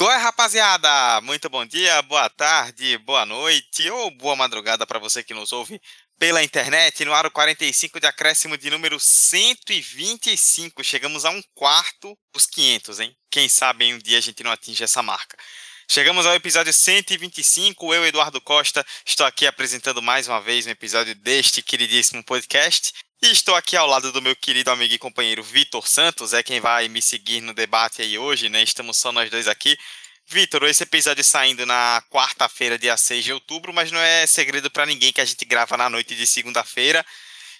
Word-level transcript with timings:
Qual 0.00 0.10
é, 0.10 0.16
rapaziada? 0.16 1.20
Muito 1.20 1.50
bom 1.50 1.66
dia, 1.66 2.00
boa 2.00 2.30
tarde, 2.30 2.96
boa 2.96 3.26
noite 3.26 3.90
ou 3.90 4.10
boa 4.10 4.34
madrugada 4.34 4.86
para 4.86 4.98
você 4.98 5.22
que 5.22 5.34
nos 5.34 5.52
ouve 5.52 5.78
pela 6.18 6.42
internet 6.42 7.04
no 7.04 7.12
aro 7.12 7.30
45 7.30 8.00
de 8.00 8.06
acréscimo 8.06 8.56
de 8.56 8.70
número 8.70 8.98
125. 8.98 10.82
Chegamos 10.82 11.26
a 11.26 11.30
um 11.30 11.42
quarto 11.54 12.18
dos 12.32 12.46
500, 12.46 13.00
hein? 13.00 13.14
Quem 13.30 13.46
sabe 13.46 13.84
em 13.84 13.92
um 13.92 13.98
dia 13.98 14.16
a 14.16 14.22
gente 14.22 14.42
não 14.42 14.50
atinge 14.50 14.82
essa 14.82 15.02
marca. 15.02 15.36
Chegamos 15.86 16.24
ao 16.24 16.34
episódio 16.34 16.72
125. 16.72 17.92
Eu, 17.92 18.06
Eduardo 18.06 18.40
Costa, 18.40 18.82
estou 19.04 19.26
aqui 19.26 19.46
apresentando 19.46 20.00
mais 20.00 20.26
uma 20.26 20.40
vez 20.40 20.66
um 20.66 20.70
episódio 20.70 21.14
deste 21.14 21.60
queridíssimo 21.60 22.24
podcast. 22.24 22.94
E 23.22 23.30
estou 23.30 23.54
aqui 23.54 23.76
ao 23.76 23.86
lado 23.86 24.10
do 24.12 24.22
meu 24.22 24.34
querido 24.34 24.70
amigo 24.70 24.94
e 24.94 24.98
companheiro 24.98 25.42
Vitor 25.42 25.86
Santos, 25.86 26.32
é 26.32 26.42
quem 26.42 26.58
vai 26.58 26.88
me 26.88 27.02
seguir 27.02 27.42
no 27.42 27.52
debate 27.52 28.00
aí 28.00 28.16
hoje, 28.16 28.48
né? 28.48 28.62
Estamos 28.62 28.96
só 28.96 29.12
nós 29.12 29.28
dois 29.28 29.46
aqui. 29.46 29.76
Vitor, 30.26 30.64
esse 30.64 30.84
episódio 30.84 31.22
saindo 31.22 31.66
na 31.66 32.02
quarta-feira, 32.10 32.78
dia 32.78 32.96
6 32.96 33.22
de 33.22 33.32
outubro, 33.34 33.74
mas 33.74 33.92
não 33.92 34.00
é 34.00 34.26
segredo 34.26 34.70
para 34.70 34.86
ninguém 34.86 35.12
que 35.12 35.20
a 35.20 35.24
gente 35.26 35.44
grava 35.44 35.76
na 35.76 35.90
noite 35.90 36.14
de 36.14 36.26
segunda-feira. 36.26 37.04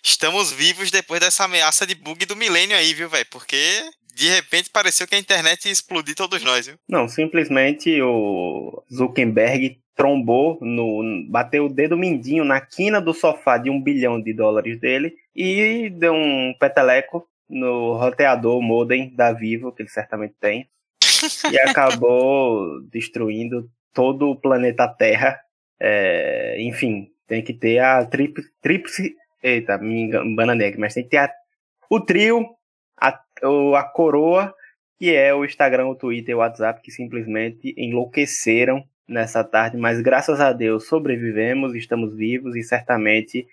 Estamos 0.03 0.51
vivos 0.51 0.91
depois 0.91 1.21
dessa 1.21 1.45
ameaça 1.45 1.87
de 1.87 1.95
bug 1.95 2.25
do 2.25 2.35
milênio 2.35 2.75
aí, 2.75 2.95
viu, 2.95 3.11
velho? 3.11 3.27
Porque 3.31 3.83
de 4.15 4.31
repente 4.31 4.71
pareceu 4.71 5.07
que 5.07 5.15
a 5.15 5.19
internet 5.19 5.67
ia 5.67 5.73
explodir 5.73 6.15
todos 6.15 6.43
nós, 6.43 6.69
viu? 6.69 6.77
Não, 6.89 7.07
simplesmente 7.07 8.01
o 8.01 8.83
Zuckerberg 8.91 9.79
trombou, 9.95 10.59
no, 10.63 11.03
bateu 11.29 11.67
o 11.67 11.69
dedo 11.69 11.99
mindinho 11.99 12.47
na 12.47 12.63
quina 12.63 12.99
do 12.99 13.13
sofá 13.13 13.59
de 13.59 13.69
um 13.69 13.79
bilhão 13.79 14.19
de 14.19 14.33
dólares 14.33 14.81
dele 14.81 15.20
e 15.35 15.91
deu 15.91 16.13
um 16.13 16.55
peteleco 16.59 17.27
no 17.49 17.95
roteador 17.95 18.61
modem 18.63 19.15
da 19.15 19.33
Vivo, 19.33 19.73
que 19.73 19.83
ele 19.83 19.89
certamente 19.89 20.35
tem, 20.41 20.69
e 21.51 21.59
acabou 21.69 22.81
destruindo 22.83 23.69
todo 23.93 24.31
o 24.31 24.37
planeta 24.37 24.89
Terra. 24.89 25.39
É, 25.79 26.57
enfim, 26.61 27.11
tem 27.27 27.43
que 27.43 27.53
ter 27.53 27.79
a 27.79 28.05
tríplice. 28.05 29.17
Eita, 29.43 29.79
me 29.79 30.11
bananei 30.37 30.77
mas 30.77 30.95
tem 30.95 31.05
que 31.05 31.11
ter 31.11 31.19
a, 31.19 31.33
o 31.89 32.01
trio, 32.01 32.47
a, 32.97 33.19
a 33.77 33.83
coroa, 33.85 34.55
que 34.99 35.15
é 35.15 35.35
o 35.35 35.45
Instagram, 35.45 35.87
o 35.87 35.97
Twitter 35.97 36.33
e 36.33 36.35
o 36.35 36.39
WhatsApp, 36.39 36.83
que 36.83 36.91
simplesmente 36.91 37.75
enlouqueceram 37.77 38.85
nessa 39.09 39.43
tarde, 39.43 39.77
mas 39.77 40.01
graças 40.01 40.41
a 40.41 40.53
Deus 40.53 40.87
sobrevivemos, 40.87 41.75
estamos 41.75 42.15
vivos 42.15 42.55
e 42.55 42.63
certamente 42.63 43.49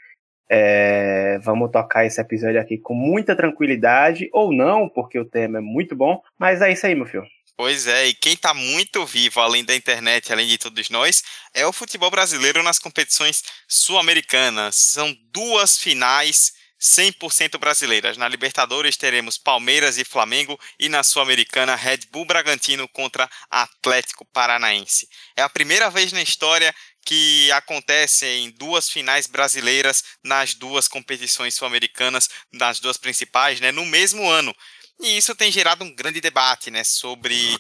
é, 0.50 1.40
vamos 1.44 1.72
tocar 1.72 2.06
esse 2.06 2.20
episódio 2.20 2.60
aqui 2.60 2.78
com 2.78 2.94
muita 2.94 3.36
tranquilidade, 3.36 4.30
ou 4.32 4.54
não, 4.54 4.88
porque 4.88 5.20
o 5.20 5.26
tema 5.26 5.58
é 5.58 5.62
muito 5.62 5.96
bom, 5.96 6.22
mas 6.38 6.62
é 6.62 6.72
isso 6.72 6.86
aí, 6.86 6.96
meu 6.96 7.06
filho. 7.06 7.26
Pois 7.56 7.88
é, 7.88 8.08
e 8.08 8.14
quem 8.14 8.34
está 8.34 8.54
muito 8.54 9.04
vivo, 9.06 9.40
além 9.40 9.66
da 9.66 9.76
internet, 9.76 10.32
além 10.32 10.48
de 10.48 10.60
todos 10.60 10.92
nós, 10.92 11.24
é 11.56 11.66
o 11.66 11.74
futebol 11.74 12.12
brasileiro 12.12 12.62
nas 12.62 12.78
competições 12.78 13.44
sul-americanas. 13.68 14.76
São 14.76 15.12
duas 15.32 15.80
finais 15.80 16.54
100% 16.80 17.58
brasileiras. 17.58 18.18
Na 18.18 18.28
Libertadores 18.28 18.98
teremos 18.98 19.38
Palmeiras 19.38 19.98
e 19.98 20.06
Flamengo 20.06 20.60
e 20.80 20.88
na 20.88 21.04
Sul-Americana 21.04 21.76
Red 21.76 22.02
Bull 22.12 22.26
Bragantino 22.26 22.88
contra 22.88 23.30
Atlético 23.50 24.26
Paranaense. 24.26 25.10
É 25.36 25.42
a 25.42 25.50
primeira 25.50 25.90
vez 25.90 26.12
na 26.12 26.22
história 26.22 26.74
que 27.08 27.50
acontecem 27.54 28.52
duas 28.52 28.90
finais 28.90 29.28
brasileiras 29.28 30.04
nas 30.22 30.54
duas 30.54 30.90
competições 30.90 31.56
sul-americanas, 31.56 32.30
nas 32.52 32.82
duas 32.82 32.98
principais, 32.98 33.62
né, 33.62 33.72
no 33.72 33.86
mesmo 33.86 34.30
ano. 34.30 34.54
E 35.00 35.16
isso 35.16 35.34
tem 35.34 35.50
gerado 35.50 35.86
um 35.86 35.96
grande 35.96 36.20
debate, 36.20 36.70
né, 36.70 36.84
sobre 36.84 37.58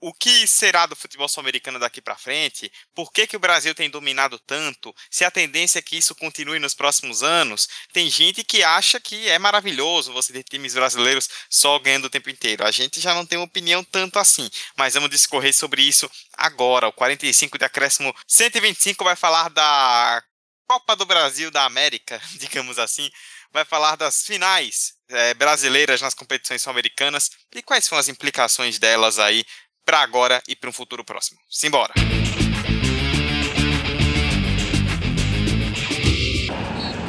o 0.00 0.14
que 0.14 0.46
será 0.46 0.86
do 0.86 0.96
futebol 0.96 1.28
sul-americano 1.28 1.78
daqui 1.78 2.00
para 2.00 2.16
frente? 2.16 2.72
Por 2.94 3.12
que, 3.12 3.26
que 3.26 3.36
o 3.36 3.40
Brasil 3.40 3.74
tem 3.74 3.90
dominado 3.90 4.38
tanto? 4.38 4.94
Se 5.10 5.24
a 5.24 5.30
tendência 5.30 5.78
é 5.78 5.82
que 5.82 5.96
isso 5.96 6.14
continue 6.14 6.58
nos 6.58 6.74
próximos 6.74 7.22
anos? 7.22 7.68
Tem 7.92 8.08
gente 8.08 8.42
que 8.42 8.62
acha 8.62 8.98
que 8.98 9.28
é 9.28 9.38
maravilhoso 9.38 10.12
você 10.12 10.32
ter 10.32 10.42
times 10.42 10.74
brasileiros 10.74 11.28
só 11.50 11.78
ganhando 11.78 12.06
o 12.06 12.10
tempo 12.10 12.30
inteiro. 12.30 12.64
A 12.64 12.70
gente 12.70 13.00
já 13.00 13.14
não 13.14 13.26
tem 13.26 13.38
opinião 13.38 13.84
tanto 13.84 14.18
assim, 14.18 14.48
mas 14.76 14.94
vamos 14.94 15.10
discorrer 15.10 15.54
sobre 15.54 15.82
isso 15.82 16.10
agora. 16.32 16.88
O 16.88 16.92
45 16.92 17.58
de 17.58 17.64
acréscimo 17.64 18.14
125 18.26 19.04
vai 19.04 19.16
falar 19.16 19.50
da 19.50 20.22
Copa 20.66 20.96
do 20.96 21.04
Brasil 21.04 21.50
da 21.50 21.64
América, 21.64 22.20
digamos 22.38 22.78
assim. 22.78 23.10
Vai 23.52 23.64
falar 23.64 23.96
das 23.96 24.22
finais 24.22 24.94
é, 25.08 25.34
brasileiras 25.34 26.00
nas 26.00 26.14
competições 26.14 26.62
sul-americanas 26.62 27.30
e 27.52 27.60
quais 27.60 27.84
são 27.84 27.98
as 27.98 28.08
implicações 28.08 28.78
delas 28.78 29.18
aí 29.18 29.44
para 29.84 30.00
agora 30.00 30.42
e 30.48 30.54
para 30.54 30.70
um 30.70 30.72
futuro 30.72 31.04
próximo. 31.04 31.38
Simbora! 31.48 31.94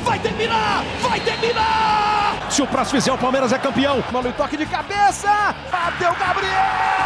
Vai 0.04 0.20
terminar! 0.20 0.84
Vai 1.02 1.20
terminar! 1.22 2.52
Se 2.52 2.62
o 2.62 2.68
próximo 2.68 3.00
fizer, 3.00 3.14
o 3.14 3.18
Palmeiras 3.18 3.54
é 3.54 3.60
campeão. 3.60 4.04
Mano, 4.12 4.34
toque 4.34 4.58
de 4.58 4.66
cabeça! 4.66 5.54
Bateu 5.72 6.14
Gabriel! 6.16 7.01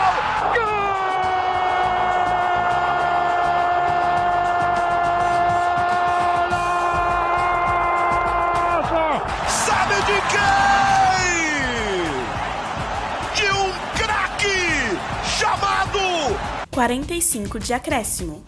45 16.76 17.58
de 17.58 17.74
acréscimo. 17.74 18.46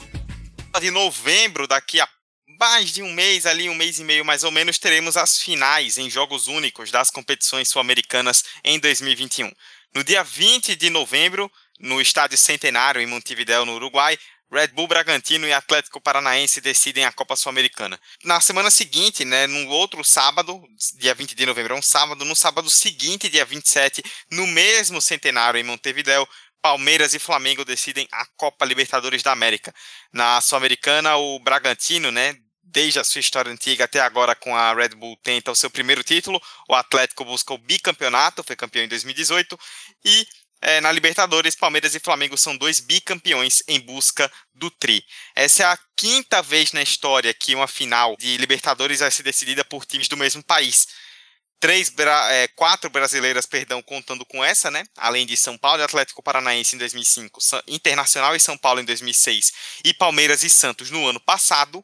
De 0.82 0.92
novembro, 0.92 1.66
daqui 1.66 2.02
a 2.02 2.10
mais 2.60 2.92
de 2.92 3.02
um 3.02 3.14
mês 3.14 3.46
ali, 3.46 3.70
um 3.70 3.74
mês 3.74 4.00
e 4.00 4.04
meio 4.04 4.26
mais 4.26 4.44
ou 4.44 4.52
menos, 4.52 4.78
teremos 4.78 5.16
as 5.16 5.40
finais 5.40 5.98
em 5.98 6.10
jogos 6.10 6.48
únicos 6.48 6.92
das 6.92 7.10
competições 7.10 7.70
sul-americanas 7.70 8.44
em 8.66 8.80
2021. 8.80 9.50
No 9.96 10.04
dia 10.04 10.26
20 10.26 10.76
de 10.76 10.90
novembro, 10.90 11.50
no 11.80 12.02
Estádio 12.02 12.38
Centenário, 12.38 13.00
em 13.00 13.08
Montevideo, 13.08 13.64
no 13.64 13.76
Uruguai, 13.76 14.20
Red 14.52 14.68
Bull 14.70 14.88
Bragantino 14.88 15.46
e 15.46 15.52
Atlético 15.52 16.00
Paranaense 16.00 16.62
decidem 16.62 17.04
a 17.04 17.12
Copa 17.12 17.36
Sul-Americana. 17.36 18.00
Na 18.24 18.40
semana 18.40 18.72
seguinte, 18.72 19.26
né, 19.26 19.46
no 19.46 19.70
outro 19.70 20.04
sábado, 20.06 20.62
dia 20.98 21.14
20 21.14 21.36
de 21.36 21.46
novembro, 21.46 21.76
é 21.76 21.78
um 21.78 21.82
sábado, 21.82 22.24
no 22.24 22.36
sábado 22.36 22.70
seguinte, 22.70 23.30
dia 23.30 23.44
27, 23.44 24.02
no 24.32 24.48
mesmo 24.48 25.02
centenário 25.02 25.60
em 25.60 25.64
Montevideo, 25.64 26.26
Palmeiras 26.62 27.14
e 27.14 27.20
Flamengo 27.20 27.64
decidem 27.64 28.08
a 28.12 28.26
Copa 28.36 28.66
Libertadores 28.66 29.24
da 29.24 29.32
América. 29.32 29.74
Na 30.12 30.42
Sul-Americana, 30.42 31.16
o 31.18 31.40
Bragantino, 31.40 32.12
né, 32.12 32.36
desde 32.64 33.00
a 33.00 33.04
sua 33.04 33.20
história 33.20 33.52
antiga 33.52 33.86
até 33.86 34.00
agora 34.00 34.36
com 34.36 34.56
a 34.56 34.74
Red 34.74 34.90
Bull 34.90 35.18
tenta 35.24 35.52
o 35.52 35.56
seu 35.56 35.70
primeiro 35.70 36.04
título. 36.04 36.42
O 36.70 36.76
Atlético 36.76 37.24
busca 37.24 37.54
o 37.54 37.58
bicampeonato, 37.58 38.44
foi 38.44 38.56
campeão 38.56 38.84
em 38.84 38.88
2018 38.88 39.58
e 40.06 40.28
é, 40.62 40.82
na 40.82 40.92
Libertadores, 40.92 41.56
Palmeiras 41.56 41.94
e 41.94 42.00
Flamengo 42.00 42.36
são 42.36 42.58
dois 42.58 42.80
bicampeões 42.80 43.62
em 43.68 43.80
busca 43.80 44.32
do 44.54 44.72
tri. 44.72 45.06
Essa 45.36 45.64
é 45.64 45.66
a 45.68 45.78
quinta 45.96 46.42
vez 46.42 46.72
na 46.72 46.82
história 46.82 47.34
que 47.34 47.54
uma 47.54 47.68
final 47.68 48.16
de 48.18 48.38
Libertadores 48.38 49.00
vai 49.00 49.12
ser 49.12 49.24
decidida 49.24 49.64
por 49.64 49.86
times 49.86 50.08
do 50.08 50.18
mesmo 50.18 50.44
país 50.44 50.88
três, 51.60 51.92
é, 52.30 52.48
quatro 52.50 52.90
brasileiras, 52.90 53.46
perdão, 53.46 53.82
contando 53.82 54.26
com 54.26 54.44
essa, 54.44 54.70
né? 54.70 54.84
Além 54.96 55.26
de 55.26 55.36
São 55.36 55.58
Paulo 55.58 55.82
e 55.82 55.84
Atlético 55.84 56.24
Paranaense 56.24 56.76
em 56.76 56.80
2005, 56.80 57.40
Internacional 57.68 58.36
e 58.36 58.40
São 58.40 58.58
Paulo 58.58 58.80
em 58.80 58.86
2006 58.86 59.54
e 59.84 59.94
Palmeiras 59.94 60.44
e 60.44 60.50
Santos 60.50 60.92
no 60.92 61.08
ano 61.08 61.20
passado 61.20 61.84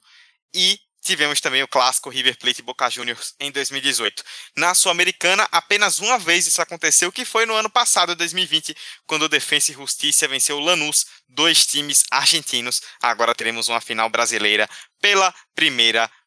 e 0.53 0.79
tivemos 1.03 1.41
também 1.41 1.61
o 1.61 1.67
clássico 1.67 2.09
River 2.09 2.37
Plate 2.37 2.61
e 2.61 2.63
Boca 2.63 2.89
Juniors 2.89 3.35
em 3.39 3.51
2018. 3.51 4.23
Na 4.55 4.73
Sul-Americana, 4.73 5.47
apenas 5.51 5.99
uma 5.99 6.17
vez 6.17 6.47
isso 6.47 6.61
aconteceu, 6.61 7.11
que 7.11 7.25
foi 7.25 7.45
no 7.45 7.53
ano 7.53 7.69
passado, 7.69 8.15
2020, 8.15 8.75
quando 9.05 9.23
o 9.23 9.29
Defensa 9.29 9.71
e 9.71 9.73
Justiça 9.73 10.27
venceu 10.27 10.57
o 10.57 10.61
Lanús, 10.61 11.05
dois 11.27 11.65
times 11.65 12.03
argentinos. 12.09 12.81
Agora 13.01 13.35
teremos 13.35 13.67
uma 13.67 13.81
final 13.81 14.09
brasileira 14.09 14.67
pela 15.01 15.33
primeira 15.53 16.07
vez. 16.07 16.22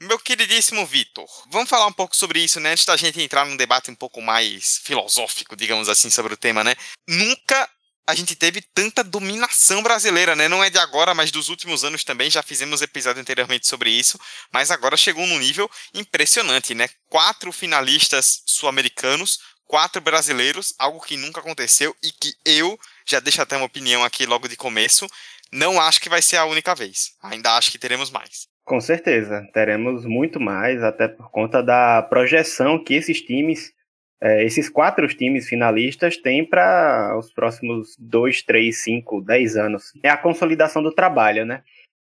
Meu 0.00 0.18
queridíssimo 0.18 0.86
Vitor, 0.86 1.26
vamos 1.50 1.68
falar 1.68 1.86
um 1.86 1.92
pouco 1.92 2.16
sobre 2.16 2.42
isso, 2.42 2.60
né? 2.60 2.72
Antes 2.72 2.84
da 2.84 2.96
gente 2.96 3.20
entrar 3.20 3.44
num 3.44 3.56
debate 3.56 3.90
um 3.90 3.94
pouco 3.94 4.20
mais 4.22 4.78
filosófico, 4.84 5.56
digamos 5.56 5.88
assim, 5.88 6.10
sobre 6.10 6.34
o 6.34 6.36
tema, 6.36 6.62
né? 6.62 6.74
Nunca 7.08 7.68
a 8.06 8.14
gente 8.14 8.36
teve 8.36 8.62
tanta 8.62 9.02
dominação 9.02 9.82
brasileira, 9.82 10.36
né? 10.36 10.48
Não 10.48 10.62
é 10.62 10.70
de 10.70 10.78
agora, 10.78 11.12
mas 11.12 11.32
dos 11.32 11.48
últimos 11.48 11.82
anos 11.82 12.04
também. 12.04 12.30
Já 12.30 12.42
fizemos 12.42 12.80
episódio 12.80 13.20
anteriormente 13.20 13.66
sobre 13.66 13.90
isso, 13.90 14.18
mas 14.52 14.70
agora 14.70 14.96
chegou 14.96 15.26
num 15.26 15.38
nível 15.38 15.68
impressionante, 15.92 16.72
né? 16.72 16.88
Quatro 17.08 17.50
finalistas 17.50 18.42
sul-americanos, 18.46 19.40
quatro 19.64 20.00
brasileiros, 20.00 20.72
algo 20.78 21.00
que 21.00 21.16
nunca 21.16 21.40
aconteceu 21.40 21.96
e 22.00 22.12
que 22.12 22.34
eu 22.44 22.78
já 23.04 23.18
deixo 23.18 23.42
até 23.42 23.56
uma 23.56 23.66
opinião 23.66 24.04
aqui 24.04 24.24
logo 24.24 24.46
de 24.46 24.56
começo. 24.56 25.08
Não 25.50 25.80
acho 25.80 26.00
que 26.00 26.08
vai 26.08 26.22
ser 26.22 26.36
a 26.36 26.44
única 26.44 26.74
vez. 26.74 27.12
Ainda 27.22 27.56
acho 27.56 27.72
que 27.72 27.78
teremos 27.78 28.10
mais. 28.10 28.46
Com 28.66 28.80
certeza, 28.80 29.48
teremos 29.52 30.04
muito 30.04 30.40
mais, 30.40 30.82
até 30.82 31.06
por 31.06 31.30
conta 31.30 31.62
da 31.62 32.02
projeção 32.02 32.82
que 32.82 32.94
esses 32.94 33.22
times 33.22 33.72
é, 34.20 34.42
esses 34.44 34.68
quatro 34.68 35.06
times 35.06 35.48
finalistas 35.48 36.16
têm 36.16 36.44
para 36.44 37.16
os 37.16 37.32
próximos 37.32 37.96
dois, 37.96 38.42
três, 38.42 38.82
cinco, 38.82 39.20
dez 39.20 39.56
anos. 39.56 39.92
É 40.02 40.08
a 40.08 40.16
consolidação 40.16 40.82
do 40.82 40.92
trabalho, 40.92 41.46
né? 41.46 41.62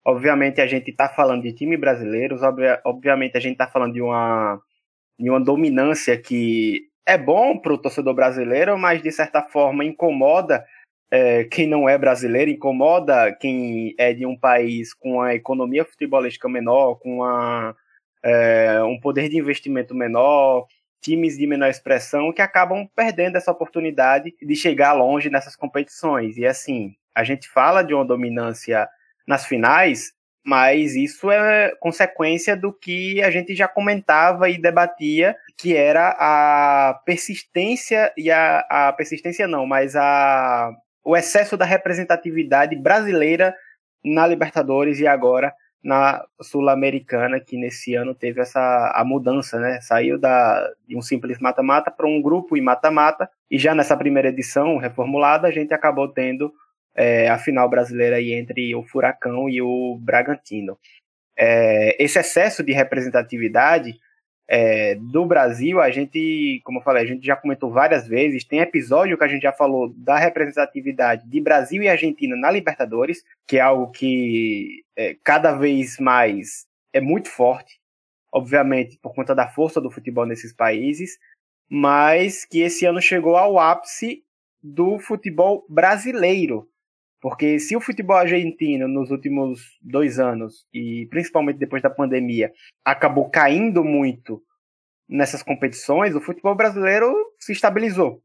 Obviamente 0.05 0.61
a 0.61 0.67
gente 0.67 0.91
está 0.91 1.09
falando 1.09 1.43
de 1.43 1.51
time 1.51 1.75
brasileiros, 1.75 2.39
obviamente 2.85 3.35
a 3.35 3.41
gente 3.41 3.53
está 3.53 3.67
falando 3.67 3.93
de 3.93 4.01
uma, 4.01 4.61
de 5.19 5.29
uma 5.29 5.43
dominância 5.43 6.17
que 6.17 6.83
é 7.05 7.17
bom 7.17 7.57
para 7.57 7.73
o 7.73 7.77
torcedor 7.77 8.13
brasileiro, 8.13 8.77
mas 8.77 9.01
de 9.01 9.11
certa 9.11 9.41
forma 9.41 9.83
incomoda 9.83 10.63
é, 11.11 11.43
quem 11.45 11.67
não 11.67 11.87
é 11.87 11.97
brasileiro, 11.97 12.51
incomoda 12.51 13.31
quem 13.39 13.93
é 13.97 14.13
de 14.13 14.25
um 14.25 14.37
país 14.37 14.93
com 14.93 15.21
a 15.21 15.35
economia 15.35 15.85
futebolística 15.85 16.49
menor, 16.49 16.95
com 16.95 17.23
a, 17.23 17.75
é, 18.23 18.81
um 18.83 18.99
poder 18.99 19.29
de 19.29 19.37
investimento 19.37 19.93
menor, 19.93 20.65
times 21.01 21.37
de 21.37 21.45
menor 21.45 21.69
expressão 21.69 22.33
que 22.33 22.41
acabam 22.41 22.87
perdendo 22.95 23.37
essa 23.37 23.51
oportunidade 23.51 24.33
de 24.41 24.55
chegar 24.55 24.93
longe 24.93 25.29
nessas 25.29 25.55
competições. 25.55 26.37
E 26.37 26.45
assim, 26.45 26.95
a 27.13 27.23
gente 27.23 27.47
fala 27.47 27.83
de 27.83 27.93
uma 27.93 28.03
dominância 28.03 28.89
nas 29.27 29.45
finais, 29.45 30.11
mas 30.43 30.95
isso 30.95 31.29
é 31.29 31.75
consequência 31.79 32.57
do 32.57 32.73
que 32.73 33.21
a 33.21 33.29
gente 33.29 33.55
já 33.55 33.67
comentava 33.67 34.49
e 34.49 34.59
debatia, 34.59 35.35
que 35.57 35.75
era 35.75 36.09
a 36.19 36.99
persistência 37.05 38.11
e 38.17 38.31
a, 38.31 38.65
a 38.69 38.93
persistência 38.93 39.47
não, 39.47 39.65
mas 39.65 39.95
a 39.95 40.71
o 41.05 41.15
excesso 41.15 41.55
da 41.55 41.65
representatividade 41.65 42.75
brasileira 42.75 43.55
na 44.03 44.25
Libertadores 44.25 44.99
e 44.99 45.07
agora 45.07 45.53
na 45.83 46.25
Sul-Americana, 46.41 47.39
que 47.39 47.55
nesse 47.55 47.93
ano 47.93 48.15
teve 48.15 48.41
essa 48.41 48.91
a 48.95 49.05
mudança, 49.05 49.59
né? 49.59 49.79
Saiu 49.81 50.17
da, 50.17 50.67
de 50.87 50.97
um 50.97 51.01
simples 51.01 51.37
mata-mata 51.39 51.91
para 51.91 52.07
um 52.07 52.19
grupo 52.19 52.57
e 52.57 52.61
mata-mata, 52.61 53.29
e 53.51 53.59
já 53.59 53.75
nessa 53.75 53.95
primeira 53.95 54.29
edição 54.29 54.77
reformulada, 54.77 55.47
a 55.47 55.51
gente 55.51 55.75
acabou 55.75 56.07
tendo 56.07 56.51
é, 56.95 57.29
a 57.29 57.37
final 57.37 57.69
brasileira 57.69 58.15
aí 58.15 58.33
entre 58.33 58.73
o 58.75 58.81
Furacão 58.83 59.47
e 59.47 59.61
o 59.61 59.95
Bragantino. 60.01 60.75
É, 61.37 62.03
esse 62.03 62.17
excesso 62.17 62.63
de 62.63 62.71
representatividade 62.71 63.99
é, 64.47 64.95
do 64.95 65.25
Brasil, 65.25 65.81
a 65.81 65.89
gente, 65.89 66.61
como 66.63 66.79
eu 66.79 66.83
falei, 66.83 67.03
a 67.03 67.05
gente 67.05 67.25
já 67.25 67.35
comentou 67.35 67.71
várias 67.71 68.07
vezes, 68.07 68.43
tem 68.43 68.59
episódio 68.59 69.17
que 69.17 69.23
a 69.23 69.27
gente 69.27 69.41
já 69.41 69.51
falou 69.51 69.91
da 69.97 70.17
representatividade 70.17 71.27
de 71.27 71.41
Brasil 71.41 71.81
e 71.81 71.89
Argentina 71.89 72.35
na 72.35 72.51
Libertadores, 72.51 73.23
que 73.47 73.57
é 73.57 73.61
algo 73.61 73.91
que 73.91 74.83
é, 74.95 75.15
cada 75.23 75.53
vez 75.53 75.97
mais 75.99 76.67
é 76.93 77.01
muito 77.01 77.29
forte, 77.29 77.79
obviamente 78.31 78.99
por 79.01 79.13
conta 79.15 79.33
da 79.33 79.47
força 79.47 79.81
do 79.81 79.89
futebol 79.89 80.25
nesses 80.25 80.53
países, 80.53 81.17
mas 81.69 82.45
que 82.45 82.61
esse 82.61 82.85
ano 82.85 83.01
chegou 83.01 83.35
ao 83.35 83.57
ápice 83.57 84.23
do 84.61 84.99
futebol 84.99 85.65
brasileiro. 85.67 86.69
Porque 87.25 87.57
se 87.57 87.75
o 87.75 87.81
futebol 87.81 88.17
argentino 88.17 88.87
nos 88.87 89.09
últimos 89.09 89.59
dois 89.81 90.19
anos, 90.19 90.63
e 90.71 91.07
principalmente 91.09 91.57
depois 91.57 91.81
da 91.81 91.89
pandemia, 91.89 92.53
acabou 92.85 93.31
caindo 93.31 93.83
muito 93.83 94.43
nessas 95.09 95.41
competições, 95.41 96.13
o 96.13 96.21
futebol 96.21 96.53
brasileiro 96.53 97.11
se 97.39 97.51
estabilizou. 97.51 98.21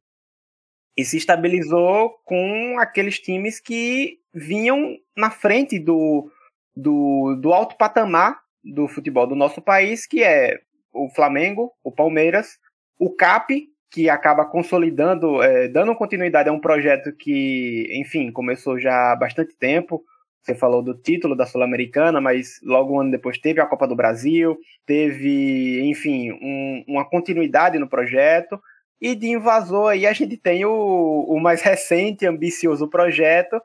E 0.95 1.03
se 1.03 1.17
estabilizou 1.17 2.11
com 2.27 2.79
aqueles 2.79 3.19
times 3.19 3.59
que 3.59 4.19
vinham 4.35 4.99
na 5.17 5.31
frente 5.31 5.79
do, 5.79 6.31
do, 6.77 7.37
do 7.41 7.55
alto 7.55 7.79
patamar 7.79 8.39
do 8.63 8.87
futebol 8.87 9.27
do 9.27 9.35
nosso 9.35 9.63
país, 9.63 10.07
que 10.07 10.23
é 10.23 10.61
o 10.93 11.09
Flamengo, 11.09 11.73
o 11.83 11.91
Palmeiras, 11.91 12.59
o 12.99 13.09
CAP, 13.09 13.67
que 13.91 14.09
acaba 14.09 14.45
consolidando, 14.45 15.43
é, 15.43 15.67
dando 15.67 15.95
continuidade 15.97 16.49
a 16.49 16.53
um 16.53 16.61
projeto 16.61 17.13
que, 17.13 17.91
enfim, 17.93 18.31
começou 18.31 18.79
já 18.79 19.13
há 19.13 19.17
bastante 19.17 19.55
tempo. 19.57 20.05
Você 20.43 20.55
falou 20.55 20.81
do 20.81 20.95
título 20.95 21.37
da 21.37 21.45
Sul-Americana, 21.45 22.21
mas 22.21 22.61
logo 22.63 22.95
um 22.95 23.01
ano 23.01 23.11
depois 23.11 23.37
teve 23.39 23.61
a 23.61 23.67
Copa 23.67 23.87
do 23.87 23.97
Brasil, 23.97 24.57
teve, 24.87 25.83
enfim, 25.85 26.33
um, 26.33 26.85
uma 26.89 27.05
continuidade 27.05 27.79
no 27.79 27.89
projeto. 27.89 28.61
E 29.01 29.15
de 29.15 29.29
invasor 29.29 29.91
aí 29.91 30.07
a 30.07 30.13
gente 30.13 30.37
tem 30.37 30.65
o, 30.65 31.27
o 31.29 31.41
mais 31.41 31.61
recente, 31.63 32.27
ambicioso 32.27 32.89
projeto, 32.89 33.61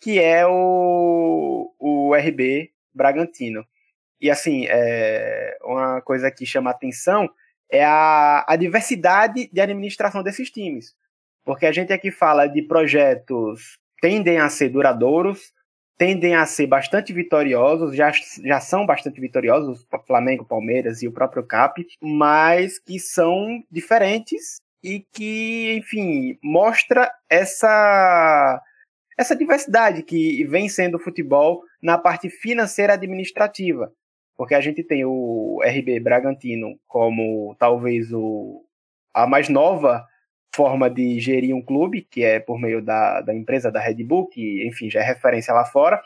que 0.00 0.18
é 0.18 0.46
o, 0.46 1.70
o 1.78 2.14
RB 2.14 2.70
Bragantino. 2.94 3.64
E 4.20 4.30
assim, 4.30 4.66
é, 4.68 5.56
uma 5.62 6.00
coisa 6.00 6.30
que 6.30 6.46
chama 6.46 6.70
atenção 6.70 7.28
é 7.70 7.84
a, 7.84 8.44
a 8.46 8.56
diversidade 8.56 9.48
de 9.52 9.60
administração 9.60 10.22
desses 10.22 10.50
times. 10.50 10.94
Porque 11.44 11.66
a 11.66 11.72
gente 11.72 11.92
aqui 11.92 12.10
fala 12.10 12.46
de 12.46 12.62
projetos 12.62 13.78
tendem 14.00 14.38
a 14.38 14.48
ser 14.48 14.68
duradouros, 14.68 15.52
tendem 15.96 16.34
a 16.34 16.44
ser 16.44 16.66
bastante 16.66 17.12
vitoriosos, 17.12 17.96
já, 17.96 18.10
já 18.44 18.60
são 18.60 18.84
bastante 18.84 19.20
vitoriosos, 19.20 19.86
o 19.90 19.98
Flamengo, 20.06 20.44
Palmeiras 20.44 21.02
e 21.02 21.08
o 21.08 21.12
próprio 21.12 21.44
CAP, 21.44 21.86
mas 22.00 22.78
que 22.78 22.98
são 22.98 23.62
diferentes 23.70 24.56
e 24.82 25.00
que, 25.12 25.74
enfim, 25.76 26.38
mostra 26.42 27.10
essa 27.30 28.62
essa 29.18 29.34
diversidade 29.34 30.02
que 30.02 30.44
vem 30.44 30.68
sendo 30.68 30.98
o 30.98 31.00
futebol 31.00 31.62
na 31.82 31.96
parte 31.96 32.28
financeira 32.28 32.92
administrativa 32.92 33.90
porque 34.36 34.54
a 34.54 34.60
gente 34.60 34.82
tem 34.82 35.04
o 35.04 35.60
RB 35.64 36.00
Bragantino 36.00 36.78
como 36.86 37.56
talvez 37.58 38.12
o, 38.12 38.64
a 39.14 39.26
mais 39.26 39.48
nova 39.48 40.06
forma 40.54 40.88
de 40.88 41.20
gerir 41.20 41.54
um 41.54 41.62
clube, 41.62 42.02
que 42.02 42.22
é 42.22 42.40
por 42.40 42.58
meio 42.58 42.82
da, 42.82 43.20
da 43.20 43.34
empresa 43.34 43.70
da 43.70 43.80
Red 43.80 44.02
Bull, 44.04 44.26
que, 44.28 44.66
enfim, 44.66 44.90
já 44.90 45.00
é 45.00 45.02
referência 45.02 45.52
lá 45.52 45.64
fora, 45.64 46.02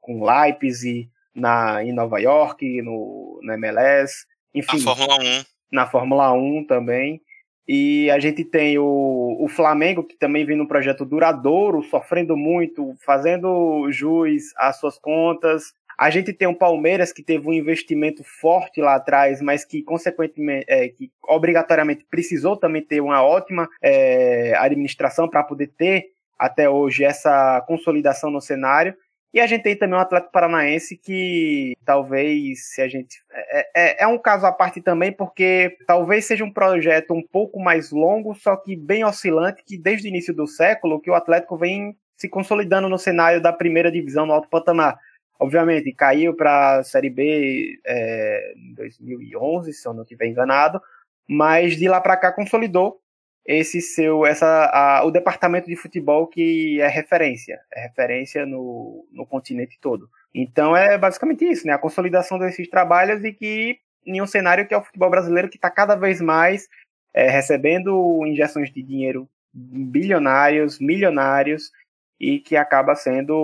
com 0.00 0.24
Leipzig 0.24 1.10
na, 1.34 1.82
em 1.82 1.92
Nova 1.92 2.18
York, 2.18 2.82
no, 2.82 3.40
na 3.42 3.54
MLS, 3.54 4.26
enfim. 4.54 4.78
Na 4.84 4.94
Fórmula 4.94 5.18
1. 5.20 5.44
Na 5.72 5.86
Fórmula 5.86 6.32
1 6.32 6.64
também. 6.66 7.22
E 7.66 8.10
a 8.10 8.18
gente 8.18 8.44
tem 8.44 8.78
o, 8.78 9.36
o 9.40 9.46
Flamengo, 9.48 10.02
que 10.02 10.16
também 10.16 10.44
vem 10.44 10.56
num 10.56 10.66
projeto 10.66 11.04
duradouro, 11.04 11.82
sofrendo 11.82 12.34
muito, 12.34 12.94
fazendo 13.04 13.86
jus 13.90 14.54
às 14.56 14.80
suas 14.80 14.98
contas, 14.98 15.74
a 15.98 16.10
gente 16.10 16.32
tem 16.32 16.46
um 16.46 16.54
Palmeiras 16.54 17.12
que 17.12 17.24
teve 17.24 17.48
um 17.48 17.52
investimento 17.52 18.22
forte 18.22 18.80
lá 18.80 18.94
atrás, 18.94 19.42
mas 19.42 19.64
que, 19.64 19.82
consequentemente, 19.82 20.64
é, 20.68 20.88
que 20.88 21.10
obrigatoriamente 21.28 22.06
precisou 22.08 22.56
também 22.56 22.84
ter 22.84 23.00
uma 23.00 23.24
ótima 23.24 23.68
é, 23.82 24.54
administração 24.56 25.28
para 25.28 25.42
poder 25.42 25.72
ter 25.76 26.12
até 26.38 26.70
hoje 26.70 27.02
essa 27.02 27.60
consolidação 27.66 28.30
no 28.30 28.40
cenário. 28.40 28.94
E 29.34 29.40
a 29.40 29.46
gente 29.46 29.62
tem 29.62 29.76
também 29.76 29.98
um 29.98 30.00
Atlético 30.00 30.32
Paranaense 30.32 30.96
que 30.96 31.74
talvez, 31.84 32.72
se 32.72 32.80
a 32.80 32.86
gente. 32.86 33.16
É, 33.32 33.66
é, 33.74 34.04
é, 34.04 34.06
um 34.06 34.18
caso 34.18 34.46
à 34.46 34.52
parte 34.52 34.80
também, 34.80 35.10
porque 35.10 35.76
talvez 35.84 36.24
seja 36.26 36.44
um 36.44 36.52
projeto 36.52 37.12
um 37.12 37.22
pouco 37.26 37.58
mais 37.58 37.90
longo, 37.90 38.34
só 38.36 38.56
que 38.56 38.76
bem 38.76 39.04
oscilante, 39.04 39.64
que 39.66 39.76
desde 39.76 40.06
o 40.06 40.10
início 40.10 40.32
do 40.32 40.46
século 40.46 41.00
que 41.00 41.10
o 41.10 41.14
Atlético 41.14 41.56
vem 41.56 41.96
se 42.16 42.28
consolidando 42.28 42.88
no 42.88 42.98
cenário 42.98 43.42
da 43.42 43.52
primeira 43.52 43.90
divisão 43.90 44.24
no 44.24 44.32
alto 44.32 44.48
patamar. 44.48 44.96
Obviamente, 45.38 45.92
caiu 45.92 46.34
para 46.34 46.78
a 46.78 46.84
Série 46.84 47.10
B 47.10 47.78
é, 47.86 48.54
em 48.56 48.74
2011, 48.74 49.72
se 49.72 49.86
eu 49.86 49.94
não 49.94 50.02
estiver 50.02 50.26
enganado, 50.26 50.80
mas 51.28 51.76
de 51.76 51.88
lá 51.88 52.00
para 52.00 52.16
cá 52.16 52.32
consolidou 52.32 53.00
esse 53.46 53.80
seu 53.80 54.26
essa 54.26 54.70
a, 54.72 55.04
o 55.04 55.10
departamento 55.10 55.68
de 55.68 55.76
futebol 55.76 56.26
que 56.26 56.80
é 56.82 56.88
referência, 56.88 57.58
é 57.72 57.80
referência 57.80 58.44
no, 58.44 59.06
no 59.10 59.24
continente 59.24 59.78
todo. 59.80 60.08
Então 60.34 60.76
é 60.76 60.98
basicamente 60.98 61.44
isso, 61.46 61.66
né? 61.66 61.72
A 61.72 61.78
consolidação 61.78 62.38
desses 62.38 62.68
trabalhos 62.68 63.24
e 63.24 63.32
que 63.32 63.78
em 64.06 64.20
um 64.20 64.26
cenário 64.26 64.66
que 64.66 64.74
é 64.74 64.76
o 64.76 64.82
futebol 64.82 65.08
brasileiro 65.08 65.48
que 65.48 65.56
está 65.56 65.70
cada 65.70 65.94
vez 65.94 66.20
mais 66.20 66.68
é, 67.14 67.30
recebendo 67.30 68.24
injeções 68.26 68.70
de 68.70 68.82
dinheiro 68.82 69.26
bilionários, 69.52 70.78
milionários 70.78 71.70
e 72.20 72.40
que 72.40 72.56
acaba 72.56 72.96
sendo 72.96 73.34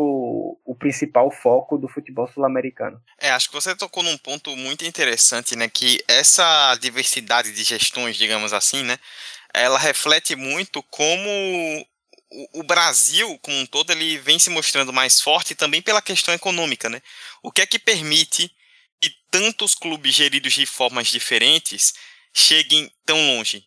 o 0.65 0.75
principal 0.75 1.31
foco 1.31 1.79
do 1.79 1.89
futebol 1.89 2.27
sul-americano. 2.27 3.01
É, 3.21 3.31
acho 3.31 3.49
que 3.49 3.55
você 3.55 3.75
tocou 3.75 4.03
num 4.03 4.19
ponto 4.19 4.55
muito 4.57 4.85
interessante, 4.85 5.55
né, 5.55 5.69
que 5.69 6.03
essa 6.09 6.77
diversidade 6.81 7.53
de 7.53 7.63
gestões, 7.63 8.17
digamos 8.17 8.53
assim, 8.53 8.83
né, 8.83 8.99
ela 9.53 9.79
reflete 9.79 10.35
muito 10.35 10.83
como 10.85 11.29
o 12.53 12.63
Brasil, 12.65 13.39
como 13.41 13.57
um 13.57 13.67
todo, 13.67 13.93
ele 13.93 14.19
vem 14.19 14.39
se 14.39 14.51
mostrando 14.51 14.93
mais 14.93 15.21
forte 15.21 15.55
também 15.55 15.81
pela 15.81 16.03
questão 16.03 16.35
econômica, 16.35 16.89
né? 16.89 17.01
O 17.43 17.53
que 17.53 17.61
é 17.61 17.67
que 17.67 17.79
permite 17.79 18.51
que 19.01 19.11
tantos 19.31 19.75
clubes 19.77 20.15
geridos 20.15 20.53
de 20.53 20.67
formas 20.67 21.09
diferentes 21.09 21.95
cheguem 22.33 22.91
tão 23.07 23.17
longe? 23.37 23.65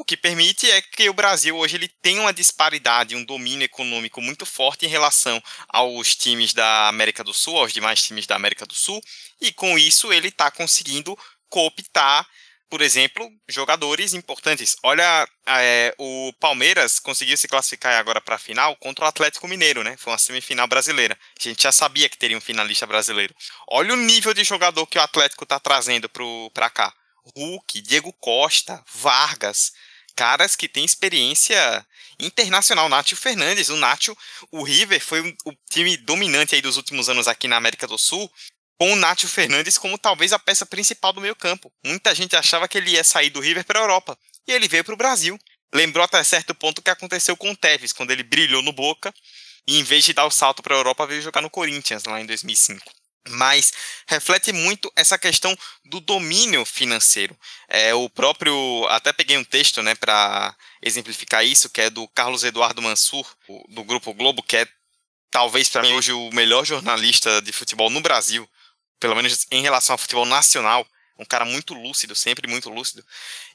O 0.00 0.04
que 0.04 0.16
permite 0.16 0.68
é 0.70 0.80
que 0.80 1.10
o 1.10 1.12
Brasil 1.12 1.54
hoje 1.54 1.76
ele 1.76 1.86
tem 1.86 2.18
uma 2.18 2.32
disparidade, 2.32 3.14
um 3.14 3.22
domínio 3.22 3.66
econômico 3.66 4.22
muito 4.22 4.46
forte 4.46 4.86
em 4.86 4.88
relação 4.88 5.42
aos 5.68 6.16
times 6.16 6.54
da 6.54 6.88
América 6.88 7.22
do 7.22 7.34
Sul, 7.34 7.58
aos 7.58 7.70
demais 7.70 8.02
times 8.02 8.26
da 8.26 8.34
América 8.34 8.64
do 8.64 8.74
Sul, 8.74 8.98
e 9.38 9.52
com 9.52 9.78
isso 9.78 10.10
ele 10.10 10.28
está 10.28 10.50
conseguindo 10.50 11.14
cooptar 11.50 12.26
por 12.70 12.80
exemplo, 12.80 13.28
jogadores 13.48 14.14
importantes. 14.14 14.76
Olha, 14.84 15.28
é, 15.44 15.92
o 15.98 16.32
Palmeiras 16.38 17.00
conseguiu 17.00 17.36
se 17.36 17.48
classificar 17.48 17.98
agora 17.98 18.20
para 18.20 18.36
a 18.36 18.38
final 18.38 18.76
contra 18.76 19.04
o 19.04 19.08
Atlético 19.08 19.48
Mineiro, 19.48 19.82
né? 19.82 19.96
Foi 19.98 20.12
uma 20.12 20.18
semifinal 20.18 20.68
brasileira. 20.68 21.18
A 21.38 21.42
gente 21.42 21.64
já 21.64 21.72
sabia 21.72 22.08
que 22.08 22.16
teria 22.16 22.38
um 22.38 22.40
finalista 22.40 22.86
brasileiro. 22.86 23.34
Olha 23.68 23.92
o 23.92 23.96
nível 23.96 24.32
de 24.32 24.44
jogador 24.44 24.86
que 24.86 24.98
o 24.98 25.02
Atlético 25.02 25.42
está 25.42 25.58
trazendo 25.58 26.08
para 26.54 26.70
cá. 26.70 26.94
Hulk, 27.36 27.80
Diego 27.82 28.12
Costa, 28.14 28.82
Vargas, 28.94 29.72
caras 30.16 30.56
que 30.56 30.68
têm 30.68 30.84
experiência 30.84 31.86
internacional. 32.18 32.88
Nátio 32.88 33.16
Fernandes, 33.16 33.68
o 33.68 33.76
Nátio, 33.76 34.16
o 34.50 34.62
River 34.62 35.00
foi 35.00 35.20
o 35.20 35.54
time 35.70 35.96
dominante 35.96 36.54
aí 36.54 36.62
dos 36.62 36.76
últimos 36.76 37.08
anos 37.08 37.28
aqui 37.28 37.48
na 37.48 37.56
América 37.56 37.86
do 37.86 37.98
Sul 37.98 38.30
com 38.78 38.94
o 38.94 38.96
Nátio 38.96 39.28
Fernandes 39.28 39.76
como 39.76 39.98
talvez 39.98 40.32
a 40.32 40.38
peça 40.38 40.64
principal 40.64 41.12
do 41.12 41.20
meio 41.20 41.36
campo. 41.36 41.70
Muita 41.84 42.14
gente 42.14 42.34
achava 42.34 42.66
que 42.66 42.78
ele 42.78 42.92
ia 42.92 43.04
sair 43.04 43.28
do 43.28 43.38
River 43.38 43.62
para 43.62 43.78
a 43.78 43.82
Europa, 43.82 44.18
e 44.48 44.52
ele 44.52 44.68
veio 44.68 44.82
para 44.82 44.94
o 44.94 44.96
Brasil. 44.96 45.38
Lembrou 45.72 46.02
até 46.02 46.24
certo 46.24 46.54
ponto 46.54 46.78
o 46.78 46.82
que 46.82 46.88
aconteceu 46.88 47.36
com 47.36 47.50
o 47.50 47.56
Tevez, 47.56 47.92
quando 47.92 48.10
ele 48.10 48.22
brilhou 48.22 48.62
no 48.62 48.72
Boca, 48.72 49.12
e 49.66 49.78
em 49.78 49.82
vez 49.82 50.04
de 50.04 50.14
dar 50.14 50.24
o 50.24 50.30
salto 50.30 50.62
para 50.62 50.74
a 50.74 50.78
Europa, 50.78 51.06
veio 51.06 51.20
jogar 51.20 51.42
no 51.42 51.50
Corinthians, 51.50 52.04
lá 52.04 52.22
em 52.22 52.26
2005 52.26 52.99
mas 53.28 53.72
reflete 54.06 54.52
muito 54.52 54.90
essa 54.96 55.18
questão 55.18 55.56
do 55.84 56.00
domínio 56.00 56.64
financeiro. 56.64 57.36
É, 57.68 57.94
o 57.94 58.08
próprio, 58.08 58.86
até 58.88 59.12
peguei 59.12 59.36
um 59.36 59.44
texto 59.44 59.82
né, 59.82 59.94
para 59.94 60.54
exemplificar 60.82 61.44
isso, 61.44 61.70
que 61.70 61.80
é 61.80 61.90
do 61.90 62.08
Carlos 62.08 62.44
Eduardo 62.44 62.82
Mansur, 62.82 63.26
do 63.68 63.84
Grupo 63.84 64.14
Globo, 64.14 64.42
que 64.42 64.56
é 64.56 64.68
talvez 65.30 65.68
para 65.68 65.82
mim 65.82 65.92
hoje 65.92 66.12
o 66.12 66.30
melhor 66.32 66.64
jornalista 66.64 67.40
de 67.42 67.52
futebol 67.52 67.90
no 67.90 68.00
Brasil 68.00 68.48
pelo 69.00 69.16
menos 69.16 69.46
em 69.50 69.62
relação 69.62 69.94
ao 69.94 69.98
futebol 69.98 70.26
nacional, 70.26 70.86
um 71.18 71.24
cara 71.24 71.44
muito 71.44 71.74
lúcido, 71.74 72.14
sempre 72.14 72.46
muito 72.46 72.68
lúcido. 72.68 73.04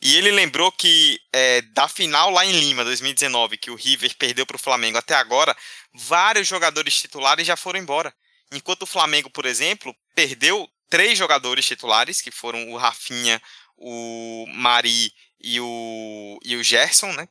E 0.02 0.16
ele 0.18 0.32
lembrou 0.32 0.72
que 0.72 1.20
é, 1.32 1.62
da 1.62 1.88
final 1.88 2.32
lá 2.32 2.46
em 2.46 2.60
Lima, 2.60 2.84
2019, 2.84 3.58
que 3.58 3.72
o 3.72 3.76
River 3.76 4.16
perdeu 4.18 4.46
para 4.46 4.56
o 4.56 4.60
Flamengo 4.60 4.98
até 4.98 5.14
agora, 5.14 5.56
vários 5.94 6.48
jogadores 6.48 6.96
titulares 6.96 7.46
já 7.46 7.56
foram 7.56 7.80
embora. 7.80 8.14
Enquanto 8.52 8.84
o 8.84 8.88
Flamengo, 8.88 9.30
por 9.30 9.46
exemplo, 9.46 9.96
perdeu 10.14 10.70
três 10.90 11.18
jogadores 11.18 11.66
titulares, 11.66 12.22
que 12.22 12.32
foram 12.32 12.72
o 12.72 12.78
Rafinha, 12.78 13.42
o 13.78 14.46
Mari 14.50 15.12
e 15.42 15.60
o, 15.60 16.40
e 16.44 16.56
o 16.56 16.64
Gerson, 16.64 17.12
né? 17.14 17.28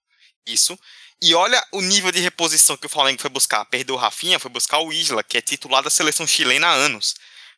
Isso. 0.47 0.79
E 1.23 1.35
olha 1.35 1.65
o 1.73 1.81
nível 1.81 2.13
de 2.13 2.21
reposição 2.21 2.77
que 2.77 2.87
o 2.87 2.91
Flamengo 2.91 3.21
foi 3.21 3.31
buscar. 3.31 3.65
Perdeu 3.67 3.95
o 3.95 3.99
Rafinha, 3.99 4.39
foi 4.39 4.51
buscar 4.51 4.79
o 4.81 4.93
Isla, 4.93 5.23
que 5.23 5.39
é 5.39 5.41
titular 5.41 5.83
da 5.83 5.89
seleção 5.89 6.27
chilena 6.27 6.67
há 6.67 6.73
anos 6.73 7.15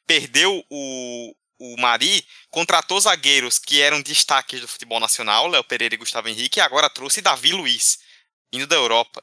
perdeu 0.07 0.65
o, 0.71 1.35
o 1.59 1.77
Mari, 1.79 2.27
contratou 2.51 3.01
zagueiros 3.01 3.59
que 3.59 3.83
eram 3.83 4.01
destaques 4.01 4.61
do 4.61 4.69
futebol 4.69 5.01
nacional, 5.01 5.49
Léo 5.49 5.65
Pereira 5.65 5.95
e 5.95 5.99
Gustavo 5.99 6.29
Henrique, 6.29 6.61
e 6.61 6.63
agora 6.63 6.89
trouxe 6.89 7.21
Davi 7.21 7.53
Luiz, 7.53 7.99
indo 8.53 8.67
da 8.67 8.77
Europa. 8.77 9.23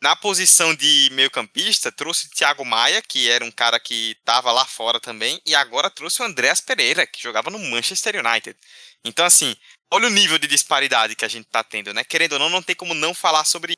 Na 0.00 0.14
posição 0.14 0.74
de 0.74 1.08
meio-campista, 1.12 1.90
trouxe 1.90 2.30
Thiago 2.30 2.64
Maia, 2.64 3.02
que 3.02 3.28
era 3.28 3.44
um 3.44 3.50
cara 3.50 3.80
que 3.80 4.12
estava 4.12 4.52
lá 4.52 4.64
fora 4.64 5.00
também, 5.00 5.40
e 5.44 5.56
agora 5.56 5.90
trouxe 5.90 6.22
o 6.22 6.24
Andréas 6.24 6.60
Pereira, 6.60 7.04
que 7.04 7.20
jogava 7.20 7.50
no 7.50 7.58
Manchester 7.58 8.14
United. 8.24 8.56
Então, 9.04 9.26
assim, 9.26 9.56
olha 9.90 10.06
o 10.06 10.10
nível 10.10 10.38
de 10.38 10.46
disparidade 10.46 11.16
que 11.16 11.24
a 11.24 11.28
gente 11.28 11.46
está 11.46 11.64
tendo, 11.64 11.92
né? 11.92 12.04
Querendo 12.04 12.34
ou 12.34 12.38
não, 12.38 12.48
não 12.48 12.62
tem 12.62 12.76
como 12.76 12.94
não 12.94 13.12
falar 13.12 13.44
sobre 13.44 13.74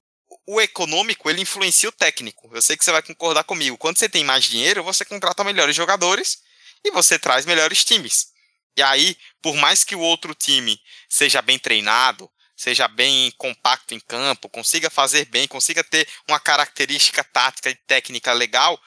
o 0.46 0.60
econômico 0.60 1.30
ele 1.30 1.40
influencia 1.40 1.88
o 1.88 1.92
técnico. 1.92 2.50
Eu 2.52 2.60
sei 2.60 2.76
que 2.76 2.84
você 2.84 2.92
vai 2.92 3.02
concordar 3.02 3.44
comigo. 3.44 3.78
Quando 3.78 3.98
você 3.98 4.08
tem 4.08 4.24
mais 4.24 4.44
dinheiro, 4.44 4.82
você 4.82 5.04
contrata 5.04 5.44
melhores 5.44 5.76
jogadores 5.76 6.42
e 6.84 6.90
você 6.90 7.18
traz 7.18 7.46
melhores 7.46 7.84
times. 7.84 8.28
E 8.76 8.82
aí, 8.82 9.16
por 9.40 9.54
mais 9.56 9.84
que 9.84 9.94
o 9.94 10.00
outro 10.00 10.34
time 10.34 10.80
seja 11.08 11.40
bem 11.40 11.58
treinado, 11.58 12.30
seja 12.60 12.86
bem 12.86 13.32
compacto 13.38 13.94
em 13.94 14.00
campo, 14.00 14.50
consiga 14.50 14.90
fazer 14.90 15.24
bem, 15.30 15.48
consiga 15.48 15.82
ter 15.82 16.06
uma 16.28 16.38
característica 16.38 17.24
tática 17.24 17.70
e 17.70 17.74
técnica 17.86 18.34
legal, 18.34 18.78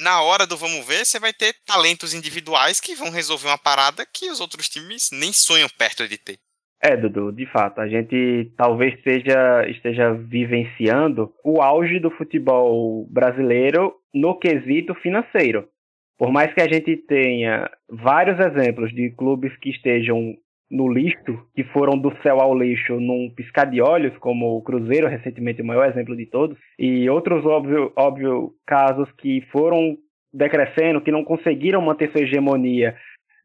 na 0.00 0.22
hora 0.22 0.46
do 0.46 0.56
vamos 0.56 0.86
ver, 0.86 1.04
você 1.04 1.20
vai 1.20 1.30
ter 1.30 1.54
talentos 1.66 2.14
individuais 2.14 2.80
que 2.80 2.94
vão 2.94 3.10
resolver 3.10 3.48
uma 3.48 3.58
parada 3.58 4.06
que 4.10 4.30
os 4.30 4.40
outros 4.40 4.70
times 4.70 5.10
nem 5.12 5.34
sonham 5.34 5.68
perto 5.78 6.08
de 6.08 6.16
ter. 6.16 6.38
É, 6.82 6.96
Dudu, 6.96 7.30
de 7.30 7.44
fato, 7.44 7.82
a 7.82 7.86
gente 7.86 8.50
talvez 8.56 8.98
seja, 9.02 9.68
esteja 9.68 10.14
vivenciando 10.14 11.30
o 11.44 11.60
auge 11.60 12.00
do 12.00 12.10
futebol 12.10 13.06
brasileiro 13.10 13.96
no 14.14 14.38
quesito 14.38 14.94
financeiro. 14.94 15.68
Por 16.16 16.32
mais 16.32 16.54
que 16.54 16.62
a 16.62 16.66
gente 16.66 16.96
tenha 16.96 17.70
vários 17.86 18.40
exemplos 18.40 18.94
de 18.94 19.10
clubes 19.10 19.54
que 19.58 19.68
estejam 19.68 20.34
no 20.70 20.88
lixo, 20.88 21.44
que 21.54 21.64
foram 21.64 21.98
do 21.98 22.14
céu 22.22 22.40
ao 22.40 22.56
lixo 22.56 23.00
num 23.00 23.28
piscar 23.34 23.64
de 23.64 23.82
olhos, 23.82 24.16
como 24.18 24.56
o 24.56 24.62
Cruzeiro, 24.62 25.08
recentemente 25.08 25.60
o 25.60 25.64
maior 25.64 25.88
exemplo 25.88 26.16
de 26.16 26.26
todos, 26.26 26.56
e 26.78 27.10
outros 27.10 27.44
óbvio, 27.44 27.92
óbvio 27.96 28.52
casos 28.66 29.10
que 29.18 29.40
foram 29.50 29.96
decrescendo, 30.32 31.00
que 31.00 31.10
não 31.10 31.24
conseguiram 31.24 31.82
manter 31.82 32.10
sua 32.12 32.22
hegemonia 32.22 32.94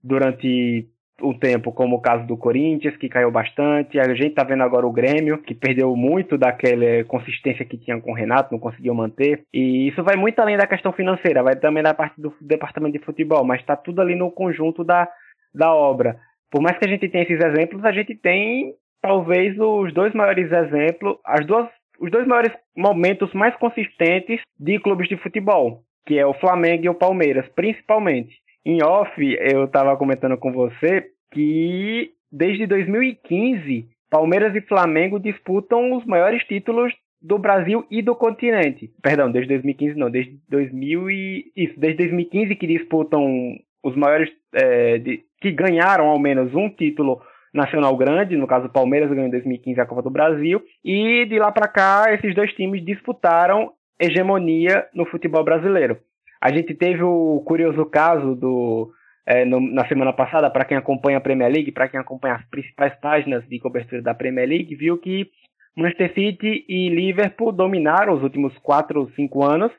durante 0.03 0.87
o 1.21 1.33
tempo, 1.33 1.71
como 1.71 1.95
o 1.95 2.01
caso 2.01 2.27
do 2.27 2.37
Corinthians, 2.37 2.97
que 2.97 3.07
caiu 3.07 3.31
bastante. 3.31 3.97
A 3.97 4.13
gente 4.13 4.35
tá 4.35 4.43
vendo 4.43 4.63
agora 4.63 4.85
o 4.85 4.91
Grêmio, 4.91 5.37
que 5.37 5.55
perdeu 5.55 5.95
muito 5.95 6.37
daquela 6.37 7.03
consistência 7.07 7.65
que 7.65 7.77
tinha 7.77 7.99
com 8.01 8.11
o 8.11 8.15
Renato, 8.15 8.51
não 8.51 8.59
conseguiu 8.59 8.93
manter. 8.93 9.43
E 9.53 9.87
isso 9.87 10.03
vai 10.03 10.15
muito 10.15 10.39
além 10.39 10.57
da 10.57 10.67
questão 10.67 10.91
financeira, 10.91 11.41
vai 11.41 11.55
também 11.55 11.81
da 11.81 11.93
parte 11.93 12.19
do 12.19 12.33
departamento 12.41 12.99
de 12.99 13.05
futebol, 13.05 13.43
mas 13.45 13.61
está 13.61 13.75
tudo 13.75 14.01
ali 14.01 14.13
no 14.13 14.29
conjunto 14.29 14.83
da, 14.83 15.07
da 15.53 15.73
obra. 15.73 16.19
Por 16.55 16.61
mais 16.61 16.77
que 16.77 16.85
a 16.85 16.87
gente 16.87 17.09
tenha 17.09 17.25
esses 17.25 17.43
exemplos, 17.43 17.83
a 17.83 17.91
gente 17.91 18.15
tem 18.15 18.75
talvez 19.01 19.59
os 19.59 19.93
dois 19.93 20.13
maiores 20.13 20.49
exemplos, 20.49 21.17
as 21.25 21.45
duas, 21.45 21.67
os 21.99 22.09
dois 22.09 22.25
maiores 22.25 22.53
momentos 22.73 23.33
mais 23.33 23.53
consistentes 23.57 24.39
de 24.57 24.79
clubes 24.79 25.09
de 25.09 25.17
futebol, 25.17 25.81
que 26.05 26.17
é 26.17 26.25
o 26.25 26.33
Flamengo 26.33 26.85
e 26.85 26.87
o 26.87 26.95
Palmeiras, 26.95 27.45
principalmente. 27.49 28.37
Em 28.65 28.81
off, 28.81 29.11
eu 29.21 29.65
estava 29.65 29.97
comentando 29.97 30.37
com 30.37 30.53
você 30.53 31.07
que 31.33 32.11
desde 32.31 32.65
2015, 32.67 33.89
Palmeiras 34.09 34.55
e 34.55 34.61
Flamengo 34.61 35.19
disputam 35.19 35.91
os 35.91 36.05
maiores 36.05 36.41
títulos 36.45 36.93
do 37.21 37.37
Brasil 37.37 37.85
e 37.91 38.01
do 38.01 38.15
continente. 38.15 38.89
Perdão, 39.03 39.29
desde 39.29 39.49
2015 39.49 39.97
não, 39.97 40.09
desde 40.09 40.39
2000 40.47 41.11
e 41.11 41.51
isso, 41.53 41.77
desde 41.77 41.97
2015 41.97 42.55
que 42.55 42.65
disputam 42.65 43.57
os 43.83 43.95
maiores 43.95 44.31
é, 44.53 44.97
de, 44.97 45.21
que 45.45 45.51
ganharam 45.51 46.07
ao 46.07 46.17
menos 46.17 46.55
um 46.55 46.67
título 46.67 47.21
nacional 47.53 47.95
grande, 47.95 48.35
no 48.35 48.47
caso 48.47 48.65
o 48.65 48.71
Palmeiras 48.71 49.09
ganhou 49.09 49.27
em 49.27 49.31
2015 49.31 49.79
a 49.79 49.85
Copa 49.85 50.01
do 50.01 50.09
Brasil, 50.09 50.59
e 50.83 51.23
de 51.25 51.37
lá 51.37 51.51
para 51.51 51.67
cá 51.67 52.05
esses 52.11 52.33
dois 52.33 52.51
times 52.53 52.83
disputaram 52.83 53.71
hegemonia 53.99 54.87
no 54.93 55.05
futebol 55.05 55.43
brasileiro. 55.43 55.99
A 56.41 56.51
gente 56.51 56.73
teve 56.73 57.03
o 57.03 57.43
curioso 57.45 57.85
caso 57.85 58.35
do 58.35 58.91
é, 59.23 59.45
no, 59.45 59.59
na 59.59 59.87
semana 59.87 60.11
passada, 60.11 60.49
para 60.49 60.65
quem 60.65 60.77
acompanha 60.77 61.19
a 61.19 61.21
Premier 61.21 61.51
League, 61.51 61.71
para 61.71 61.87
quem 61.87 61.99
acompanha 61.99 62.35
as 62.35 62.45
principais 62.45 62.93
páginas 62.99 63.47
de 63.47 63.59
cobertura 63.59 64.01
da 64.01 64.15
Premier 64.15 64.49
League, 64.49 64.75
viu 64.75 64.97
que 64.97 65.29
Manchester 65.77 66.13
City 66.13 66.65
e 66.67 66.89
Liverpool 66.89 67.51
dominaram 67.51 68.13
os 68.13 68.23
últimos 68.23 68.57
4 68.59 68.99
ou 68.99 69.09
5 69.11 69.43
anos 69.43 69.71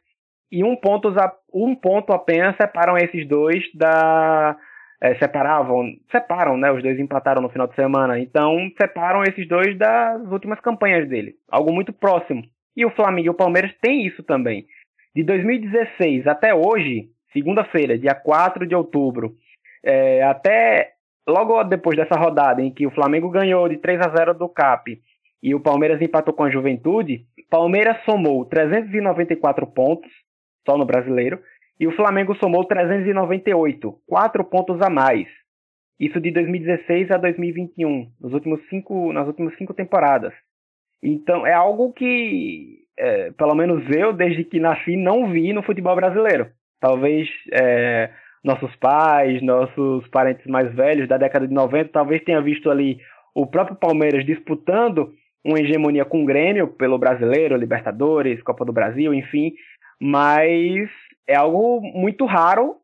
e 0.50 0.62
um 0.62 0.76
ponto, 0.76 1.12
um 1.52 1.74
ponto 1.74 2.12
apenas 2.12 2.56
separam 2.56 2.96
esses 2.96 3.26
dois 3.26 3.64
da. 3.74 4.56
É, 5.00 5.14
separavam, 5.16 5.94
separam, 6.10 6.56
né? 6.56 6.72
Os 6.72 6.82
dois 6.82 6.98
empataram 6.98 7.42
no 7.42 7.50
final 7.50 7.66
de 7.66 7.74
semana, 7.74 8.18
então 8.18 8.70
separam 8.80 9.22
esses 9.22 9.46
dois 9.46 9.76
das 9.76 10.22
últimas 10.32 10.58
campanhas 10.60 11.08
dele, 11.08 11.34
algo 11.50 11.72
muito 11.72 11.92
próximo. 11.92 12.42
E 12.74 12.84
o 12.84 12.90
Flamengo 12.90 13.26
e 13.26 13.30
o 13.30 13.34
Palmeiras 13.34 13.72
têm 13.80 14.06
isso 14.06 14.22
também. 14.22 14.66
De 15.14 15.22
2016 15.22 16.26
até 16.26 16.54
hoje, 16.54 17.10
segunda-feira, 17.32 17.98
dia 17.98 18.14
4 18.14 18.66
de 18.66 18.74
outubro, 18.74 19.34
é, 19.84 20.22
até 20.22 20.92
logo 21.28 21.62
depois 21.64 21.96
dessa 21.96 22.18
rodada 22.18 22.62
em 22.62 22.70
que 22.70 22.86
o 22.86 22.90
Flamengo 22.90 23.30
ganhou 23.30 23.68
de 23.68 23.78
3 23.78 24.00
a 24.00 24.08
0 24.16 24.34
do 24.34 24.48
CAP 24.48 25.00
e 25.42 25.54
o 25.54 25.60
Palmeiras 25.60 26.00
empatou 26.00 26.34
com 26.34 26.44
a 26.44 26.50
Juventude, 26.50 27.24
Palmeiras 27.48 27.96
somou 28.04 28.44
394 28.44 29.66
pontos, 29.66 30.10
só 30.68 30.76
no 30.76 30.84
brasileiro, 30.84 31.40
e 31.78 31.86
o 31.86 31.94
Flamengo 31.94 32.34
somou 32.36 32.64
398, 32.64 33.98
4 34.06 34.44
pontos 34.44 34.80
a 34.80 34.90
mais. 34.90 35.26
Isso 35.98 36.20
de 36.20 36.30
2016 36.30 37.10
a 37.10 37.16
2021, 37.16 38.10
nos 38.20 38.32
últimos 38.32 38.60
cinco, 38.68 39.12
nas 39.12 39.26
últimas 39.26 39.56
cinco 39.56 39.72
temporadas. 39.72 40.32
Então 41.02 41.46
é 41.46 41.52
algo 41.52 41.92
que 41.92 42.86
é, 42.98 43.30
pelo 43.32 43.54
menos 43.54 43.84
eu, 43.94 44.12
desde 44.12 44.44
que 44.44 44.58
nasci, 44.58 44.96
não 44.96 45.30
vi 45.30 45.52
no 45.52 45.62
futebol 45.62 45.94
brasileiro. 45.94 46.48
Talvez 46.80 47.28
é, 47.52 48.10
nossos 48.44 48.74
pais, 48.76 49.42
nossos 49.42 50.06
parentes 50.08 50.46
mais 50.46 50.72
velhos 50.74 51.08
da 51.08 51.16
década 51.16 51.46
de 51.46 51.54
90, 51.54 51.90
talvez 51.90 52.22
tenha 52.24 52.40
visto 52.40 52.70
ali 52.70 52.98
o 53.34 53.46
próprio 53.46 53.76
Palmeiras 53.76 54.24
disputando 54.24 55.12
uma 55.44 55.60
hegemonia 55.60 56.04
com 56.04 56.22
o 56.22 56.26
Grêmio 56.26 56.68
pelo 56.68 56.98
brasileiro, 56.98 57.56
Libertadores, 57.56 58.42
Copa 58.42 58.64
do 58.64 58.72
Brasil, 58.72 59.14
enfim, 59.14 59.52
mas 60.00 60.90
é 61.28 61.34
algo 61.34 61.80
muito 61.80 62.24
raro 62.24 62.76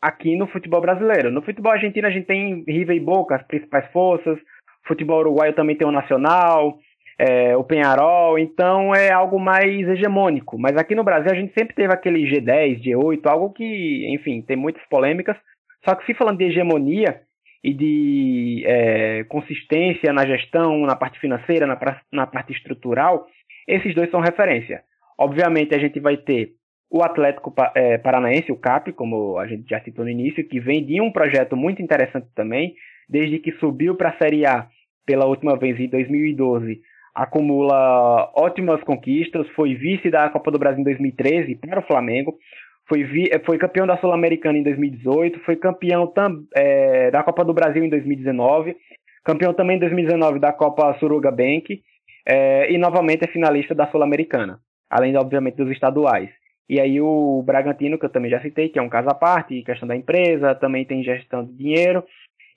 aqui 0.00 0.36
no 0.36 0.46
futebol 0.46 0.80
brasileiro. 0.80 1.30
No 1.30 1.42
futebol 1.42 1.72
argentino 1.72 2.06
a 2.06 2.10
gente 2.10 2.26
tem 2.26 2.64
River 2.66 2.96
e 2.96 3.00
Boca, 3.00 3.36
as 3.36 3.46
principais 3.46 3.90
forças. 3.92 4.38
Futebol 4.86 5.20
uruguaio 5.20 5.54
também 5.54 5.76
tem 5.76 5.86
o 5.86 5.92
Nacional, 5.92 6.78
é, 7.18 7.56
o 7.56 7.64
Penharol, 7.64 8.38
então 8.38 8.94
é 8.94 9.10
algo 9.10 9.38
mais 9.38 9.86
hegemônico. 9.88 10.56
Mas 10.58 10.76
aqui 10.76 10.94
no 10.94 11.04
Brasil 11.04 11.30
a 11.30 11.34
gente 11.34 11.52
sempre 11.52 11.74
teve 11.74 11.92
aquele 11.92 12.30
G10, 12.30 12.82
G8, 12.82 13.26
algo 13.26 13.52
que, 13.52 14.06
enfim, 14.14 14.40
tem 14.40 14.56
muitas 14.56 14.82
polêmicas. 14.88 15.36
Só 15.86 15.94
que 15.94 16.06
se 16.06 16.14
falando 16.14 16.38
de 16.38 16.44
hegemonia 16.44 17.20
e 17.62 17.74
de 17.74 18.62
é, 18.66 19.24
consistência 19.24 20.12
na 20.12 20.24
gestão, 20.24 20.78
na 20.86 20.94
parte 20.94 21.18
financeira, 21.18 21.66
na, 21.66 21.78
na 22.12 22.26
parte 22.26 22.52
estrutural, 22.52 23.26
esses 23.66 23.94
dois 23.94 24.10
são 24.10 24.20
referência. 24.20 24.82
Obviamente 25.18 25.74
a 25.74 25.78
gente 25.78 25.98
vai 25.98 26.16
ter 26.16 26.52
o 26.90 27.02
Atlético 27.02 27.52
é, 27.74 27.98
Paranaense, 27.98 28.50
o 28.50 28.56
CAP, 28.56 28.92
como 28.92 29.38
a 29.38 29.46
gente 29.46 29.68
já 29.68 29.80
citou 29.80 30.04
no 30.04 30.10
início, 30.10 30.46
que 30.46 30.58
vem 30.58 30.84
de 30.84 31.00
um 31.00 31.12
projeto 31.12 31.56
muito 31.56 31.82
interessante 31.82 32.28
também, 32.34 32.74
desde 33.08 33.38
que 33.38 33.52
subiu 33.52 33.94
para 33.94 34.10
a 34.10 34.18
Série 34.18 34.46
A 34.46 34.66
pela 35.04 35.26
última 35.26 35.56
vez 35.56 35.78
em 35.78 35.88
2012, 35.88 36.80
acumula 37.14 38.30
ótimas 38.34 38.82
conquistas, 38.82 39.48
foi 39.50 39.74
vice 39.74 40.10
da 40.10 40.28
Copa 40.30 40.50
do 40.50 40.58
Brasil 40.58 40.80
em 40.80 40.84
2013 40.84 41.56
para 41.56 41.80
o 41.80 41.86
Flamengo, 41.86 42.36
foi, 42.88 43.04
vi, 43.04 43.30
foi 43.44 43.58
campeão 43.58 43.86
da 43.86 43.98
Sul-Americana 43.98 44.58
em 44.58 44.62
2018, 44.62 45.40
foi 45.40 45.56
campeão 45.56 46.06
tam, 46.06 46.44
é, 46.54 47.10
da 47.10 47.22
Copa 47.22 47.44
do 47.44 47.52
Brasil 47.52 47.84
em 47.84 47.88
2019, 47.88 48.76
campeão 49.24 49.52
também 49.52 49.76
em 49.76 49.80
2019 49.80 50.38
da 50.38 50.52
Copa 50.52 50.96
Suruga 50.98 51.30
Bank, 51.30 51.82
é, 52.26 52.72
e 52.72 52.78
novamente 52.78 53.24
é 53.24 53.28
finalista 53.28 53.74
da 53.74 53.90
Sul-Americana, 53.90 54.60
além, 54.88 55.16
obviamente, 55.16 55.56
dos 55.56 55.70
estaduais. 55.70 56.30
E 56.68 56.80
aí 56.80 57.00
o 57.00 57.42
Bragantino, 57.44 57.98
que 57.98 58.04
eu 58.04 58.10
também 58.10 58.30
já 58.30 58.40
citei, 58.40 58.68
que 58.68 58.78
é 58.78 58.82
um 58.82 58.88
caso 58.88 59.08
à 59.08 59.14
parte, 59.14 59.62
questão 59.62 59.88
da 59.88 59.96
empresa, 59.96 60.54
também 60.54 60.84
tem 60.84 61.02
gestão 61.02 61.44
de 61.44 61.52
dinheiro. 61.52 62.04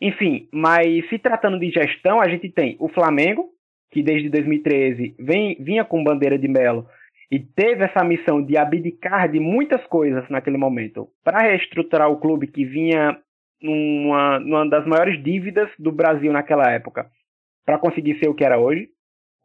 Enfim, 0.01 0.49
mas 0.51 1.07
se 1.09 1.17
tratando 1.17 1.59
de 1.59 1.69
gestão, 1.69 2.19
a 2.19 2.27
gente 2.27 2.49
tem 2.49 2.75
o 2.79 2.89
Flamengo, 2.89 3.49
que 3.91 4.01
desde 4.01 4.29
2013 4.29 5.15
vem, 5.19 5.55
vinha 5.59 5.85
com 5.85 6.03
bandeira 6.03 6.37
de 6.37 6.47
Melo 6.47 6.87
e 7.31 7.39
teve 7.39 7.85
essa 7.85 8.03
missão 8.03 8.43
de 8.43 8.57
abdicar 8.57 9.31
de 9.31 9.39
muitas 9.39 9.85
coisas 9.87 10.27
naquele 10.29 10.57
momento 10.57 11.07
para 11.23 11.43
reestruturar 11.43 12.09
o 12.09 12.19
clube 12.19 12.47
que 12.47 12.65
vinha 12.65 13.17
numa, 13.61 14.39
numa 14.39 14.67
das 14.67 14.85
maiores 14.85 15.21
dívidas 15.23 15.69
do 15.79 15.91
Brasil 15.91 16.33
naquela 16.33 16.69
época, 16.69 17.09
para 17.65 17.77
conseguir 17.77 18.19
ser 18.19 18.27
o 18.27 18.33
que 18.33 18.43
era 18.43 18.59
hoje. 18.59 18.89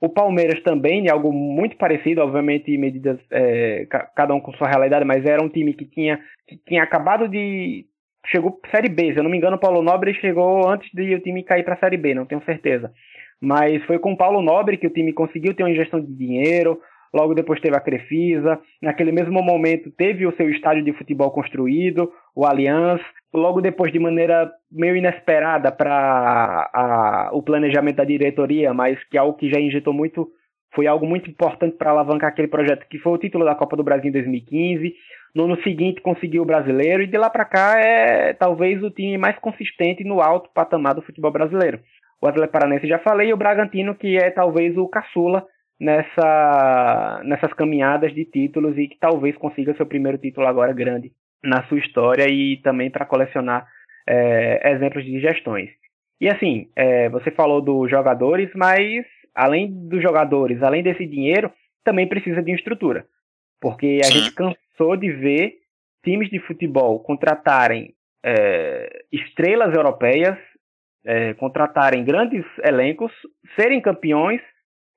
O 0.00 0.08
Palmeiras 0.10 0.62
também, 0.62 1.08
algo 1.08 1.32
muito 1.32 1.76
parecido, 1.76 2.20
obviamente, 2.20 2.76
medidas, 2.76 3.18
é, 3.30 3.86
cada 4.14 4.34
um 4.34 4.40
com 4.40 4.52
sua 4.52 4.68
realidade, 4.68 5.06
mas 5.06 5.24
era 5.24 5.42
um 5.42 5.48
time 5.48 5.72
que 5.72 5.86
tinha, 5.86 6.20
que 6.46 6.56
tinha 6.66 6.82
acabado 6.82 7.28
de. 7.28 7.86
Chegou 8.26 8.60
Série 8.70 8.88
B, 8.88 9.12
se 9.12 9.18
eu 9.18 9.22
não 9.22 9.30
me 9.30 9.36
engano, 9.36 9.56
o 9.56 9.60
Paulo 9.60 9.82
Nobre 9.82 10.12
chegou 10.14 10.68
antes 10.68 10.90
de 10.92 11.14
o 11.14 11.20
time 11.20 11.44
cair 11.44 11.64
para 11.64 11.76
Série 11.76 11.96
B, 11.96 12.12
não 12.12 12.26
tenho 12.26 12.44
certeza. 12.44 12.92
Mas 13.40 13.82
foi 13.84 13.98
com 13.98 14.12
o 14.12 14.16
Paulo 14.16 14.42
Nobre 14.42 14.76
que 14.76 14.86
o 14.86 14.92
time 14.92 15.12
conseguiu 15.12 15.54
ter 15.54 15.62
uma 15.62 15.70
injeção 15.70 16.00
de 16.00 16.12
dinheiro, 16.12 16.78
logo 17.14 17.34
depois 17.34 17.60
teve 17.60 17.76
a 17.76 17.80
Crefisa, 17.80 18.60
naquele 18.82 19.12
mesmo 19.12 19.40
momento 19.42 19.90
teve 19.92 20.26
o 20.26 20.34
seu 20.36 20.50
estádio 20.50 20.82
de 20.82 20.92
futebol 20.92 21.30
construído, 21.30 22.10
o 22.34 22.44
Allianz, 22.44 23.00
logo 23.34 23.60
depois 23.60 23.92
de 23.92 23.98
maneira 23.98 24.50
meio 24.70 24.96
inesperada 24.96 25.70
para 25.70 27.30
o 27.32 27.42
planejamento 27.42 27.96
da 27.96 28.04
diretoria, 28.04 28.72
mas 28.72 29.02
que 29.04 29.18
algo 29.18 29.36
que 29.36 29.50
já 29.50 29.60
injetou 29.60 29.92
muito, 29.92 30.28
foi 30.74 30.86
algo 30.86 31.06
muito 31.06 31.30
importante 31.30 31.76
para 31.76 31.90
alavancar 31.90 32.30
aquele 32.30 32.48
projeto 32.48 32.86
que 32.88 32.98
foi 32.98 33.12
o 33.12 33.18
título 33.18 33.44
da 33.44 33.54
Copa 33.54 33.76
do 33.76 33.84
Brasil 33.84 34.08
em 34.08 34.12
2015. 34.12 34.94
No 35.34 35.44
ano 35.44 35.62
seguinte 35.62 36.00
conseguiu 36.00 36.42
o 36.42 36.46
brasileiro 36.46 37.02
e 37.02 37.06
de 37.06 37.18
lá 37.18 37.28
para 37.28 37.44
cá 37.44 37.78
é 37.78 38.32
talvez 38.32 38.82
o 38.82 38.90
time 38.90 39.18
mais 39.18 39.38
consistente 39.38 40.04
no 40.04 40.20
alto 40.20 40.50
patamar 40.54 40.94
do 40.94 41.02
futebol 41.02 41.30
brasileiro. 41.30 41.80
O 42.20 42.26
Atlético 42.26 42.52
Paranense 42.52 42.88
já 42.88 42.98
falei, 42.98 43.28
e 43.28 43.32
o 43.34 43.36
Bragantino 43.36 43.94
que 43.94 44.16
é 44.16 44.30
talvez 44.30 44.76
o 44.78 44.88
caçula 44.88 45.46
nessa, 45.78 47.20
nessas 47.24 47.52
caminhadas 47.52 48.14
de 48.14 48.24
títulos 48.24 48.78
e 48.78 48.88
que 48.88 48.98
talvez 48.98 49.36
consiga 49.36 49.74
seu 49.74 49.84
primeiro 49.84 50.16
título 50.16 50.46
agora 50.46 50.72
grande 50.72 51.12
na 51.42 51.64
sua 51.64 51.78
história 51.78 52.26
e 52.28 52.56
também 52.58 52.90
para 52.90 53.06
colecionar 53.06 53.66
é, 54.08 54.72
exemplos 54.72 55.04
de 55.04 55.20
gestões. 55.20 55.70
E 56.20 56.28
assim, 56.28 56.70
é, 56.74 57.08
você 57.08 57.30
falou 57.30 57.60
dos 57.60 57.90
jogadores, 57.90 58.50
mas 58.54 59.04
além 59.34 59.70
dos 59.88 60.02
jogadores, 60.02 60.62
além 60.62 60.82
desse 60.82 61.06
dinheiro, 61.06 61.52
também 61.84 62.08
precisa 62.08 62.42
de 62.42 62.52
estrutura. 62.52 63.06
Porque 63.60 64.00
a 64.02 64.06
Sim. 64.06 64.18
gente 64.18 64.34
cansou 64.34 64.96
de 64.96 65.12
ver 65.12 65.54
times 66.04 66.30
de 66.30 66.38
futebol 66.40 67.00
contratarem 67.00 67.94
é, 68.24 69.04
estrelas 69.12 69.74
europeias, 69.74 70.36
é, 71.04 71.34
contratarem 71.34 72.04
grandes 72.04 72.44
elencos, 72.64 73.12
serem 73.56 73.80
campeões 73.80 74.40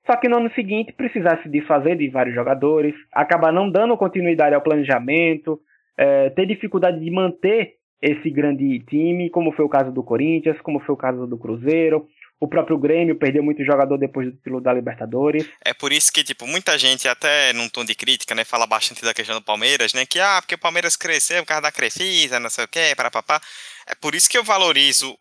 só 0.06 0.16
que 0.16 0.28
no 0.28 0.38
ano 0.38 0.50
seguinte 0.54 0.92
precisar 0.92 1.40
se 1.42 1.48
desfazer 1.48 1.96
de 1.96 2.08
vários 2.08 2.34
jogadores, 2.34 2.94
acabar 3.12 3.52
não 3.52 3.70
dando 3.70 3.96
continuidade 3.96 4.54
ao 4.54 4.62
planejamento, 4.62 5.60
é, 6.00 6.30
ter 6.30 6.46
dificuldade 6.46 6.98
de 6.98 7.10
manter 7.10 7.74
esse 8.00 8.30
grande 8.30 8.80
time, 8.88 9.28
como 9.28 9.52
foi 9.52 9.66
o 9.66 9.68
caso 9.68 9.92
do 9.92 10.02
Corinthians, 10.02 10.58
como 10.62 10.80
foi 10.80 10.94
o 10.94 10.98
caso 10.98 11.26
do 11.26 11.36
Cruzeiro. 11.36 12.08
O 12.40 12.48
próprio 12.48 12.78
Grêmio 12.78 13.16
perdeu 13.16 13.42
muito 13.42 13.62
jogador 13.62 13.98
depois 13.98 14.26
do 14.26 14.32
título 14.34 14.62
da 14.62 14.72
Libertadores. 14.72 15.46
É 15.62 15.74
por 15.74 15.92
isso 15.92 16.10
que, 16.10 16.24
tipo, 16.24 16.46
muita 16.46 16.78
gente, 16.78 17.06
até 17.06 17.52
num 17.52 17.68
tom 17.68 17.84
de 17.84 17.94
crítica, 17.94 18.34
né, 18.34 18.46
fala 18.46 18.66
bastante 18.66 19.04
da 19.04 19.12
questão 19.12 19.36
do 19.36 19.44
Palmeiras, 19.44 19.92
né, 19.92 20.06
que, 20.06 20.18
ah, 20.18 20.40
porque 20.40 20.54
o 20.54 20.58
Palmeiras 20.58 20.96
cresceu 20.96 21.42
por 21.42 21.48
causa 21.48 21.64
da 21.64 21.72
Crefisa, 21.72 22.40
não 22.40 22.48
sei 22.48 22.64
o 22.64 22.68
quê, 22.68 22.94
papá. 22.96 23.38
É 23.86 23.94
por 23.94 24.14
isso 24.14 24.30
que 24.30 24.38
eu 24.38 24.42
valorizo 24.42 25.14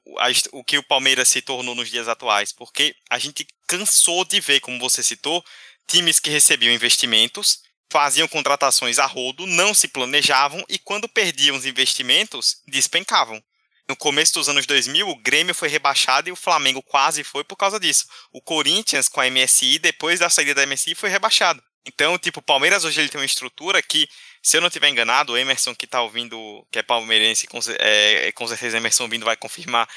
o 0.54 0.64
que 0.64 0.78
o 0.78 0.84
Palmeiras 0.84 1.28
se 1.28 1.42
tornou 1.42 1.76
nos 1.76 1.90
dias 1.90 2.08
atuais, 2.08 2.54
porque 2.54 2.96
a 3.10 3.18
gente 3.20 3.46
cansou 3.68 4.24
de 4.24 4.40
ver, 4.40 4.62
como 4.62 4.80
você 4.80 5.04
citou, 5.04 5.44
times 5.86 6.22
que 6.22 6.30
recebiam 6.30 6.74
investimentos, 6.74 7.68
faziam 7.92 8.28
contratações 8.28 9.00
a 9.00 9.06
rodo, 9.06 9.46
não 9.48 9.74
se 9.74 9.88
planejavam 9.88 10.64
e 10.70 10.78
quando 10.78 11.10
perdiam 11.10 11.56
os 11.56 11.66
investimentos, 11.66 12.62
despencavam. 12.68 13.42
No 13.88 13.96
começo 13.96 14.36
dos 14.36 14.48
anos 14.48 14.68
2000, 14.68 15.10
o 15.10 15.16
Grêmio 15.16 15.56
foi 15.56 15.68
rebaixado 15.68 16.30
e 16.30 16.32
o 16.32 16.36
Flamengo 16.36 16.84
quase 16.84 17.24
foi 17.24 17.44
por 17.44 17.56
causa 17.56 17.80
disso. 17.80 18.06
O 18.32 18.40
Corinthians, 18.40 19.10
com 19.10 19.20
a 19.20 19.28
MSI, 19.28 19.80
depois 19.80 20.20
da 20.20 20.30
saída 20.30 20.54
da 20.54 20.66
MSI, 20.68 20.94
foi 20.94 21.10
rebaixado. 21.10 21.64
Então, 21.88 22.16
tipo, 22.20 22.40
o 22.40 22.44
Palmeiras 22.44 22.84
hoje 22.84 23.02
ele 23.02 23.10
tem 23.10 23.20
uma 23.20 23.26
estrutura 23.26 23.82
que 23.82 24.08
se 24.44 24.58
eu 24.58 24.62
não 24.62 24.70
tiver 24.70 24.90
enganado, 24.90 25.34
o 25.34 25.38
Emerson 25.38 25.74
que 25.74 25.86
está 25.86 26.04
ouvindo, 26.04 26.66
que 26.72 26.78
é 26.78 26.84
palmeirense, 26.84 27.48
com, 27.48 27.60
é, 27.80 28.32
com 28.34 28.48
certeza 28.48 28.78
Emerson 28.78 29.08
vindo 29.08 29.26
vai 29.26 29.36
confirmar, 29.36 29.90